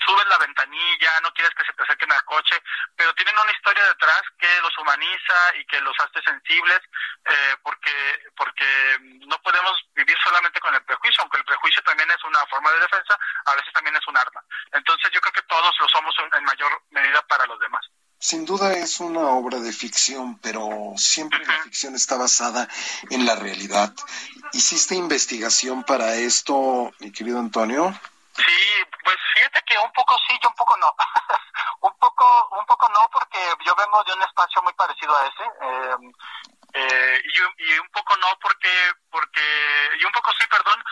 Subes 0.06 0.28
la 0.28 0.38
ventanilla, 0.38 1.19
no 1.21 1.34
quieres 1.34 1.54
que 1.56 1.65
se 1.65 1.73
te 1.73 1.84
acerquen 1.84 2.12
al 2.12 2.23
coche, 2.23 2.62
pero 2.95 3.13
tienen 3.15 3.38
una 3.38 3.52
historia 3.52 3.84
detrás 3.86 4.21
que 4.39 4.62
los 4.62 4.78
humaniza 4.78 5.56
y 5.56 5.65
que 5.65 5.82
los 5.82 5.93
hace 6.00 6.21
sensibles, 6.21 6.80
eh, 7.26 7.56
porque, 7.62 8.32
porque 8.36 8.97
no 9.28 9.38
podemos 9.41 9.73
vivir 9.93 10.17
solamente 10.23 10.60
con 10.60 10.73
el 10.73 10.84
prejuicio, 10.86 11.21
aunque 11.21 11.38
el 11.38 11.45
prejuicio 11.45 11.84
también 11.84 12.10
es 12.12 12.23
una 12.23 12.45
forma 12.45 12.71
de 12.71 12.80
defensa, 12.80 13.17
a 13.45 13.56
veces 13.56 13.73
también 13.73 13.95
es 13.95 14.08
un 14.08 14.17
arma. 14.17 14.41
Entonces 14.71 15.12
yo 15.12 15.19
creo 15.19 15.34
que 15.34 15.41
todos 15.43 15.76
lo 15.80 15.88
somos 15.89 16.15
en 16.34 16.43
mayor 16.43 16.82
medida 16.91 17.21
para 17.23 17.45
los 17.45 17.60
demás. 17.60 17.86
Sin 18.20 18.46
duda 18.46 18.74
es 18.74 19.00
una 19.00 19.30
obra 19.30 19.60
de 19.60 19.72
ficción, 19.72 20.40
pero 20.40 20.94
siempre 20.98 21.46
la 21.46 21.62
ficción 21.64 21.96
está 21.96 22.18
basada 22.18 22.68
en 23.12 23.26
la 23.26 23.36
realidad. 23.36 23.94
¿Hiciste 24.54 24.96
investigación 24.96 25.84
para 25.84 26.16
esto, 26.16 26.92
mi 27.00 27.12
querido 27.12 27.40
Antonio? 27.40 27.94
Sí, 28.36 28.86
pues 29.04 29.16
fíjate 29.36 29.62
que 29.68 29.78
un 29.78 29.92
poco 29.94 30.16
sí 30.28 30.38
y 30.42 30.48
un 30.48 30.54
poco 30.56 30.78
no. 30.78 30.96
un 31.82 31.98
poco 32.00 32.26
un 32.60 32.66
poco 32.66 32.90
no 32.90 33.10
porque 33.12 33.40
yo 33.66 33.76
vengo 33.76 34.04
de 34.04 34.14
un 34.14 34.22
espacio 34.24 34.62
muy 34.64 34.74
parecido 34.74 35.16
a 35.16 35.28
ese. 35.28 35.44
Em, 35.62 36.14
eh, 36.74 37.22
y, 37.24 37.72
y, 37.72 37.80
un 37.80 37.90
poco 37.90 38.16
no 38.18 38.28
porque 38.42 38.70
porque 39.10 39.42
y 40.00 40.06
un 40.06 40.12
poco 40.12 40.32
sí, 40.40 40.46
perdón, 40.50 40.84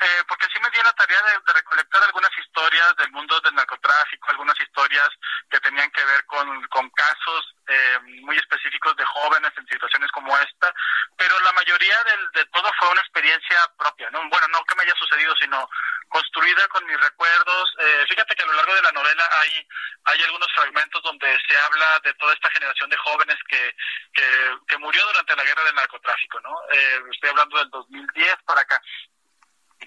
eh, 0.00 0.22
porque 0.26 0.46
sí 0.52 0.60
me 0.60 0.70
dio 0.70 0.82
la 0.82 0.92
tarea 0.92 1.20
de, 1.22 1.52
recolectar 1.52 2.02
algunas 2.04 2.30
historias 2.38 2.96
del 2.96 3.10
mundo 3.12 3.38
del 3.40 3.54
narcotráfico, 3.54 4.30
algunas 4.30 4.58
historias 4.60 5.08
que 5.50 5.60
tenían 5.60 5.90
que 5.90 6.04
ver 6.04 6.24
con, 6.26 6.66
con 6.68 6.88
casos 6.90 7.54
eh, 7.68 7.98
muy 8.22 8.36
específicos 8.36 8.96
de 8.96 9.04
jóvenes 9.04 9.52
en 9.56 9.66
situaciones 9.66 10.10
como 10.12 10.36
esta, 10.38 10.72
pero 11.16 11.38
la 11.40 11.52
mayoría 11.52 11.96
de 12.32 12.44
todo 12.46 12.70
fue 12.78 12.88
una 12.90 13.00
experiencia 13.02 13.58
propia, 13.76 14.10
¿no? 14.10 14.20
Bueno, 14.28 14.48
no 14.48 14.64
que 14.64 14.74
me 14.74 14.82
haya 14.82 14.94
sucedido, 14.98 15.34
sino 15.36 15.68
construida 16.10 16.66
con 16.68 16.84
mis 16.86 17.00
recuerdos. 17.00 17.74
Eh, 17.78 18.04
fíjate 18.08 18.34
que 18.34 18.42
a 18.42 18.46
lo 18.46 18.52
largo 18.52 18.74
de 18.74 18.82
la 18.82 18.92
novela 18.92 19.24
hay, 19.40 19.66
hay 20.04 20.22
algunos 20.24 20.48
fragmentos 20.54 21.02
donde 21.02 21.38
se 21.48 21.56
habla 21.56 22.00
de 22.02 22.12
toda 22.14 22.34
esta 22.34 22.50
generación 22.50 22.90
de 22.90 22.96
jóvenes 22.98 23.36
que, 23.48 23.74
que, 24.12 24.56
que 24.66 24.78
murió 24.78 25.06
durante 25.06 25.36
la 25.36 25.44
guerra 25.44 25.64
del 25.64 25.74
narcotráfico, 25.76 26.40
¿no? 26.40 26.54
Eh, 26.72 27.02
estoy 27.12 27.30
hablando 27.30 27.58
del 27.58 27.70
2010 27.70 28.36
para 28.44 28.60
acá. 28.60 28.82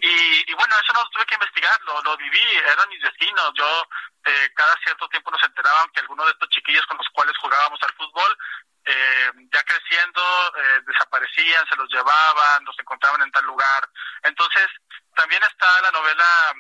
Y, 0.02 0.54
bueno, 0.54 0.76
eso 0.82 0.94
no 0.94 1.08
tuve 1.10 1.26
que 1.26 1.36
investigar, 1.36 1.80
lo, 1.84 2.02
lo 2.02 2.18
viví, 2.18 2.58
eran 2.66 2.90
mis 2.90 3.02
vecinos. 3.02 3.52
Yo 3.56 3.88
eh, 4.26 4.52
cada 4.56 4.76
cierto 4.84 5.08
tiempo 5.10 5.32
nos 5.32 5.44
enteraban 5.44 5.90
que 5.94 6.02
algunos 6.02 6.26
de 6.26 6.32
estos 6.34 6.50
chiquillos 6.50 6.86
con 6.88 6.98
los 6.98 7.08
cuales 7.14 7.38
jugábamos 7.38 7.80
al 7.84 7.94
fútbol, 7.94 8.38
eh, 8.86 9.32
ya 9.54 9.64
creciendo, 9.64 10.22
eh, 10.58 10.82
desaparecían, 10.86 11.66
se 11.70 11.76
los 11.76 11.90
llevaban, 11.90 12.66
los 12.66 12.78
encontraban 12.80 13.22
en 13.22 13.32
tal 13.32 13.46
lugar. 13.46 13.90
Entonces, 14.24 14.68
también 15.16 15.42
está 15.44 15.82
la 15.82 15.92
novela, 15.92 16.54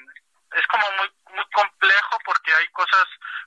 es 0.56 0.68
como 0.68 0.86
muy, 0.98 1.10
muy 1.36 1.46
complejo 1.52 2.18
porque 2.26 2.54
hay 2.54 2.68
cosas 2.70 3.06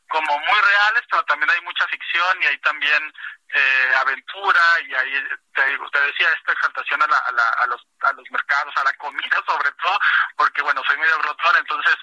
como 0.09 0.39
muy 0.39 0.61
reales, 0.61 1.03
pero 1.11 1.25
también 1.25 1.51
hay 1.51 1.61
mucha 1.63 1.87
ficción 1.89 2.43
y 2.43 2.47
hay 2.47 2.59
también 2.59 3.13
eh, 3.55 3.95
aventura 4.01 4.61
y 4.87 4.95
ahí 4.95 5.13
te, 5.55 5.63
te, 5.63 6.01
decía 6.01 6.29
esta 6.39 6.53
exaltación 6.53 7.03
a, 7.03 7.07
la, 7.07 7.19
a, 7.19 7.33
la, 7.33 7.49
a, 7.63 7.67
los, 7.67 7.81
a 8.03 8.13
los 8.13 8.31
mercados, 8.31 8.75
a 8.77 8.85
la 8.85 8.93
comida 8.95 9.43
sobre 9.47 9.71
todo, 9.73 9.99
porque 10.37 10.63
bueno, 10.63 10.83
soy 10.87 10.99
medio 10.99 11.19
glotón, 11.19 11.57
entonces 11.59 11.95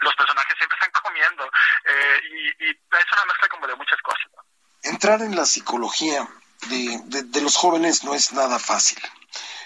los 0.00 0.14
personajes 0.16 0.54
siempre 0.58 0.78
están 0.80 1.02
comiendo 1.02 1.50
eh, 1.84 2.20
y, 2.24 2.64
y, 2.66 2.70
es 2.70 3.12
una 3.12 3.24
mezcla 3.26 3.48
como 3.48 3.66
de 3.66 3.76
muchas 3.76 4.00
cosas. 4.02 4.26
Entrar 4.82 5.22
en 5.22 5.34
la 5.34 5.44
psicología 5.46 6.28
de, 6.68 7.00
de, 7.04 7.22
de 7.24 7.40
los 7.40 7.56
jóvenes 7.56 8.04
no 8.04 8.14
es 8.14 8.32
nada 8.32 8.58
fácil. 8.58 8.98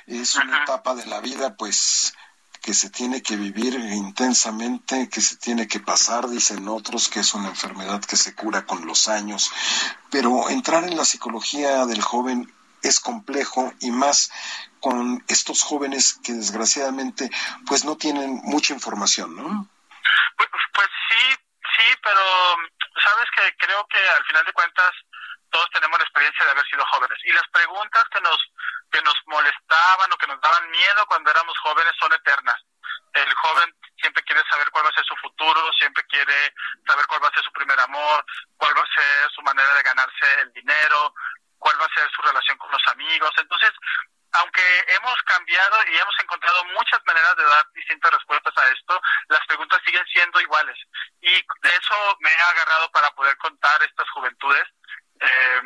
Es 0.07 0.37
una 0.37 0.57
uh 0.57 0.61
-huh. 0.61 0.63
etapa 0.63 0.95
de 0.95 1.07
la 1.07 1.21
vida, 1.21 1.55
pues, 1.57 2.15
que 2.69 2.75
se 2.75 2.91
tiene 2.91 3.23
que 3.23 3.35
vivir 3.35 3.73
intensamente, 3.73 5.09
que 5.09 5.23
se 5.23 5.39
tiene 5.39 5.67
que 5.67 5.81
pasar, 5.81 6.29
dicen 6.29 6.69
otros, 6.69 7.09
que 7.09 7.21
es 7.21 7.33
una 7.33 7.49
enfermedad 7.49 8.05
que 8.05 8.19
se 8.19 8.35
cura 8.35 8.67
con 8.67 8.87
los 8.87 9.09
años. 9.09 9.51
Pero 10.11 10.51
entrar 10.51 10.85
en 10.85 10.95
la 10.95 11.07
psicología 11.07 11.87
del 11.87 12.03
joven 12.03 12.53
es 12.83 13.01
complejo 13.01 13.73
y 13.81 13.91
más 13.91 14.31
con 14.81 15.25
estos 15.29 15.63
jóvenes 15.63 16.21
que 16.23 16.35
desgraciadamente 16.35 17.31
pues 17.67 17.87
no 17.87 17.97
tienen 17.97 18.39
mucha 18.45 18.75
información, 18.75 19.35
¿no? 19.35 19.67
Pues, 20.37 20.51
pues 20.75 20.89
sí, 21.09 21.25
sí, 21.75 21.89
pero 22.03 22.21
sabes 23.03 23.29
que 23.35 23.65
creo 23.65 23.87
que 23.89 23.99
al 24.15 24.25
final 24.27 24.45
de 24.45 24.53
cuentas 24.53 24.91
todos 25.51 25.71
tenemos 25.73 25.99
la 25.99 26.05
experiencia 26.05 26.45
de 26.45 26.51
haber 26.51 26.67
sido 26.67 26.85
jóvenes 26.85 27.19
y 27.25 27.33
las 27.33 27.49
preguntas 27.51 28.05
que 28.13 28.21
nos 28.21 28.37
que 28.91 29.03
nos 29.03 29.15
molestaban 29.27 30.13
o 30.13 30.17
que 30.17 30.27
nos 30.27 30.41
daban 30.41 30.71
miedo 30.71 31.07
cuando 31.07 31.31
éramos 31.31 31.59
jóvenes 31.59 31.93
son 31.99 32.13
eternas. 32.13 32.61
El 33.13 33.33
joven 33.35 33.75
siempre 34.01 34.23
quiere 34.23 34.43
saber 34.51 34.71
cuál 34.71 34.85
va 34.85 34.91
a 34.91 34.95
ser 34.95 35.05
su 35.05 35.17
futuro, 35.17 35.73
siempre 35.79 36.05
quiere 36.05 36.55
saber 36.87 37.07
cuál 37.07 37.23
va 37.23 37.29
a 37.29 37.35
ser 37.35 37.45
su 37.45 37.53
primer 37.53 37.79
amor, 37.81 38.25
cuál 38.57 38.77
va 38.77 38.83
a 38.83 38.95
ser 38.95 39.31
su 39.35 39.43
manera 39.43 39.75
de 39.75 39.83
ganarse 39.83 40.41
el 40.41 40.53
dinero, 40.53 41.15
cuál 41.59 41.81
va 41.81 41.87
a 41.87 41.95
ser 41.95 42.09
su 42.11 42.23
relación 42.23 42.59
con 42.59 42.71
los 42.71 42.83
amigos. 42.89 43.31
Entonces, 43.37 43.73
aunque 44.33 44.85
hemos 44.89 45.23
cambiado 45.23 45.79
y 45.91 45.97
hemos 45.97 46.15
encontrado 46.21 46.65
muchas 46.67 47.01
maneras 47.07 47.37
de 47.37 47.45
dar 47.45 47.65
distintas 47.73 48.13
respuestas 48.13 48.55
a 48.59 48.69
esto, 48.69 49.01
las 49.29 49.45
preguntas 49.47 49.81
siguen 49.85 50.05
siendo 50.13 50.41
iguales. 50.41 50.77
Y 51.21 51.33
de 51.33 51.71
eso 51.71 52.17
me 52.21 52.31
he 52.31 52.41
agarrado 52.41 52.91
para 52.93 53.11
poder 53.13 53.37
contar 53.39 53.83
estas 53.83 54.09
juventudes. 54.11 54.65
Eh, 55.21 55.63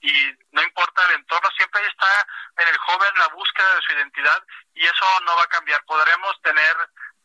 y 0.00 0.32
no 0.52 0.62
importa 0.62 1.04
el 1.06 1.16
entorno, 1.16 1.50
siempre 1.56 1.84
está 1.86 2.26
en 2.58 2.68
el 2.68 2.78
joven 2.78 3.12
la 3.18 3.28
búsqueda 3.28 3.74
de 3.74 3.82
su 3.82 3.92
identidad 3.92 4.42
y 4.74 4.84
eso 4.84 5.06
no 5.24 5.36
va 5.36 5.42
a 5.42 5.48
cambiar. 5.48 5.82
Podremos 5.84 6.40
tener, 6.42 6.76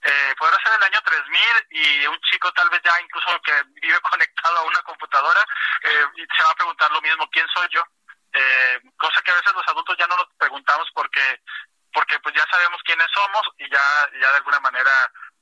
eh, 0.02 0.36
podrá 0.38 0.58
ser 0.64 0.74
el 0.78 0.84
año 0.84 1.00
3000 1.04 1.68
y 1.72 2.08
un 2.08 2.20
chico 2.22 2.52
tal 2.54 2.70
vez 2.70 2.82
ya 2.84 3.00
incluso 3.02 3.42
que 3.42 3.54
vive 3.82 4.00
conectado 4.12 4.58
a 4.58 4.64
una 4.64 4.82
computadora 4.82 5.46
eh, 5.84 6.06
y 6.16 6.22
se 6.36 6.44
va 6.44 6.52
a 6.52 6.56
preguntar 6.56 6.92
lo 6.92 7.02
mismo, 7.02 7.30
¿quién 7.30 7.46
soy 7.54 7.68
yo? 7.72 7.84
Eh, 8.34 8.82
cosa 8.98 9.22
que 9.22 9.32
a 9.32 9.36
veces 9.36 9.54
los 9.54 9.68
adultos 9.68 9.96
ya 9.98 10.08
no 10.08 10.18
nos 10.18 10.28
preguntamos 10.38 10.88
porque 10.94 11.42
porque 11.94 12.18
pues 12.22 12.34
ya 12.34 12.44
sabemos 12.50 12.82
quiénes 12.84 13.06
somos 13.14 13.44
y 13.60 13.70
ya 13.70 14.10
ya 14.20 14.32
de 14.32 14.38
alguna 14.38 14.60
manera 14.60 14.92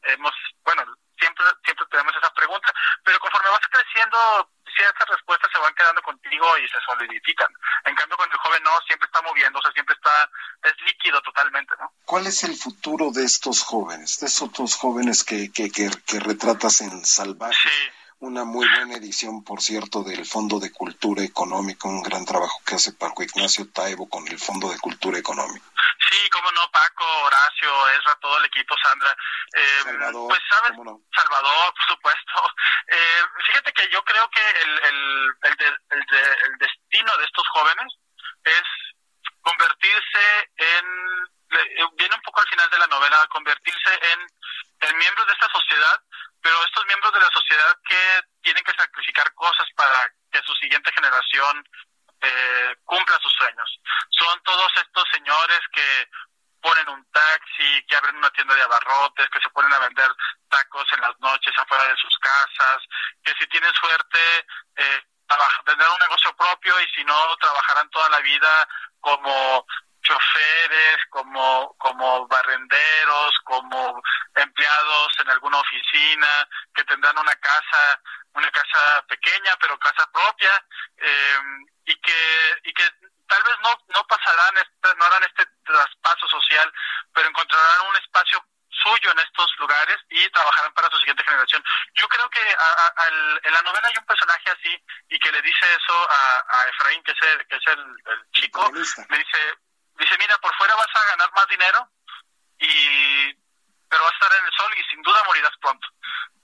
hemos 0.03 0.33
bueno 0.65 0.83
siempre 1.21 1.45
siempre 1.63 1.85
tenemos 1.89 2.13
esa 2.17 2.33
pregunta 2.33 2.73
pero 3.05 3.19
conforme 3.19 3.49
vas 3.49 3.67
creciendo 3.69 4.17
ciertas 4.75 5.07
respuestas 5.07 5.49
se 5.51 5.59
van 5.59 5.73
quedando 5.75 6.01
contigo 6.01 6.47
y 6.57 6.67
se 6.67 6.79
solidifican. 6.85 7.51
En 7.85 7.95
cambio 7.95 8.17
con 8.17 8.29
el 8.31 8.37
joven 8.37 8.63
no 8.63 8.71
siempre 8.87 9.05
está 9.05 9.21
moviéndose 9.21 9.71
siempre 9.73 9.95
está 9.95 10.29
es 10.63 10.73
líquido 10.85 11.21
totalmente 11.21 11.73
no 11.79 11.91
¿Cuál 12.05 12.27
es 12.27 12.43
el 12.43 12.55
futuro 12.55 13.11
de 13.11 13.25
estos 13.25 13.61
jóvenes 13.61 14.19
de 14.19 14.27
estos 14.27 14.75
jóvenes 14.75 15.23
que 15.23 15.51
que 15.51 15.69
que, 15.69 15.89
que 16.05 16.19
retratas 16.19 16.81
en 16.81 17.05
Salvajes 17.05 17.61
sí 17.61 18.00
una 18.21 18.45
muy 18.45 18.67
buena 18.69 18.95
edición, 18.97 19.43
por 19.43 19.61
cierto, 19.61 20.03
del 20.03 20.25
Fondo 20.25 20.59
de 20.59 20.71
Cultura 20.71 21.23
Económica, 21.23 21.87
un 21.87 22.03
gran 22.03 22.23
trabajo 22.23 22.61
que 22.65 22.75
hace 22.75 22.93
Paco 22.93 23.23
Ignacio 23.23 23.65
Taibo 23.73 24.07
con 24.07 24.27
el 24.27 24.37
Fondo 24.37 24.69
de 24.69 24.77
Cultura 24.77 25.17
Económica. 25.17 25.65
Sí, 26.07 26.29
cómo 26.29 26.51
no, 26.51 26.69
Paco, 26.69 27.03
Horacio, 27.25 27.89
Ezra, 27.89 28.15
todo 28.21 28.37
el 28.37 28.45
equipo, 28.45 28.75
Sandra. 28.77 29.15
Eh, 29.55 29.81
Salvador, 29.83 30.27
pues, 30.29 30.41
¿sabes? 30.49 30.77
No? 30.77 31.01
Salvador, 31.15 31.73
por 31.73 31.87
supuesto. 31.97 32.53
Eh, 32.89 33.21
fíjate 33.47 33.73
que 33.73 33.89
yo 33.89 34.03
creo 34.03 34.29
que 34.29 34.45
el, 34.61 34.69
el, 34.69 35.25
el, 35.41 35.55
de, 35.57 35.65
el, 35.65 36.05
de, 36.05 36.21
el 36.45 36.57
destino 36.59 37.17
de 37.17 37.25
estos 37.25 37.47
jóvenes 37.49 37.87
es 38.43 38.63
convertirse 39.41 40.51
en, 40.57 40.85
viene 41.97 42.15
un 42.15 42.21
poco 42.21 42.41
al 42.41 42.47
final 42.49 42.69
de 42.69 42.77
la 42.77 42.87
novela, 42.87 43.27
convertirse 43.31 43.99
en, 44.13 44.19
en 44.89 44.97
miembros 44.97 45.25
de 45.25 45.33
esta 45.33 45.49
sociedad 45.49 46.03
pero 46.41 46.63
estos 46.65 46.85
miembros 46.85 47.13
de 47.13 47.19
la 47.19 47.29
sociedad 47.31 47.77
que 47.87 48.21
tienen 48.41 48.63
que 48.63 48.73
sacrificar 48.73 49.33
cosas 49.33 49.67
para 49.75 50.11
que 50.31 50.41
su 50.43 50.53
siguiente 50.55 50.91
generación 50.93 51.63
eh, 52.21 52.75
cumpla 52.85 53.17
sus 53.21 53.33
sueños. 53.33 53.79
Son 54.09 54.41
todos 54.43 54.71
estos 54.77 55.03
señores 55.11 55.59
que 55.73 56.09
ponen 56.61 56.89
un 56.89 57.03
taxi, 57.11 57.83
que 57.87 57.95
abren 57.95 58.15
una 58.17 58.29
tienda 58.31 58.53
de 58.55 58.61
abarrotes, 58.61 59.29
que 59.29 59.41
se 59.41 59.49
ponen 59.49 59.73
a 59.73 59.79
vender 59.79 60.09
tacos 60.49 60.85
en 60.93 61.01
las 61.01 61.19
noches 61.19 61.53
afuera 61.57 61.85
de 61.87 61.95
sus 61.97 62.17
casas, 62.19 62.77
que 63.23 63.33
si 63.39 63.47
tienen 63.47 63.73
suerte 63.73 64.45
eh, 64.75 65.01
tendrán 65.65 65.91
un 65.91 65.99
negocio 65.99 66.35
propio 66.35 66.79
y 66.81 66.87
si 66.95 67.03
no 67.03 67.37
trabajarán 67.37 67.89
toda 67.89 68.09
la 68.09 68.19
vida 68.19 68.67
como 68.99 69.65
choferes, 70.11 70.97
como, 71.09 71.75
como 71.77 72.27
barrenderos, 72.27 73.31
como 73.45 74.01
empleados 74.35 75.07
en 75.19 75.29
alguna 75.29 75.57
oficina, 75.57 76.47
que 76.75 76.83
tendrán 76.83 77.17
una 77.17 77.35
casa, 77.35 78.01
una 78.33 78.51
casa 78.51 79.05
pequeña, 79.07 79.55
pero 79.59 79.79
casa 79.79 80.09
propia, 80.11 80.51
eh, 80.97 81.39
y 81.85 81.95
que, 81.95 82.59
y 82.63 82.73
que 82.73 82.83
tal 83.27 83.43
vez 83.43 83.55
no, 83.63 83.77
no 83.95 84.03
pasarán, 84.07 84.57
este, 84.57 84.95
no 84.97 85.05
harán 85.05 85.23
este 85.23 85.45
traspaso 85.65 86.27
social, 86.27 86.71
pero 87.13 87.29
encontrarán 87.29 87.87
un 87.89 87.95
espacio 87.95 88.45
suyo 88.83 89.11
en 89.11 89.19
estos 89.19 89.53
lugares 89.59 89.97
y 90.09 90.29
trabajarán 90.29 90.73
para 90.73 90.89
su 90.89 90.97
siguiente 90.99 91.23
generación. 91.23 91.63
Yo 91.93 92.07
creo 92.07 92.29
que 92.29 92.39
a, 92.39 92.69
a, 92.71 92.87
al, 93.05 93.41
en 93.43 93.53
la 93.53 93.61
novela 93.61 93.87
hay 93.87 93.97
un 93.97 94.05
personaje 94.05 94.49
así 94.49 94.83
y 95.09 95.19
que 95.19 95.31
le 95.31 95.41
dice 95.41 95.65
eso 95.75 96.09
a, 96.09 96.45
a 96.47 96.69
Efraín, 96.69 97.03
que 97.03 97.11
es 97.11 97.21
el, 97.21 97.47
que 97.47 97.55
es 97.57 97.67
el, 97.67 97.79
el 97.79 98.31
chico, 98.31 98.71
le 98.73 99.17
dice, 99.17 99.55
dice, 100.01 100.17
mira, 100.17 100.37
por 100.39 100.53
fuera 100.55 100.75
vas 100.75 100.89
a 100.93 101.05
ganar 101.11 101.31
más 101.33 101.47
dinero, 101.47 101.89
y 102.59 103.33
pero 103.89 104.03
vas 104.03 104.13
a 104.13 104.15
estar 104.15 104.39
en 104.39 104.45
el 104.45 104.53
sol 104.53 104.71
y 104.77 104.83
sin 104.89 105.01
duda 105.01 105.21
morirás 105.25 105.57
pronto. 105.59 105.87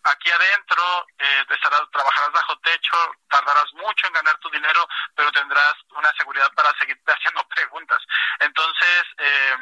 Aquí 0.04 0.30
adentro 0.30 1.08
eh, 1.18 1.46
trabajarás 1.92 2.32
bajo 2.32 2.60
techo, 2.60 2.96
tardarás 3.30 3.74
mucho 3.74 4.08
en 4.08 4.14
ganar 4.14 4.38
tu 4.40 4.50
dinero, 4.50 4.88
pero 5.16 5.32
tendrás 5.32 5.74
una 5.92 6.12
seguridad 6.18 6.52
para 6.54 6.78
seguirte 6.78 7.12
haciendo 7.12 7.48
preguntas. 7.48 8.04
Entonces, 8.40 9.04
eh, 9.18 9.56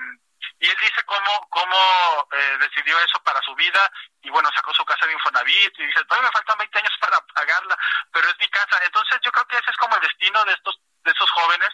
y 0.59 0.69
él 0.69 0.77
dice 0.81 1.03
cómo, 1.05 1.47
cómo 1.49 1.77
eh, 2.31 2.57
decidió 2.59 2.97
eso 2.99 3.19
para 3.23 3.41
su 3.41 3.53
vida 3.55 3.91
y 4.21 4.29
bueno, 4.29 4.49
sacó 4.55 4.73
su 4.73 4.85
casa 4.85 5.05
de 5.05 5.13
Infonavit 5.13 5.79
y 5.79 5.85
dice, 5.85 6.03
todavía 6.05 6.29
me 6.29 6.33
faltan 6.33 6.57
20 6.57 6.79
años 6.79 6.93
para 6.99 7.19
pagarla, 7.33 7.77
pero 8.11 8.29
es 8.29 8.35
mi 8.39 8.47
casa. 8.49 8.79
Entonces 8.83 9.19
yo 9.23 9.31
creo 9.31 9.45
que 9.47 9.57
ese 9.57 9.69
es 9.69 9.77
como 9.77 9.95
el 9.95 10.01
destino 10.01 10.43
de 10.45 10.53
estos 10.53 10.79
de 11.05 11.11
esos 11.11 11.29
jóvenes 11.29 11.69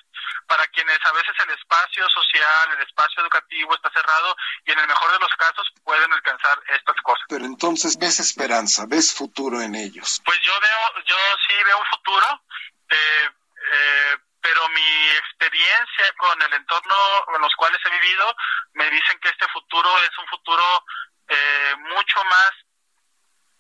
para 0.46 0.68
quienes 0.68 1.00
a 1.06 1.14
veces 1.14 1.34
el 1.48 1.52
espacio 1.52 2.08
social, 2.10 2.72
el 2.76 2.84
espacio 2.86 3.24
educativo 3.24 3.74
está 3.74 3.90
cerrado 3.92 4.36
y 4.66 4.72
en 4.72 4.80
el 4.80 4.88
mejor 4.88 5.12
de 5.14 5.20
los 5.20 5.34
casos 5.36 5.72
pueden 5.84 6.12
alcanzar 6.12 6.62
estas 6.68 6.96
cosas. 7.02 7.24
Pero 7.30 7.46
entonces 7.46 7.98
ves 7.98 8.20
esperanza, 8.20 8.84
ves 8.88 9.14
futuro 9.14 9.62
en 9.62 9.76
ellos. 9.76 10.22
Pues 10.26 10.40
yo 10.44 10.52
veo, 10.60 11.06
yo 11.06 11.16
sí 11.48 11.56
veo 11.64 11.80
un 11.80 11.86
futuro, 11.86 12.42
eh, 12.90 13.30
mi 14.74 15.09
experiencia 15.09 16.13
con 16.17 16.41
el 16.41 16.53
entorno 16.53 16.95
en 17.36 17.41
los 17.41 17.53
cuales 17.55 17.80
he 17.86 17.89
vivido 17.89 18.36
me 18.74 18.89
dicen 18.89 19.19
que 19.19 19.30
este 19.30 19.47
futuro 19.49 19.89
es 20.03 20.17
un 20.17 20.28
futuro 20.28 20.86
eh, 21.28 21.76
mucho 21.78 22.24
más 22.26 22.51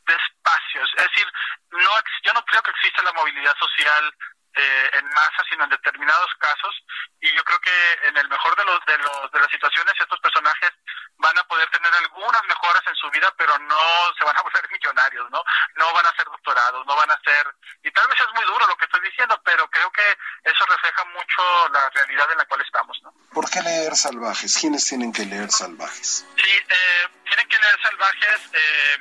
de 0.07 0.13
espacios. 0.13 0.89
Es 0.97 1.03
decir, 1.03 1.27
no, 1.71 1.91
yo 2.23 2.33
no 2.33 2.43
creo 2.45 2.61
que 2.63 2.71
exista 2.71 3.03
la 3.03 3.13
movilidad 3.13 3.55
social 3.57 4.13
eh, 4.55 4.89
en 4.93 5.05
masa, 5.07 5.43
sino 5.49 5.63
en 5.63 5.69
determinados 5.69 6.29
casos. 6.39 6.75
Y 7.19 7.33
yo 7.35 7.43
creo 7.43 7.59
que 7.59 8.07
en 8.07 8.17
el 8.17 8.27
mejor 8.29 8.55
de 8.55 8.65
los, 8.65 8.79
de 8.85 8.97
los 8.97 9.31
de 9.31 9.39
las 9.39 9.51
situaciones 9.51 9.93
estos 9.99 10.19
personajes 10.19 10.71
van 11.17 11.37
a 11.37 11.43
poder 11.43 11.69
tener 11.69 11.93
algunas 11.95 12.43
mejoras 12.47 12.81
en 12.87 12.95
su 12.95 13.09
vida, 13.11 13.33
pero 13.37 13.57
no 13.59 14.13
se 14.17 14.25
van 14.25 14.37
a 14.37 14.41
volver 14.47 14.69
millonarios, 14.71 15.29
¿no? 15.31 15.43
No 15.75 15.93
van 15.93 16.05
a 16.05 16.15
ser 16.15 16.25
doctorados, 16.25 16.85
no 16.85 16.95
van 16.95 17.11
a 17.11 17.19
ser 17.23 17.55
y 17.83 17.91
tal 17.91 18.07
vez 18.07 18.19
es 18.19 18.33
muy 18.35 18.45
duro 18.45 18.67
lo 18.67 18.77
que 18.77 18.85
estoy 18.85 19.01
diciendo, 19.01 19.39
pero 19.43 19.67
creo 19.69 19.91
que 19.91 20.05
eso 20.43 20.65
refleja 20.65 21.03
mucho 21.05 21.69
la 21.69 21.89
realidad 21.89 22.31
en 22.31 22.37
la 22.37 22.45
cual 22.45 22.61
estamos, 22.61 22.97
¿no? 23.03 23.13
¿Por 23.33 23.49
qué 23.49 23.61
leer 23.61 23.95
Salvajes? 23.95 24.57
¿Quiénes 24.59 24.85
tienen 24.85 25.11
que 25.11 25.25
leer 25.25 25.49
Salvajes? 25.51 26.25
Sí, 26.35 26.49
eh, 26.49 27.07
tienen 27.25 27.47
que 27.47 27.57
leer 27.57 27.81
Salvajes 27.81 28.49
eh, 28.53 28.97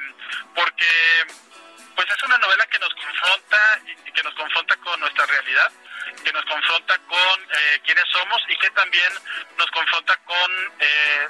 porque 0.54 1.26
pues 2.00 2.16
es 2.16 2.24
una 2.24 2.38
novela 2.38 2.66
que 2.66 2.78
nos 2.78 2.94
confronta 2.94 3.58
y 3.84 4.12
que 4.12 4.22
nos 4.22 4.34
confronta 4.34 4.76
con 4.76 4.90
con 4.90 5.00
nuestra 5.00 5.24
realidad, 5.26 5.70
que 6.24 6.32
nos 6.32 6.44
confronta 6.46 6.98
con 7.06 7.40
eh, 7.42 7.80
quiénes 7.84 8.04
somos 8.10 8.42
y 8.48 8.56
que 8.58 8.70
también 8.70 9.12
nos 9.56 9.70
confronta 9.70 10.16
con, 10.24 10.50
eh, 10.80 11.28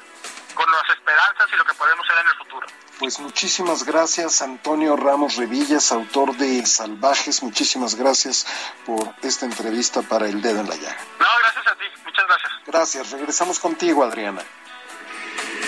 con 0.55 0.71
las 0.71 0.97
esperanzas 0.97 1.47
y 1.53 1.57
lo 1.57 1.65
que 1.67 1.75
podemos 1.75 2.07
ser 2.07 2.19
en 2.19 2.27
el 2.27 2.35
futuro. 2.37 2.67
Pues 2.99 3.19
muchísimas 3.21 3.85
gracias 3.85 4.41
Antonio 4.41 4.97
Ramos 4.97 5.37
Revillas, 5.37 5.93
autor 5.93 6.37
de 6.37 6.65
Salvajes, 6.65 7.43
muchísimas 7.43 7.97
gracias 7.97 8.47
por 8.87 9.15
esta 9.23 9.45
entrevista 9.45 10.01
para 10.01 10.27
El 10.27 10.41
Dedo 10.41 10.61
en 10.61 10.69
la 10.71 10.77
Llaga. 10.77 11.05
No, 11.19 11.27
gracias 11.41 11.67
a 11.67 11.77
ti, 11.77 11.85
muchas 12.05 12.27
gracias. 12.27 12.53
Gracias, 12.67 13.11
regresamos 13.11 13.59
contigo 13.59 14.05
Adriana. 14.05 14.43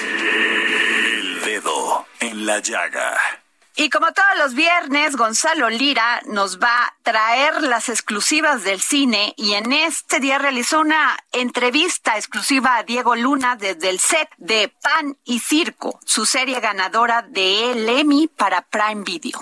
El 0.01 1.43
Dedo 1.43 2.07
en 2.21 2.47
la 2.47 2.61
Llaga. 2.61 3.42
Y 3.75 3.89
como 3.89 4.13
todos 4.13 4.39
los 4.39 4.55
viernes, 4.55 5.17
Gonzalo 5.17 5.71
Lira 5.71 6.21
nos 6.27 6.59
va 6.59 6.85
a 6.85 6.95
traer 7.03 7.63
las 7.63 7.89
exclusivas 7.89 8.65
del 8.65 8.83
cine 8.83 9.33
y 9.37 9.55
en 9.55 9.73
este 9.73 10.21
día 10.21 10.39
realizó 10.39 10.81
una 10.81 11.17
entrevista 11.33 12.17
exclusiva 12.17 12.77
a 12.77 12.83
Diego 12.83 13.17
Luna 13.17 13.57
desde 13.57 13.89
el 13.89 13.99
set 13.99 14.29
de 14.37 14.69
Pan 14.69 15.17
y 15.25 15.41
Circo, 15.41 15.99
su 16.05 16.27
serie 16.27 16.61
ganadora 16.61 17.23
de 17.23 17.73
el 17.73 17.89
Emmy 17.89 18.29
para 18.29 18.61
Prime 18.61 19.05
Video. 19.05 19.41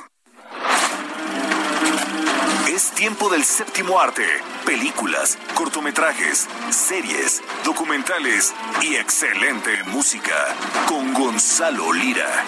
Es 2.68 2.93
tiempo 2.93 3.28
del 3.28 3.45
séptimo 3.45 4.01
arte. 4.01 4.24
Películas, 4.64 5.37
cortometrajes, 5.55 6.47
series, 6.70 7.43
documentales 7.64 8.55
y 8.81 8.95
excelente 8.95 9.83
música 9.89 10.55
con 10.87 11.12
Gonzalo 11.14 11.93
Lira. 11.93 12.45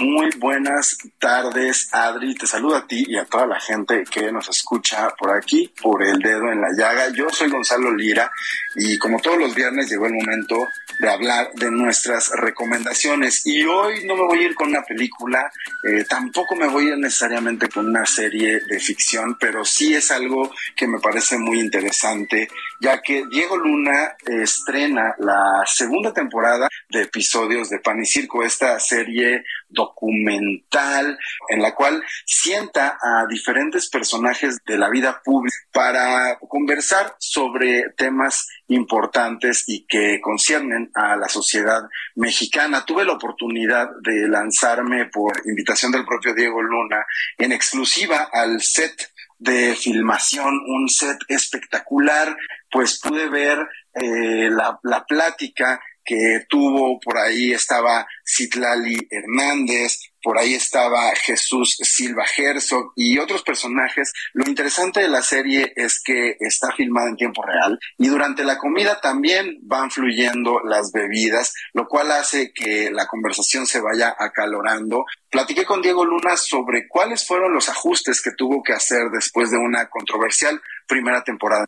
Muy 0.00 0.28
buenas 0.40 0.98
tardes, 1.20 1.88
Adri. 1.92 2.34
Te 2.34 2.48
saludo 2.48 2.74
a 2.74 2.86
ti 2.86 3.04
y 3.06 3.16
a 3.16 3.26
toda 3.26 3.46
la 3.46 3.60
gente 3.60 4.02
que 4.10 4.32
nos 4.32 4.48
escucha 4.48 5.08
por 5.16 5.30
aquí, 5.30 5.72
por 5.80 6.02
el 6.02 6.18
dedo 6.18 6.50
en 6.50 6.60
la 6.60 6.70
llaga. 6.76 7.12
Yo 7.14 7.30
soy 7.30 7.48
Gonzalo 7.48 7.94
Lira 7.94 8.28
y 8.74 8.98
como 8.98 9.20
todos 9.20 9.38
los 9.38 9.54
viernes 9.54 9.88
llegó 9.88 10.06
el 10.06 10.14
momento 10.14 10.66
de 10.98 11.10
hablar 11.10 11.52
de 11.54 11.70
nuestras 11.70 12.30
recomendaciones. 12.30 13.46
Y 13.46 13.64
hoy 13.64 14.04
no 14.06 14.16
me 14.16 14.22
voy 14.22 14.38
a 14.40 14.46
ir 14.46 14.54
con 14.54 14.68
una 14.68 14.82
película, 14.82 15.50
eh, 15.88 16.04
tampoco 16.08 16.54
me 16.56 16.68
voy 16.68 16.86
a 16.86 16.88
ir 16.90 16.98
necesariamente 16.98 17.68
con 17.68 17.86
una 17.86 18.06
serie 18.06 18.60
de 18.68 18.80
ficción, 18.80 19.36
pero 19.38 19.64
sí 19.64 19.94
es 19.94 20.10
algo 20.10 20.50
que 20.76 20.86
me 20.86 21.00
parece 21.00 21.38
muy 21.38 21.60
interesante, 21.60 22.48
ya 22.80 23.00
que 23.00 23.24
Diego 23.30 23.56
Luna 23.56 24.16
estrena 24.26 25.14
la 25.18 25.62
segunda 25.66 26.12
temporada 26.12 26.68
de 26.90 27.02
episodios 27.02 27.70
de 27.70 27.80
Pan 27.80 28.00
y 28.00 28.06
Circo, 28.06 28.42
esta 28.42 28.78
serie 28.78 29.44
documental 29.68 31.18
en 31.48 31.62
la 31.62 31.74
cual 31.74 32.02
sienta 32.24 32.98
a 33.00 33.26
diferentes 33.28 33.88
personajes 33.88 34.58
de 34.64 34.78
la 34.78 34.88
vida 34.88 35.20
pública 35.24 35.56
para 35.72 36.38
conversar 36.48 37.16
sobre 37.18 37.90
temas 37.96 38.46
importantes 38.68 39.64
y 39.66 39.86
que 39.86 40.20
conciernen 40.20 40.90
a 40.94 41.16
la 41.16 41.28
sociedad 41.28 41.82
mexicana. 42.14 42.84
Tuve 42.84 43.04
la 43.04 43.12
oportunidad 43.12 43.88
de 44.02 44.28
lanzarme 44.28 45.06
por 45.06 45.32
invitación 45.46 45.92
del 45.92 46.04
propio 46.04 46.34
Diego 46.34 46.62
Luna 46.62 47.04
en 47.38 47.52
exclusiva 47.52 48.28
al 48.32 48.60
set 48.60 49.10
de 49.38 49.74
filmación, 49.74 50.54
un 50.66 50.88
set 50.88 51.18
espectacular, 51.28 52.36
pues 52.70 53.00
pude 53.00 53.28
ver 53.28 53.58
eh, 53.94 54.48
la, 54.50 54.78
la 54.82 55.04
plática 55.04 55.80
que 56.04 56.44
tuvo, 56.48 56.98
por 57.00 57.18
ahí 57.18 57.52
estaba 57.52 58.06
Citlali 58.24 59.08
Hernández, 59.10 60.00
por 60.24 60.38
ahí 60.38 60.54
estaba 60.54 61.14
Jesús 61.14 61.76
Silva 61.82 62.24
Herzog 62.24 62.92
y 62.96 63.18
otros 63.18 63.42
personajes. 63.42 64.12
Lo 64.32 64.48
interesante 64.48 65.00
de 65.00 65.08
la 65.08 65.20
serie 65.20 65.72
es 65.76 66.00
que 66.02 66.36
está 66.40 66.72
filmada 66.72 67.10
en 67.10 67.16
tiempo 67.16 67.42
real 67.42 67.78
y 67.98 68.08
durante 68.08 68.42
la 68.42 68.56
comida 68.56 69.00
también 69.02 69.58
van 69.62 69.90
fluyendo 69.90 70.60
las 70.64 70.92
bebidas, 70.92 71.52
lo 71.74 71.86
cual 71.86 72.10
hace 72.10 72.52
que 72.54 72.90
la 72.90 73.06
conversación 73.06 73.66
se 73.66 73.80
vaya 73.80 74.16
acalorando. 74.18 75.04
Platiqué 75.30 75.66
con 75.66 75.82
Diego 75.82 76.06
Luna 76.06 76.38
sobre 76.38 76.88
cuáles 76.88 77.26
fueron 77.26 77.52
los 77.52 77.68
ajustes 77.68 78.22
que 78.22 78.32
tuvo 78.32 78.62
que 78.62 78.72
hacer 78.72 79.10
después 79.12 79.50
de 79.50 79.58
una 79.58 79.88
controversial 79.90 80.60
primera 80.86 81.22
temporada 81.22 81.66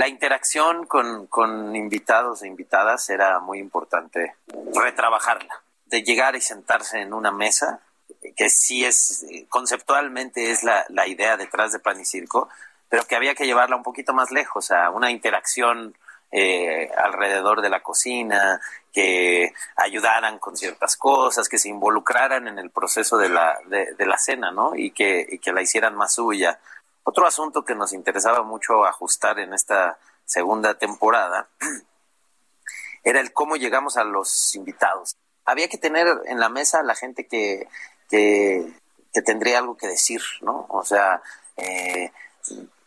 la 0.00 0.08
interacción 0.08 0.86
con, 0.86 1.26
con 1.26 1.76
invitados 1.76 2.42
e 2.42 2.46
invitadas 2.46 3.10
era 3.10 3.38
muy 3.38 3.58
importante 3.58 4.34
retrabajarla, 4.74 5.60
de 5.84 6.02
llegar 6.02 6.34
y 6.36 6.40
sentarse 6.40 7.02
en 7.02 7.12
una 7.12 7.30
mesa, 7.30 7.80
que 8.34 8.48
sí 8.48 8.82
es, 8.82 9.26
conceptualmente 9.50 10.52
es 10.52 10.62
la, 10.62 10.86
la 10.88 11.06
idea 11.06 11.36
detrás 11.36 11.72
de 11.72 11.80
Pan 11.80 12.00
y 12.00 12.06
Circo, 12.06 12.48
pero 12.88 13.04
que 13.04 13.14
había 13.14 13.34
que 13.34 13.44
llevarla 13.44 13.76
un 13.76 13.82
poquito 13.82 14.14
más 14.14 14.30
lejos, 14.30 14.70
a 14.70 14.88
una 14.88 15.10
interacción 15.10 15.94
eh, 16.32 16.90
alrededor 16.96 17.60
de 17.60 17.68
la 17.68 17.82
cocina, 17.82 18.58
que 18.94 19.52
ayudaran 19.76 20.38
con 20.38 20.56
ciertas 20.56 20.96
cosas, 20.96 21.46
que 21.46 21.58
se 21.58 21.68
involucraran 21.68 22.48
en 22.48 22.58
el 22.58 22.70
proceso 22.70 23.18
de 23.18 23.28
la, 23.28 23.58
de, 23.66 23.92
de 23.98 24.06
la 24.06 24.16
cena, 24.16 24.50
¿no? 24.50 24.74
Y 24.74 24.92
que, 24.92 25.26
y 25.28 25.38
que 25.40 25.52
la 25.52 25.60
hicieran 25.60 25.94
más 25.94 26.14
suya. 26.14 26.58
Otro 27.10 27.26
asunto 27.26 27.64
que 27.64 27.74
nos 27.74 27.92
interesaba 27.92 28.44
mucho 28.44 28.84
ajustar 28.84 29.40
en 29.40 29.52
esta 29.52 29.98
segunda 30.24 30.78
temporada 30.78 31.48
era 33.02 33.18
el 33.18 33.32
cómo 33.32 33.56
llegamos 33.56 33.96
a 33.96 34.04
los 34.04 34.54
invitados. 34.54 35.16
Había 35.44 35.66
que 35.68 35.76
tener 35.76 36.06
en 36.26 36.38
la 36.38 36.48
mesa 36.48 36.78
a 36.78 36.84
la 36.84 36.94
gente 36.94 37.26
que, 37.26 37.66
que, 38.08 38.64
tendría 39.24 39.58
algo 39.58 39.76
que 39.76 39.88
decir, 39.88 40.20
¿no? 40.42 40.66
O 40.68 40.84
sea, 40.84 41.20
eh, 41.56 42.12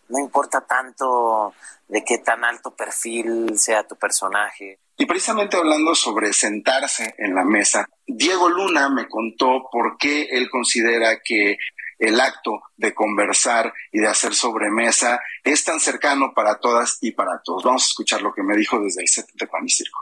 no 0.07 0.19
importa 0.19 0.61
tanto 0.61 1.53
de 1.89 2.05
qué 2.05 2.19
tan 2.19 2.45
alto 2.45 2.74
perfil 2.74 3.59
sea 3.59 3.86
tu 3.86 3.97
personaje. 3.97 4.80
Y 4.95 5.05
precisamente 5.05 5.57
hablando 5.57 5.95
sobre 5.95 6.32
sentarse 6.32 7.13
en 7.17 7.36
la 7.36 7.43
mesa, 7.43 7.89
Diego 8.07 8.47
Luna 8.47 8.88
me 8.88 9.09
contó 9.09 9.67
por 9.69 9.97
qué 9.97 10.30
él 10.32 10.49
considera 10.49 11.19
que 11.21 11.57
el 12.04 12.20
acto 12.20 12.64
de 12.76 12.93
conversar 12.93 13.74
y 13.91 13.99
de 13.99 14.08
hacer 14.08 14.36
sobremesa 14.36 15.22
es 15.43 15.64
tan 15.64 15.80
cercano 15.80 16.34
para 16.34 16.60
todas 16.60 16.97
y 17.01 17.12
para 17.12 17.41
todos. 17.43 17.64
Vamos 17.64 17.84
a 17.84 17.88
escuchar 17.88 18.22
lo 18.22 18.34
que 18.34 18.43
me 18.43 18.58
dijo 18.58 18.80
desde 18.80 19.01
el 19.01 19.08
set 19.08 19.28
de 19.34 19.47
Pan 19.47 19.66
y 19.66 19.70
Circo. 19.70 19.99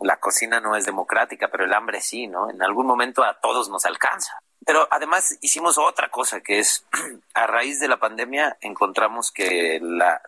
La 0.00 0.18
cocina 0.18 0.60
no 0.60 0.76
es 0.76 0.86
democrática, 0.86 1.48
pero 1.50 1.64
el 1.64 1.74
hambre 1.74 2.00
sí, 2.00 2.26
¿no? 2.26 2.48
En 2.48 2.62
algún 2.62 2.86
momento 2.86 3.24
a 3.24 3.38
todos 3.40 3.68
nos 3.68 3.84
alcanza. 3.84 4.32
Pero 4.64 4.86
además 4.90 5.36
hicimos 5.40 5.76
otra 5.76 6.10
cosa 6.10 6.40
que 6.40 6.60
es, 6.60 6.86
a 7.34 7.46
raíz 7.46 7.80
de 7.80 7.88
la 7.88 7.98
pandemia 7.98 8.56
encontramos 8.60 9.32
que 9.32 9.80
la, 9.82 10.22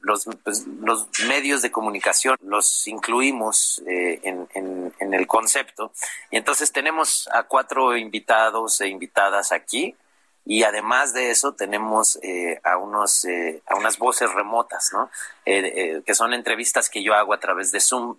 los, 0.00 0.26
pues, 0.44 0.66
los 0.66 1.08
medios 1.26 1.62
de 1.62 1.72
comunicación 1.72 2.36
los 2.42 2.86
incluimos 2.86 3.82
eh, 3.86 4.20
en, 4.22 4.48
en, 4.54 4.94
en 4.98 5.14
el 5.14 5.26
concepto 5.26 5.92
y 6.30 6.36
entonces 6.36 6.72
tenemos 6.72 7.28
a 7.32 7.44
cuatro 7.44 7.96
invitados 7.96 8.80
e 8.80 8.88
invitadas 8.88 9.52
aquí 9.52 9.96
y 10.50 10.64
además 10.64 11.12
de 11.12 11.30
eso 11.30 11.52
tenemos 11.52 12.18
eh, 12.24 12.60
a 12.64 12.76
unos 12.76 13.24
eh, 13.24 13.62
a 13.66 13.76
unas 13.76 13.98
voces 13.98 14.34
remotas 14.34 14.90
no 14.92 15.08
eh, 15.46 16.02
que 16.04 16.12
son 16.12 16.34
entrevistas 16.34 16.90
que 16.90 17.04
yo 17.04 17.14
hago 17.14 17.32
a 17.32 17.38
través 17.38 17.70
de 17.70 17.78
zoom. 17.78 18.16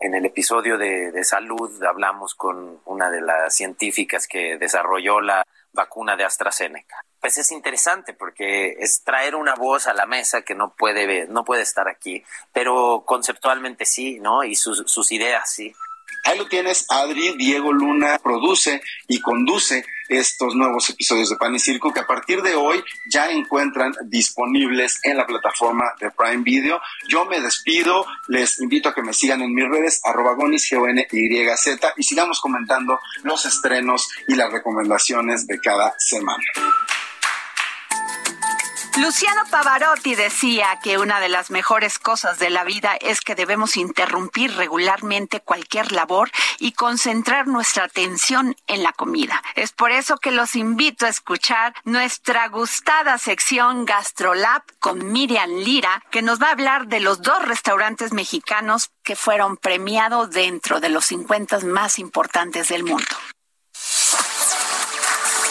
En 0.00 0.16
el 0.16 0.26
episodio 0.26 0.76
de, 0.76 1.12
de, 1.12 1.22
salud 1.22 1.80
hablamos 1.84 2.34
con 2.34 2.80
una 2.86 3.08
de 3.08 3.20
las 3.20 3.54
científicas 3.54 4.26
que 4.26 4.58
desarrolló 4.58 5.20
la 5.20 5.44
vacuna 5.72 6.16
de 6.16 6.24
AstraZeneca. 6.24 6.96
Pues 7.20 7.38
es 7.38 7.52
interesante 7.52 8.14
porque 8.14 8.74
es 8.80 9.04
traer 9.04 9.36
una 9.36 9.54
voz 9.54 9.86
a 9.86 9.94
la 9.94 10.06
mesa 10.06 10.42
que 10.42 10.56
no 10.56 10.74
puede 10.74 11.28
no 11.28 11.44
puede 11.44 11.62
estar 11.62 11.86
aquí 11.86 12.24
pero 12.52 13.04
conceptualmente 13.06 13.86
sí 13.86 14.18
no 14.18 14.42
y 14.42 14.56
sus, 14.56 14.82
sus 14.90 15.12
ideas 15.12 15.48
sí 15.48 15.72
Ahí 16.24 16.38
lo 16.38 16.46
tienes, 16.46 16.86
Adri, 16.88 17.34
Diego 17.36 17.72
Luna 17.72 18.18
produce 18.22 18.80
y 19.08 19.20
conduce 19.20 19.84
estos 20.08 20.54
nuevos 20.54 20.88
episodios 20.90 21.30
de 21.30 21.36
Pan 21.36 21.54
y 21.54 21.58
Circo 21.58 21.92
que 21.92 22.00
a 22.00 22.06
partir 22.06 22.42
de 22.42 22.54
hoy 22.54 22.82
ya 23.06 23.30
encuentran 23.30 23.92
disponibles 24.04 25.00
en 25.02 25.16
la 25.16 25.26
plataforma 25.26 25.84
de 26.00 26.10
Prime 26.10 26.42
Video. 26.42 26.80
Yo 27.08 27.24
me 27.24 27.40
despido, 27.40 28.06
les 28.28 28.60
invito 28.60 28.90
a 28.90 28.94
que 28.94 29.02
me 29.02 29.14
sigan 29.14 29.42
en 29.42 29.54
mis 29.54 29.68
redes, 29.68 30.00
arroba 30.04 30.34
gonis, 30.34 30.68
g 30.70 30.76
n 30.76 31.06
y 31.10 31.56
z 31.56 31.94
y 31.96 32.02
sigamos 32.02 32.40
comentando 32.40 32.98
los 33.22 33.46
estrenos 33.46 34.08
y 34.28 34.34
las 34.34 34.52
recomendaciones 34.52 35.46
de 35.46 35.58
cada 35.58 35.94
semana. 35.98 36.44
Luciano 38.96 39.42
Pavarotti 39.50 40.14
decía 40.14 40.78
que 40.80 40.98
una 40.98 41.18
de 41.18 41.28
las 41.28 41.50
mejores 41.50 41.98
cosas 41.98 42.38
de 42.38 42.48
la 42.48 42.62
vida 42.62 42.96
es 43.00 43.22
que 43.22 43.34
debemos 43.34 43.76
interrumpir 43.76 44.54
regularmente 44.54 45.40
cualquier 45.40 45.90
labor 45.90 46.30
y 46.60 46.72
concentrar 46.72 47.48
nuestra 47.48 47.84
atención 47.84 48.54
en 48.68 48.84
la 48.84 48.92
comida. 48.92 49.42
Es 49.56 49.72
por 49.72 49.90
eso 49.90 50.16
que 50.16 50.30
los 50.30 50.54
invito 50.54 51.06
a 51.06 51.08
escuchar 51.08 51.74
nuestra 51.82 52.46
gustada 52.46 53.18
sección 53.18 53.84
GastroLab 53.84 54.62
con 54.78 55.10
Miriam 55.10 55.50
Lira, 55.50 56.04
que 56.12 56.22
nos 56.22 56.40
va 56.40 56.48
a 56.48 56.52
hablar 56.52 56.86
de 56.86 57.00
los 57.00 57.20
dos 57.20 57.42
restaurantes 57.42 58.12
mexicanos 58.12 58.90
que 59.02 59.16
fueron 59.16 59.56
premiados 59.56 60.30
dentro 60.30 60.78
de 60.78 60.90
los 60.90 61.06
50 61.06 61.58
más 61.60 61.98
importantes 61.98 62.68
del 62.68 62.84
mundo. 62.84 63.16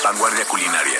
Vanguardia 0.02 0.46
culinaria. 0.46 1.00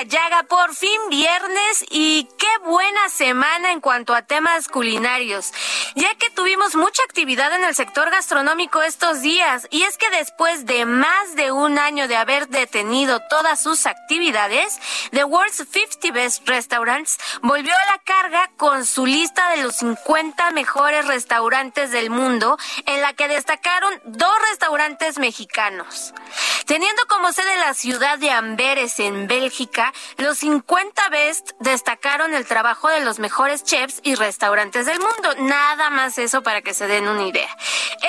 la 0.00 0.06
llaga, 0.06 0.44
por 0.44 0.74
fin 0.74 0.98
viernes 1.10 1.84
y 1.90 2.26
qué 2.38 2.46
buena 2.64 3.10
semana 3.10 3.70
en 3.70 3.82
cuanto 3.82 4.14
a 4.14 4.22
temas 4.22 4.66
culinarios, 4.66 5.52
ya 5.94 6.14
que 6.14 6.30
tuvimos 6.30 6.74
mucha 6.74 7.02
actividad 7.02 7.52
en 7.52 7.64
el 7.64 7.74
sector 7.74 8.10
gastronómico 8.10 8.80
estos 8.80 9.20
días 9.20 9.66
y 9.70 9.82
es 9.82 9.98
que 9.98 10.08
después 10.08 10.64
de 10.64 10.86
más 10.86 11.34
de 11.34 11.52
un 11.52 11.78
año 11.78 12.08
de 12.08 12.16
haber 12.16 12.48
detenido 12.48 13.20
todas 13.28 13.62
sus 13.62 13.84
actividades, 13.84 14.80
The 15.10 15.24
World's 15.24 15.66
50 15.70 16.12
Best 16.12 16.48
Restaurants 16.48 17.18
volvió 17.42 17.74
a 17.74 17.92
la 17.92 17.98
carga 17.98 18.50
con 18.56 18.86
su 18.86 19.04
lista 19.04 19.50
de 19.50 19.62
los 19.62 19.76
50 19.76 20.50
mejores 20.52 21.06
restaurantes 21.06 21.90
del 21.90 22.08
mundo, 22.08 22.56
en 22.86 23.02
la 23.02 23.12
que 23.12 23.28
destacaron 23.28 24.00
dos 24.06 24.32
restaurantes 24.48 25.18
mexicanos. 25.18 26.14
Teniendo 26.66 27.02
como 27.08 27.32
sede 27.32 27.56
la 27.56 27.74
ciudad 27.74 28.18
de 28.18 28.30
Amberes 28.30 28.98
en 29.00 29.26
Bélgica, 29.26 29.89
los 30.16 30.38
50 30.38 31.08
Best 31.10 31.52
destacaron 31.60 32.34
el 32.34 32.46
trabajo 32.46 32.88
de 32.88 33.00
los 33.00 33.18
mejores 33.18 33.64
chefs 33.64 34.00
y 34.02 34.14
restaurantes 34.14 34.86
del 34.86 35.00
mundo. 35.00 35.34
Nada 35.38 35.90
más 35.90 36.18
eso 36.18 36.42
para 36.42 36.62
que 36.62 36.74
se 36.74 36.86
den 36.86 37.08
una 37.08 37.26
idea. 37.26 37.56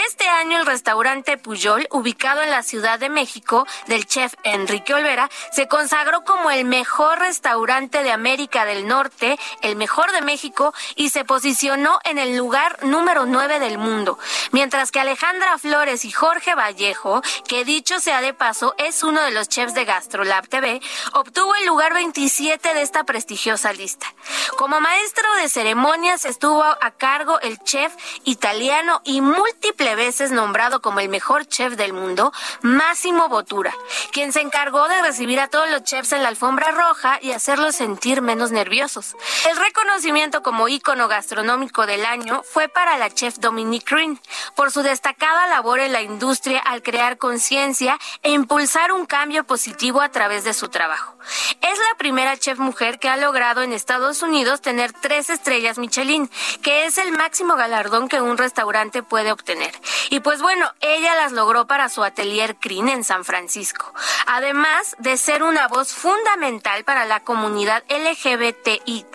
Este 0.08 0.28
año 0.28 0.60
el 0.60 0.66
restaurante 0.66 1.38
Puyol, 1.38 1.88
ubicado 1.92 2.42
en 2.42 2.52
la 2.52 2.64
Ciudad 2.64 3.00
de 3.00 3.10
México, 3.10 3.68
del 3.88 4.06
chef 4.06 4.34
Enrique 4.44 4.94
Olvera, 4.94 5.30
se 5.52 5.68
consagró 5.68 6.24
como 6.24 6.52
el 6.52 6.66
mejor 6.66 7.20
restaurante 7.20 8.04
de 8.04 8.12
América 8.12 8.66
del 8.66 8.88
Norte, 8.88 9.38
el 9.62 9.76
mejor 9.76 10.12
de 10.12 10.22
México 10.22 10.74
y 10.96 11.10
se 11.10 11.26
posicionó 11.26 12.00
en 12.04 12.18
el 12.18 12.38
lugar 12.38 12.84
número 12.84 13.26
9 13.26 13.60
del 13.60 13.78
mundo. 13.78 14.18
Mientras 14.52 14.92
que 14.92 15.00
Alejandra 15.00 15.58
Flores 15.58 16.06
y 16.06 16.12
Jorge 16.12 16.56
Vallejo, 16.56 17.22
que 17.48 17.66
dicho 17.66 18.00
sea 18.00 18.22
de 18.22 18.34
paso, 18.34 18.74
es 18.78 19.04
uno 19.04 19.22
de 19.22 19.32
los 19.32 19.50
chefs 19.50 19.74
de 19.74 19.86
GastroLab 19.86 20.48
TV, 20.48 20.82
obtuvo 21.14 21.56
el 21.56 21.66
lugar 21.72 21.93
27 21.93 22.74
de 22.74 22.82
esta 22.82 23.05
prestigiosa 23.05 23.72
lista. 23.72 24.13
Como 24.57 24.82
maestro 24.82 25.24
de 25.36 25.47
ceremonias 25.47 26.26
estuvo 26.26 26.61
a 26.61 26.91
cargo 26.91 27.39
el 27.39 27.59
chef 27.59 27.95
italiano 28.26 28.99
y 29.05 29.22
múltiple 29.22 29.95
veces 29.95 30.32
nombrado 30.32 30.82
como 30.82 30.99
el 30.99 31.07
mejor 31.07 31.47
chef 31.47 31.78
del 31.78 31.93
mundo, 31.93 32.34
Massimo 32.61 33.30
Bottura, 33.30 33.74
quien 34.11 34.34
se 34.34 34.41
encargó 34.41 34.86
de 34.89 35.01
recibir 35.01 35.39
a 35.39 35.47
todos 35.47 35.69
los 35.69 35.86
chefs 35.86 36.11
en 36.11 36.24
la 36.24 36.28
alfombra 36.28 36.72
roja 36.72 37.19
y 37.22 37.32
hacerlos 37.32 37.74
sentir 37.74 38.22
menos 38.22 38.51
nerviosos. 38.51 39.15
El 39.49 39.55
reconocimiento 39.55 40.43
como 40.43 40.67
ícono 40.67 41.07
gastronómico 41.07 41.86
del 41.86 42.05
año 42.05 42.43
fue 42.43 42.67
para 42.67 42.97
la 42.97 43.09
chef 43.09 43.38
Dominique 43.38 43.95
Green 43.95 44.19
por 44.57 44.72
su 44.72 44.82
destacada 44.82 45.47
labor 45.47 45.80
en 45.80 45.93
la 45.93 46.01
industria 46.01 46.59
al 46.59 46.84
crear 46.84 47.17
conciencia 47.17 47.97
e 48.24 48.32
impulsar 48.32 48.91
un 48.91 49.05
cambio 49.05 49.45
positivo 49.45 50.01
a 50.01 50.09
través 50.09 50.43
de 50.43 50.53
su 50.53 50.67
trabajo. 50.67 51.15
Es 51.62 51.78
la 51.78 51.97
primera 51.97 52.38
chef 52.38 52.58
mujer 52.60 52.99
que 52.99 53.10
ha 53.10 53.18
logrado 53.18 53.62
en 53.62 53.74
Estados 53.74 54.22
Unidos 54.22 54.62
tener 54.62 54.93
tres 54.93 55.30
estrellas 55.30 55.78
Michelin, 55.78 56.30
que 56.62 56.86
es 56.86 56.97
el 56.97 57.12
máximo 57.12 57.56
galardón 57.56 58.08
que 58.08 58.22
un 58.22 58.38
restaurante 58.38 59.04
puede 59.04 59.32
obtener. 59.32 59.72
Y 60.10 60.22
pues 60.22 60.41
bueno, 60.41 60.72
ella 60.80 61.16
las 61.16 61.32
logró 61.32 61.68
para 61.68 61.89
su 61.89 62.04
atelier 62.04 62.56
Crin 62.56 62.89
en 62.89 63.04
San 63.04 63.26
Francisco. 63.26 63.93
Además 64.28 64.95
de 64.99 65.18
ser 65.18 65.43
una 65.43 65.68
voz 65.68 65.93
fundamental 65.93 66.84
para 66.84 67.06
la 67.06 67.20
comunidad 67.20 67.84
LGBTIQ 67.89 69.11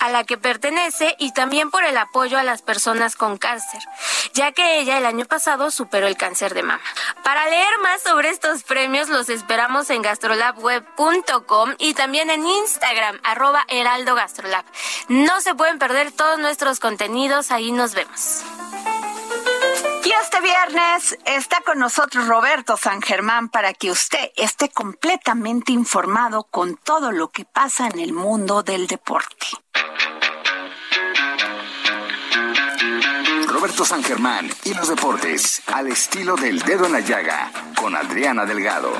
a 0.00 0.10
la 0.10 0.24
que 0.24 0.38
pertenece 0.38 1.14
y 1.18 1.32
también 1.32 1.70
por 1.70 1.84
el 1.84 1.96
apoyo 1.98 2.38
a 2.38 2.42
las 2.42 2.62
personas 2.62 3.16
con 3.16 3.36
cáncer, 3.36 3.80
ya 4.32 4.52
que 4.52 4.78
ella 4.78 4.96
el 4.96 5.04
año 5.04 5.26
pasado 5.26 5.70
superó 5.70 6.06
el 6.06 6.16
cáncer 6.16 6.54
de 6.54 6.62
mama. 6.62 6.82
Para 7.22 7.46
leer 7.48 7.78
más 7.82 8.02
sobre 8.02 8.30
estos 8.30 8.62
premios 8.62 9.08
los 9.08 9.28
esperamos 9.28 9.90
en 9.90 10.00
gastrolabweb.com 10.00 11.74
y 11.78 11.94
también 11.94 12.30
en 12.30 12.46
Instagram, 12.46 13.20
arroba 13.24 13.64
heraldo 13.68 14.14
gastrolab. 14.14 14.64
No 15.08 15.40
se 15.42 15.54
pueden 15.54 15.78
perder 15.78 16.12
todos 16.12 16.38
nuestros 16.38 16.80
contenidos, 16.80 17.50
ahí 17.50 17.72
nos 17.72 17.94
vemos. 17.94 18.42
Este 20.22 20.40
viernes 20.40 21.18
está 21.24 21.60
con 21.60 21.78
nosotros 21.78 22.26
Roberto 22.26 22.76
San 22.76 23.02
Germán 23.02 23.48
para 23.48 23.74
que 23.74 23.90
usted 23.90 24.30
esté 24.36 24.68
completamente 24.70 25.72
informado 25.72 26.44
con 26.44 26.76
todo 26.76 27.12
lo 27.12 27.28
que 27.28 27.44
pasa 27.44 27.88
en 27.88 28.00
el 28.00 28.12
mundo 28.12 28.62
del 28.62 28.86
deporte. 28.86 29.46
Roberto 33.46 33.84
San 33.84 34.02
Germán 34.02 34.50
y 34.64 34.74
los 34.74 34.88
deportes 34.88 35.62
al 35.66 35.88
estilo 35.88 36.36
del 36.36 36.60
dedo 36.60 36.86
en 36.86 36.92
la 36.92 37.00
llaga 37.00 37.50
con 37.76 37.94
Adriana 37.96 38.44
Delgado. 38.44 38.92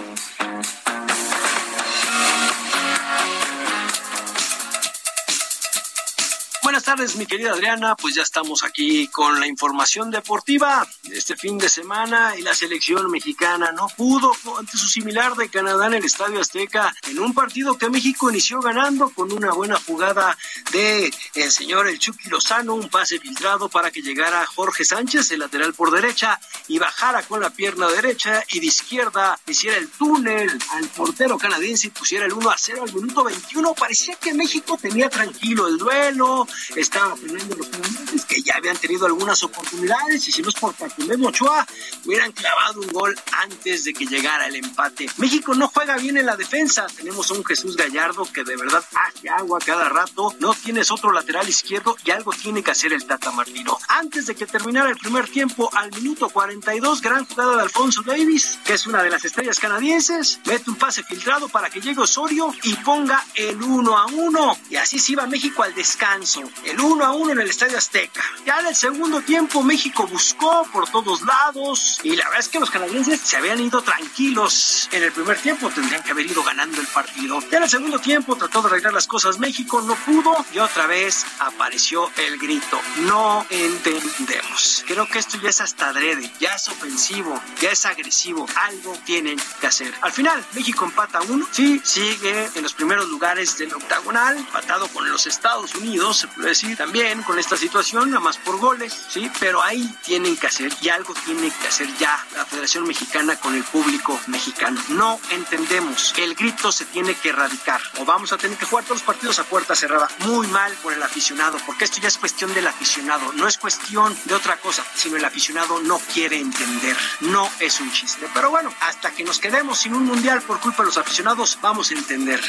Buenas 6.77 6.95
tardes, 6.95 7.17
mi 7.17 7.25
querida 7.25 7.53
Adriana. 7.53 7.97
Pues 7.97 8.17
ya 8.17 8.23
estamos 8.23 8.63
aquí 8.63 9.09
con 9.09 9.41
la 9.41 9.47
información 9.47 10.11
deportiva 10.11 10.87
de 11.05 11.17
este 11.17 11.35
fin 11.35 11.57
de 11.57 11.71
semana 11.71 12.35
y 12.39 12.43
la 12.43 12.55
selección 12.55 13.11
mexicana 13.11 13.73
no 13.73 13.89
pudo 13.97 14.31
ante 14.59 14.77
su 14.77 14.87
similar 14.87 15.35
de 15.37 15.49
Canadá 15.49 15.87
en 15.87 15.95
el 15.95 16.05
Estadio 16.05 16.39
Azteca 16.39 16.95
en 17.09 17.19
un 17.19 17.33
partido 17.33 17.79
que 17.79 17.89
México 17.89 18.29
inició 18.29 18.61
ganando 18.61 19.09
con 19.09 19.33
una 19.33 19.53
buena 19.53 19.81
jugada 19.87 20.37
de 20.71 21.11
el 21.35 21.51
señor 21.51 21.89
El 21.89 21.99
Chucky 21.99 22.29
Lozano, 22.29 22.75
un 22.75 22.91
pase 22.91 23.19
filtrado 23.21 23.71
para 23.71 23.91
que 23.91 24.03
llegara 24.03 24.45
Jorge 24.45 24.85
Sánchez, 24.85 25.31
el 25.31 25.39
lateral 25.39 25.73
por 25.73 25.91
derecha, 25.91 26.39
y 26.69 26.79
bajara 26.79 27.23
con 27.23 27.41
la 27.41 27.49
pierna 27.49 27.89
derecha 27.89 28.45
y 28.51 28.61
de 28.61 28.67
izquierda 28.67 29.41
hiciera 29.47 29.79
el 29.79 29.89
túnel 29.89 30.51
al 30.73 30.89
portero 30.89 31.39
canadiense 31.39 31.87
y 31.87 31.91
pusiera 31.91 32.27
el 32.27 32.35
1 32.35 32.51
a 32.51 32.59
0 32.59 32.83
al 32.87 32.93
minuto 32.93 33.25
21. 33.25 33.73
Parecía 33.73 34.17
que 34.17 34.35
México 34.35 34.77
tenía 34.77 35.09
tranquilo 35.09 35.69
el 35.69 35.79
duelo, 35.79 36.47
estaba 36.75 37.17
frenando 37.17 37.57
los 37.57 37.69
canadienses 37.69 38.25
que 38.25 38.43
ya 38.43 38.57
habían 38.57 38.77
tenido 38.77 39.07
algunas 39.07 39.43
oportunidades 39.43 40.27
y 40.29 40.33
si 40.33 40.43
no 40.43 40.49
es 40.49 40.55
por 40.55 40.77
Bartolomé 40.79 41.27
Ochoa 41.27 41.67
hubieran 42.05 42.33
clavado 42.33 42.81
un 42.81 42.89
gol 42.89 43.19
antes 43.33 43.85
de 43.85 43.93
que 43.93 44.07
llegara 44.07 44.47
el 44.47 44.57
empate. 44.57 45.07
México 45.19 45.55
no 45.55 45.69
juega 45.69 45.97
bien 45.97 46.17
en 46.17 46.27
la 46.27 46.37
defensa. 46.37 46.87
Tenemos 46.97 47.31
a 47.31 47.35
un 47.35 47.45
Jesús 47.45 47.77
Gallardo 47.77 48.27
que 48.33 48.45
de 48.45 48.57
verdad 48.57 48.85
hace 48.95 49.29
agua 49.29 49.59
cada 49.65 49.89
rato. 49.89 50.35
No 50.41 50.55
tienes 50.55 50.91
otro 50.91 51.13
lateral 51.13 51.49
izquierdo 51.49 51.97
y 52.05 52.11
algo 52.11 52.33
tiene 52.33 52.63
que 52.63 52.71
hacer 52.71 52.93
el 52.93 53.05
Tata 53.05 53.31
Martino. 53.33 53.79
Antes 53.89 54.27
de 54.27 54.35
que 54.35 54.47
terminara 54.47 54.91
el 54.91 54.97
primer 54.97 55.29
tiempo, 55.29 55.71
al 55.75 55.91
minuto 55.93 56.29
42, 56.29 57.01
gran 57.01 57.25
jugada 57.27 57.57
de 57.57 57.63
Alfonso 57.63 58.03
Davis, 58.03 58.59
que 58.65 58.75
es 58.75 58.87
una 58.87 59.03
de 59.03 59.11
las 59.11 59.25
estrellas 59.25 59.59
canadienses, 59.59 60.41
mete 60.47 60.71
un 60.71 60.77
pase 60.77 61.03
filtrado 61.03 61.49
para 61.49 61.71
que 61.71 61.81
llegue 61.81 62.01
Osorio 62.01 62.55
y 62.63 62.75
ponga 62.77 63.25
el 63.35 63.63
1 63.63 63.99
a 63.99 64.07
1. 64.07 64.59
Y 64.71 64.77
así 64.77 64.99
se 64.99 65.13
iba 65.13 65.27
México 65.27 65.63
al 65.63 65.75
descanso. 65.75 66.43
El 66.65 66.81
1 66.81 67.05
a 67.05 67.13
1 67.13 67.33
en 67.33 67.41
el 67.41 67.49
Estadio 67.49 67.79
Azteca. 67.79 68.23
Ya 68.45 68.59
en 68.61 68.67
el 68.67 68.75
segundo 68.75 69.21
tiempo, 69.21 69.63
México 69.63 70.07
buscó 70.07 70.67
por 70.73 70.89
todos 70.89 71.23
lados 71.23 72.01
y 72.03 72.17
la 72.17 72.25
verdad 72.25 72.41
es 72.41 72.49
que 72.49 72.59
los 72.61 72.71
canadienses 72.71 73.21
se 73.21 73.37
habían 73.37 73.61
ido 73.61 73.83
tranquilos. 73.83 74.89
En 74.93 75.03
el 75.03 75.13
primer 75.13 75.39
tiempo 75.39 75.71
tendrían 75.71 76.03
que 76.03 76.11
haber 76.11 76.27
ido 76.27 76.43
ganando 76.43 76.81
el 76.81 76.87
partido. 76.89 77.41
Ya 77.51 77.59
en 77.59 77.65
el 77.65 77.71
segundo 77.71 77.99
tiempo 77.99 78.37
trató 78.37 78.63
de 78.63 78.69
arreglar 78.69 78.93
las 78.93 79.07
cosas 79.07 79.39
México, 79.39 79.81
no 79.83 79.95
pudo 79.95 80.45
y 80.53 80.59
otra 80.59 80.87
vez 80.87 81.25
apareció 81.39 82.11
el 82.17 82.39
grito. 82.39 82.81
No 82.99 83.47
entendemos. 83.51 84.85
Creo 84.87 85.07
que 85.09 85.19
esto 85.19 85.39
ya 85.41 85.51
es 85.51 85.61
hasta 85.61 85.91
adrede, 85.91 86.31
ya 86.41 86.55
es 86.55 86.69
ofensivo, 86.69 87.41
ya 87.61 87.71
es 87.71 87.87
agresivo. 87.87 88.47
Algo 88.57 88.97
tienen 89.05 89.39
que 89.61 89.67
hacer. 89.67 89.95
Al 90.01 90.13
final, 90.13 90.45
México 90.55 90.85
empata 90.85 91.21
uno. 91.23 91.47
Sí, 91.51 91.81
sigue 91.85 92.51
en 92.55 92.63
los 92.63 92.75
primeros 92.75 93.09
lugares 93.09 93.59
del 93.59 93.75
octagonal, 93.75 94.37
empatado 94.37 94.89
con 94.89 95.09
los 95.11 95.27
Estados 95.27 95.75
Unidos, 95.75 96.27
decir 96.51 96.77
también 96.77 97.23
con 97.23 97.39
esta 97.39 97.57
situación, 97.57 98.11
nada 98.11 98.21
más 98.21 98.39
por 98.39 98.59
goles, 98.59 98.97
sí, 99.09 99.31
pero 99.41 99.63
ahí 99.63 99.95
tienen 100.03 100.37
que 100.37 100.47
hacer 100.47 100.73
y 100.81 100.89
algo 100.89 101.15
tiene 101.25 101.51
que 101.51 101.69
hacer 101.69 101.89
ya 101.99 102.25
la 102.35 102.45
Federación 102.45 102.87
Mexicana 102.87 103.37
con 103.37 103.55
el 103.55 103.65
público 103.65 104.19
mexicano. 104.27 104.81
No 104.89 105.21
entendemos. 105.31 106.15
El 106.17 106.35
grito 106.35 106.73
se 106.73 106.85
tiene 106.87 107.15
que 107.15 107.31
erradicar 107.31 107.81
o 107.99 108.05
vamos 108.05 108.33
a 108.33 108.39
tener 108.39 108.57
que 108.57 108.67
jugar 108.67 108.85
todos 108.85 108.99
los 109.01 109.07
partidos 109.07 109.39
a 109.39 109.45
puerta 109.45 109.75
cerrada. 109.75 110.09
Muy 110.21 110.47
mal 110.49 110.73
por 110.83 110.93
el 110.93 111.03
aficionado, 111.03 111.59
porque 111.67 111.85
esto 111.85 112.01
ya 112.01 112.09
es 112.09 112.19
cuestión 112.19 112.53
del 112.55 112.67
aficionado, 112.67 113.33
no 113.33 113.47
es 113.47 113.59
cuestión 113.59 114.17
de 114.25 114.35
otra 114.35 114.57
cosa, 114.59 114.85
sino 114.95 115.17
el 115.17 115.25
aficionado 115.25 115.81
no 115.81 115.99
quiere 116.13 116.39
entender. 116.39 116.97
No 117.21 117.51
es 117.61 117.81
un 117.81 117.91
chiste. 117.93 118.29
Pero 118.33 118.51
bueno, 118.51 118.73
hasta 118.81 119.11
que 119.11 119.25
nos 119.25 119.39
quedemos 119.39 119.79
sin 119.79 119.95
un 119.95 120.05
mundial 120.05 120.43
por 120.43 120.61
culpa 120.61 120.83
de 120.83 120.89
los 120.89 120.99
aficionados, 120.99 121.59
vamos 121.61 121.91
a 121.91 121.95
entender. 121.95 122.41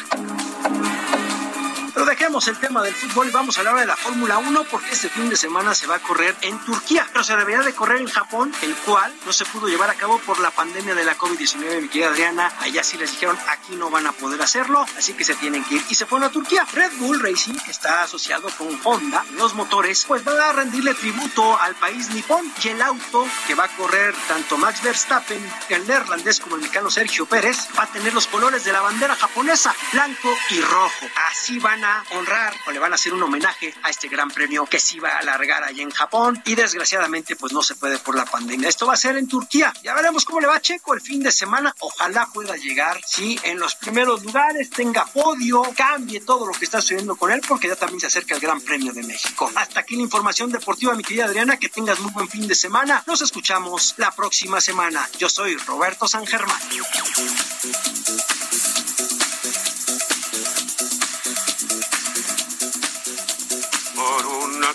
Pero 1.97 2.05
dejemos 2.05 2.47
el 2.47 2.59
tema 2.59 2.83
del 2.83 2.93
fútbol 2.93 3.27
y 3.27 3.31
vamos 3.31 3.57
a 3.57 3.61
hablar 3.61 3.79
de 3.79 3.87
la 3.87 3.95
Fórmula 3.95 4.37
1 4.37 4.65
porque 4.65 4.91
este 4.91 5.09
fin 5.09 5.29
de 5.29 5.35
semana 5.35 5.73
se 5.73 5.87
va 5.87 5.95
a 5.95 5.99
correr 5.99 6.35
en 6.41 6.59
Turquía, 6.59 7.07
pero 7.11 7.23
se 7.23 7.35
debería 7.35 7.63
de 7.63 7.73
correr 7.73 7.99
en 7.99 8.07
Japón, 8.07 8.53
el 8.61 8.75
cual 8.75 9.11
no 9.25 9.33
se 9.33 9.45
pudo 9.45 9.67
llevar 9.67 9.89
a 9.89 9.95
cabo 9.95 10.19
por 10.19 10.39
la 10.39 10.51
pandemia 10.51 10.93
de 10.93 11.03
la 11.03 11.17
COVID-19, 11.17 11.81
mi 11.81 11.87
querida 11.87 12.09
Adriana. 12.09 12.53
Allá 12.59 12.83
sí 12.83 12.99
les 12.99 13.09
dijeron, 13.13 13.35
aquí 13.49 13.75
no 13.75 13.89
van 13.89 14.05
a 14.05 14.11
poder 14.11 14.39
hacerlo, 14.39 14.85
así 14.95 15.13
que 15.13 15.23
se 15.23 15.33
tienen 15.33 15.63
que 15.63 15.77
ir. 15.77 15.85
Y 15.89 15.95
se 15.95 16.05
fueron 16.05 16.29
a 16.29 16.31
Turquía. 16.31 16.67
Red 16.71 16.91
Bull 16.99 17.19
Racing, 17.19 17.55
que 17.65 17.71
está 17.71 18.03
asociado 18.03 18.47
con 18.59 18.79
Honda, 18.83 19.25
los 19.31 19.55
motores, 19.55 20.05
pues 20.07 20.21
va 20.23 20.51
a 20.51 20.53
rendirle 20.53 20.93
tributo 20.93 21.59
al 21.59 21.73
país 21.73 22.11
nipón. 22.11 22.53
Y 22.63 22.67
el 22.67 22.81
auto 22.83 23.27
que 23.47 23.55
va 23.55 23.63
a 23.63 23.75
correr 23.75 24.13
tanto 24.27 24.55
Max 24.59 24.83
Verstappen, 24.83 25.43
el 25.69 25.87
neerlandés, 25.87 26.41
como 26.41 26.57
el 26.57 26.61
mexicano 26.61 26.91
Sergio 26.91 27.25
Pérez, 27.25 27.57
va 27.75 27.85
a 27.85 27.87
tener 27.87 28.13
los 28.13 28.27
colores 28.27 28.63
de 28.65 28.71
la 28.71 28.81
bandera 28.81 29.15
japonesa, 29.15 29.75
blanco 29.91 30.29
y 30.51 30.61
rojo. 30.61 31.07
Así 31.31 31.57
van 31.57 31.83
a 31.83 31.86
honrar 32.11 32.53
o 32.65 32.71
le 32.71 32.79
van 32.79 32.91
a 32.91 32.95
hacer 32.95 33.13
un 33.13 33.23
homenaje 33.23 33.73
a 33.83 33.89
este 33.89 34.07
gran 34.07 34.29
premio 34.29 34.65
que 34.65 34.79
se 34.79 34.97
iba 34.97 35.09
a 35.09 35.19
alargar 35.19 35.63
allá 35.63 35.83
en 35.83 35.91
Japón 35.91 36.41
y 36.45 36.55
desgraciadamente 36.55 37.35
pues 37.35 37.53
no 37.53 37.61
se 37.61 37.75
puede 37.75 37.97
por 37.99 38.15
la 38.15 38.25
pandemia. 38.25 38.69
Esto 38.69 38.87
va 38.87 38.93
a 38.93 38.97
ser 38.97 39.17
en 39.17 39.27
Turquía. 39.27 39.73
Ya 39.83 39.93
veremos 39.93 40.25
cómo 40.25 40.39
le 40.39 40.47
va 40.47 40.61
Checo 40.61 40.93
el 40.93 41.01
fin 41.01 41.23
de 41.23 41.31
semana. 41.31 41.73
Ojalá 41.79 42.27
pueda 42.33 42.55
llegar, 42.55 42.99
sí, 43.05 43.39
en 43.43 43.59
los 43.59 43.75
primeros 43.75 44.23
lugares, 44.23 44.69
tenga 44.69 45.05
podio, 45.05 45.63
cambie 45.75 46.21
todo 46.21 46.45
lo 46.45 46.53
que 46.53 46.65
está 46.65 46.81
sucediendo 46.81 47.15
con 47.15 47.31
él 47.31 47.41
porque 47.47 47.67
ya 47.67 47.75
también 47.75 47.99
se 47.99 48.07
acerca 48.07 48.35
el 48.35 48.41
Gran 48.41 48.61
Premio 48.61 48.93
de 48.93 49.03
México. 49.03 49.51
Hasta 49.55 49.81
aquí 49.81 49.95
la 49.95 50.03
información 50.03 50.51
deportiva, 50.51 50.93
mi 50.95 51.03
querida 51.03 51.25
Adriana. 51.25 51.57
Que 51.57 51.69
tengas 51.69 51.99
muy 51.99 52.11
buen 52.11 52.29
fin 52.29 52.47
de 52.47 52.55
semana. 52.55 53.03
Nos 53.07 53.21
escuchamos 53.21 53.95
la 53.97 54.11
próxima 54.11 54.61
semana. 54.61 55.07
Yo 55.17 55.29
soy 55.29 55.55
Roberto 55.57 56.07
San 56.07 56.25
Germán. 56.25 56.57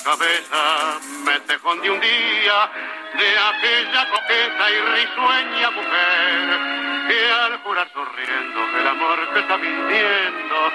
Cabeza 0.03 0.98
me 1.24 1.40
tejón 1.40 1.80
de 1.80 1.90
un 1.90 2.00
día 2.00 2.70
de 3.18 3.38
aquella 3.38 4.09
coqueta 4.11 4.70
y 4.70 4.80
risueña 4.80 5.70
mujer 5.70 7.09
que 7.09 7.32
al 7.32 7.59
jurar 7.62 7.88
sonriendo 7.92 8.78
el 8.80 8.86
amor 8.88 9.32
que 9.32 9.40
está 9.40 9.57
mintiendo 9.57 10.72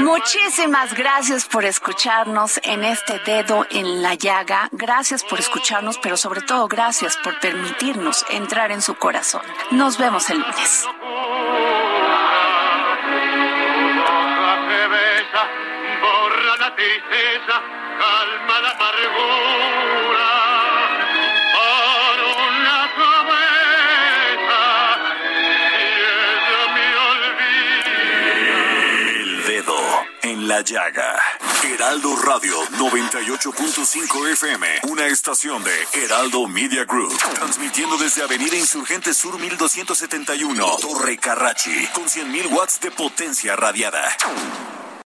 Muchísimas 0.00 0.94
gracias 0.94 1.46
por 1.46 1.64
escucharnos 1.64 2.60
en 2.62 2.84
este 2.84 3.18
dedo 3.20 3.66
en 3.70 4.02
la 4.02 4.14
llaga. 4.14 4.68
Gracias 4.70 5.24
por 5.24 5.40
escucharnos, 5.40 5.98
pero 5.98 6.16
sobre 6.16 6.42
todo 6.42 6.68
gracias 6.68 7.16
por 7.16 7.40
permitirnos 7.40 8.24
entrar 8.30 8.70
en 8.70 8.82
su 8.82 8.94
corazón. 8.94 9.42
Nos 9.72 9.98
vemos 9.98 10.30
el 10.30 10.38
lunes. 10.38 10.86
borra 16.00 16.56
la 16.60 16.74
tristeza, 16.76 17.62
calma 17.98 18.60
la 18.60 18.70
amargura. 18.70 20.30
Una 22.46 22.80
cabeza, 22.96 24.62
y 25.78 25.82
ella 26.14 26.62
me 26.74 26.86
olvida. 27.10 28.56
El 29.20 29.30
dedo 29.46 29.78
en 30.22 30.48
la 30.48 30.60
llaga. 30.60 31.10
Heraldo 31.64 32.16
Radio 32.16 32.62
98.5 32.78 34.28
FM, 34.32 34.66
una 34.84 35.06
estación 35.06 35.64
de 35.64 35.86
Heraldo 35.92 36.46
Media 36.46 36.84
Group, 36.84 37.16
transmitiendo 37.34 37.96
desde 37.96 38.22
Avenida 38.22 38.56
Insurgente 38.56 39.14
Sur 39.14 39.38
1271, 39.38 40.78
Torre 40.80 41.16
Carrachi, 41.18 41.86
con 41.94 42.04
100.000 42.04 42.50
watts 42.52 42.80
de 42.80 42.90
potencia 42.90 43.56
radiada. 43.56 44.04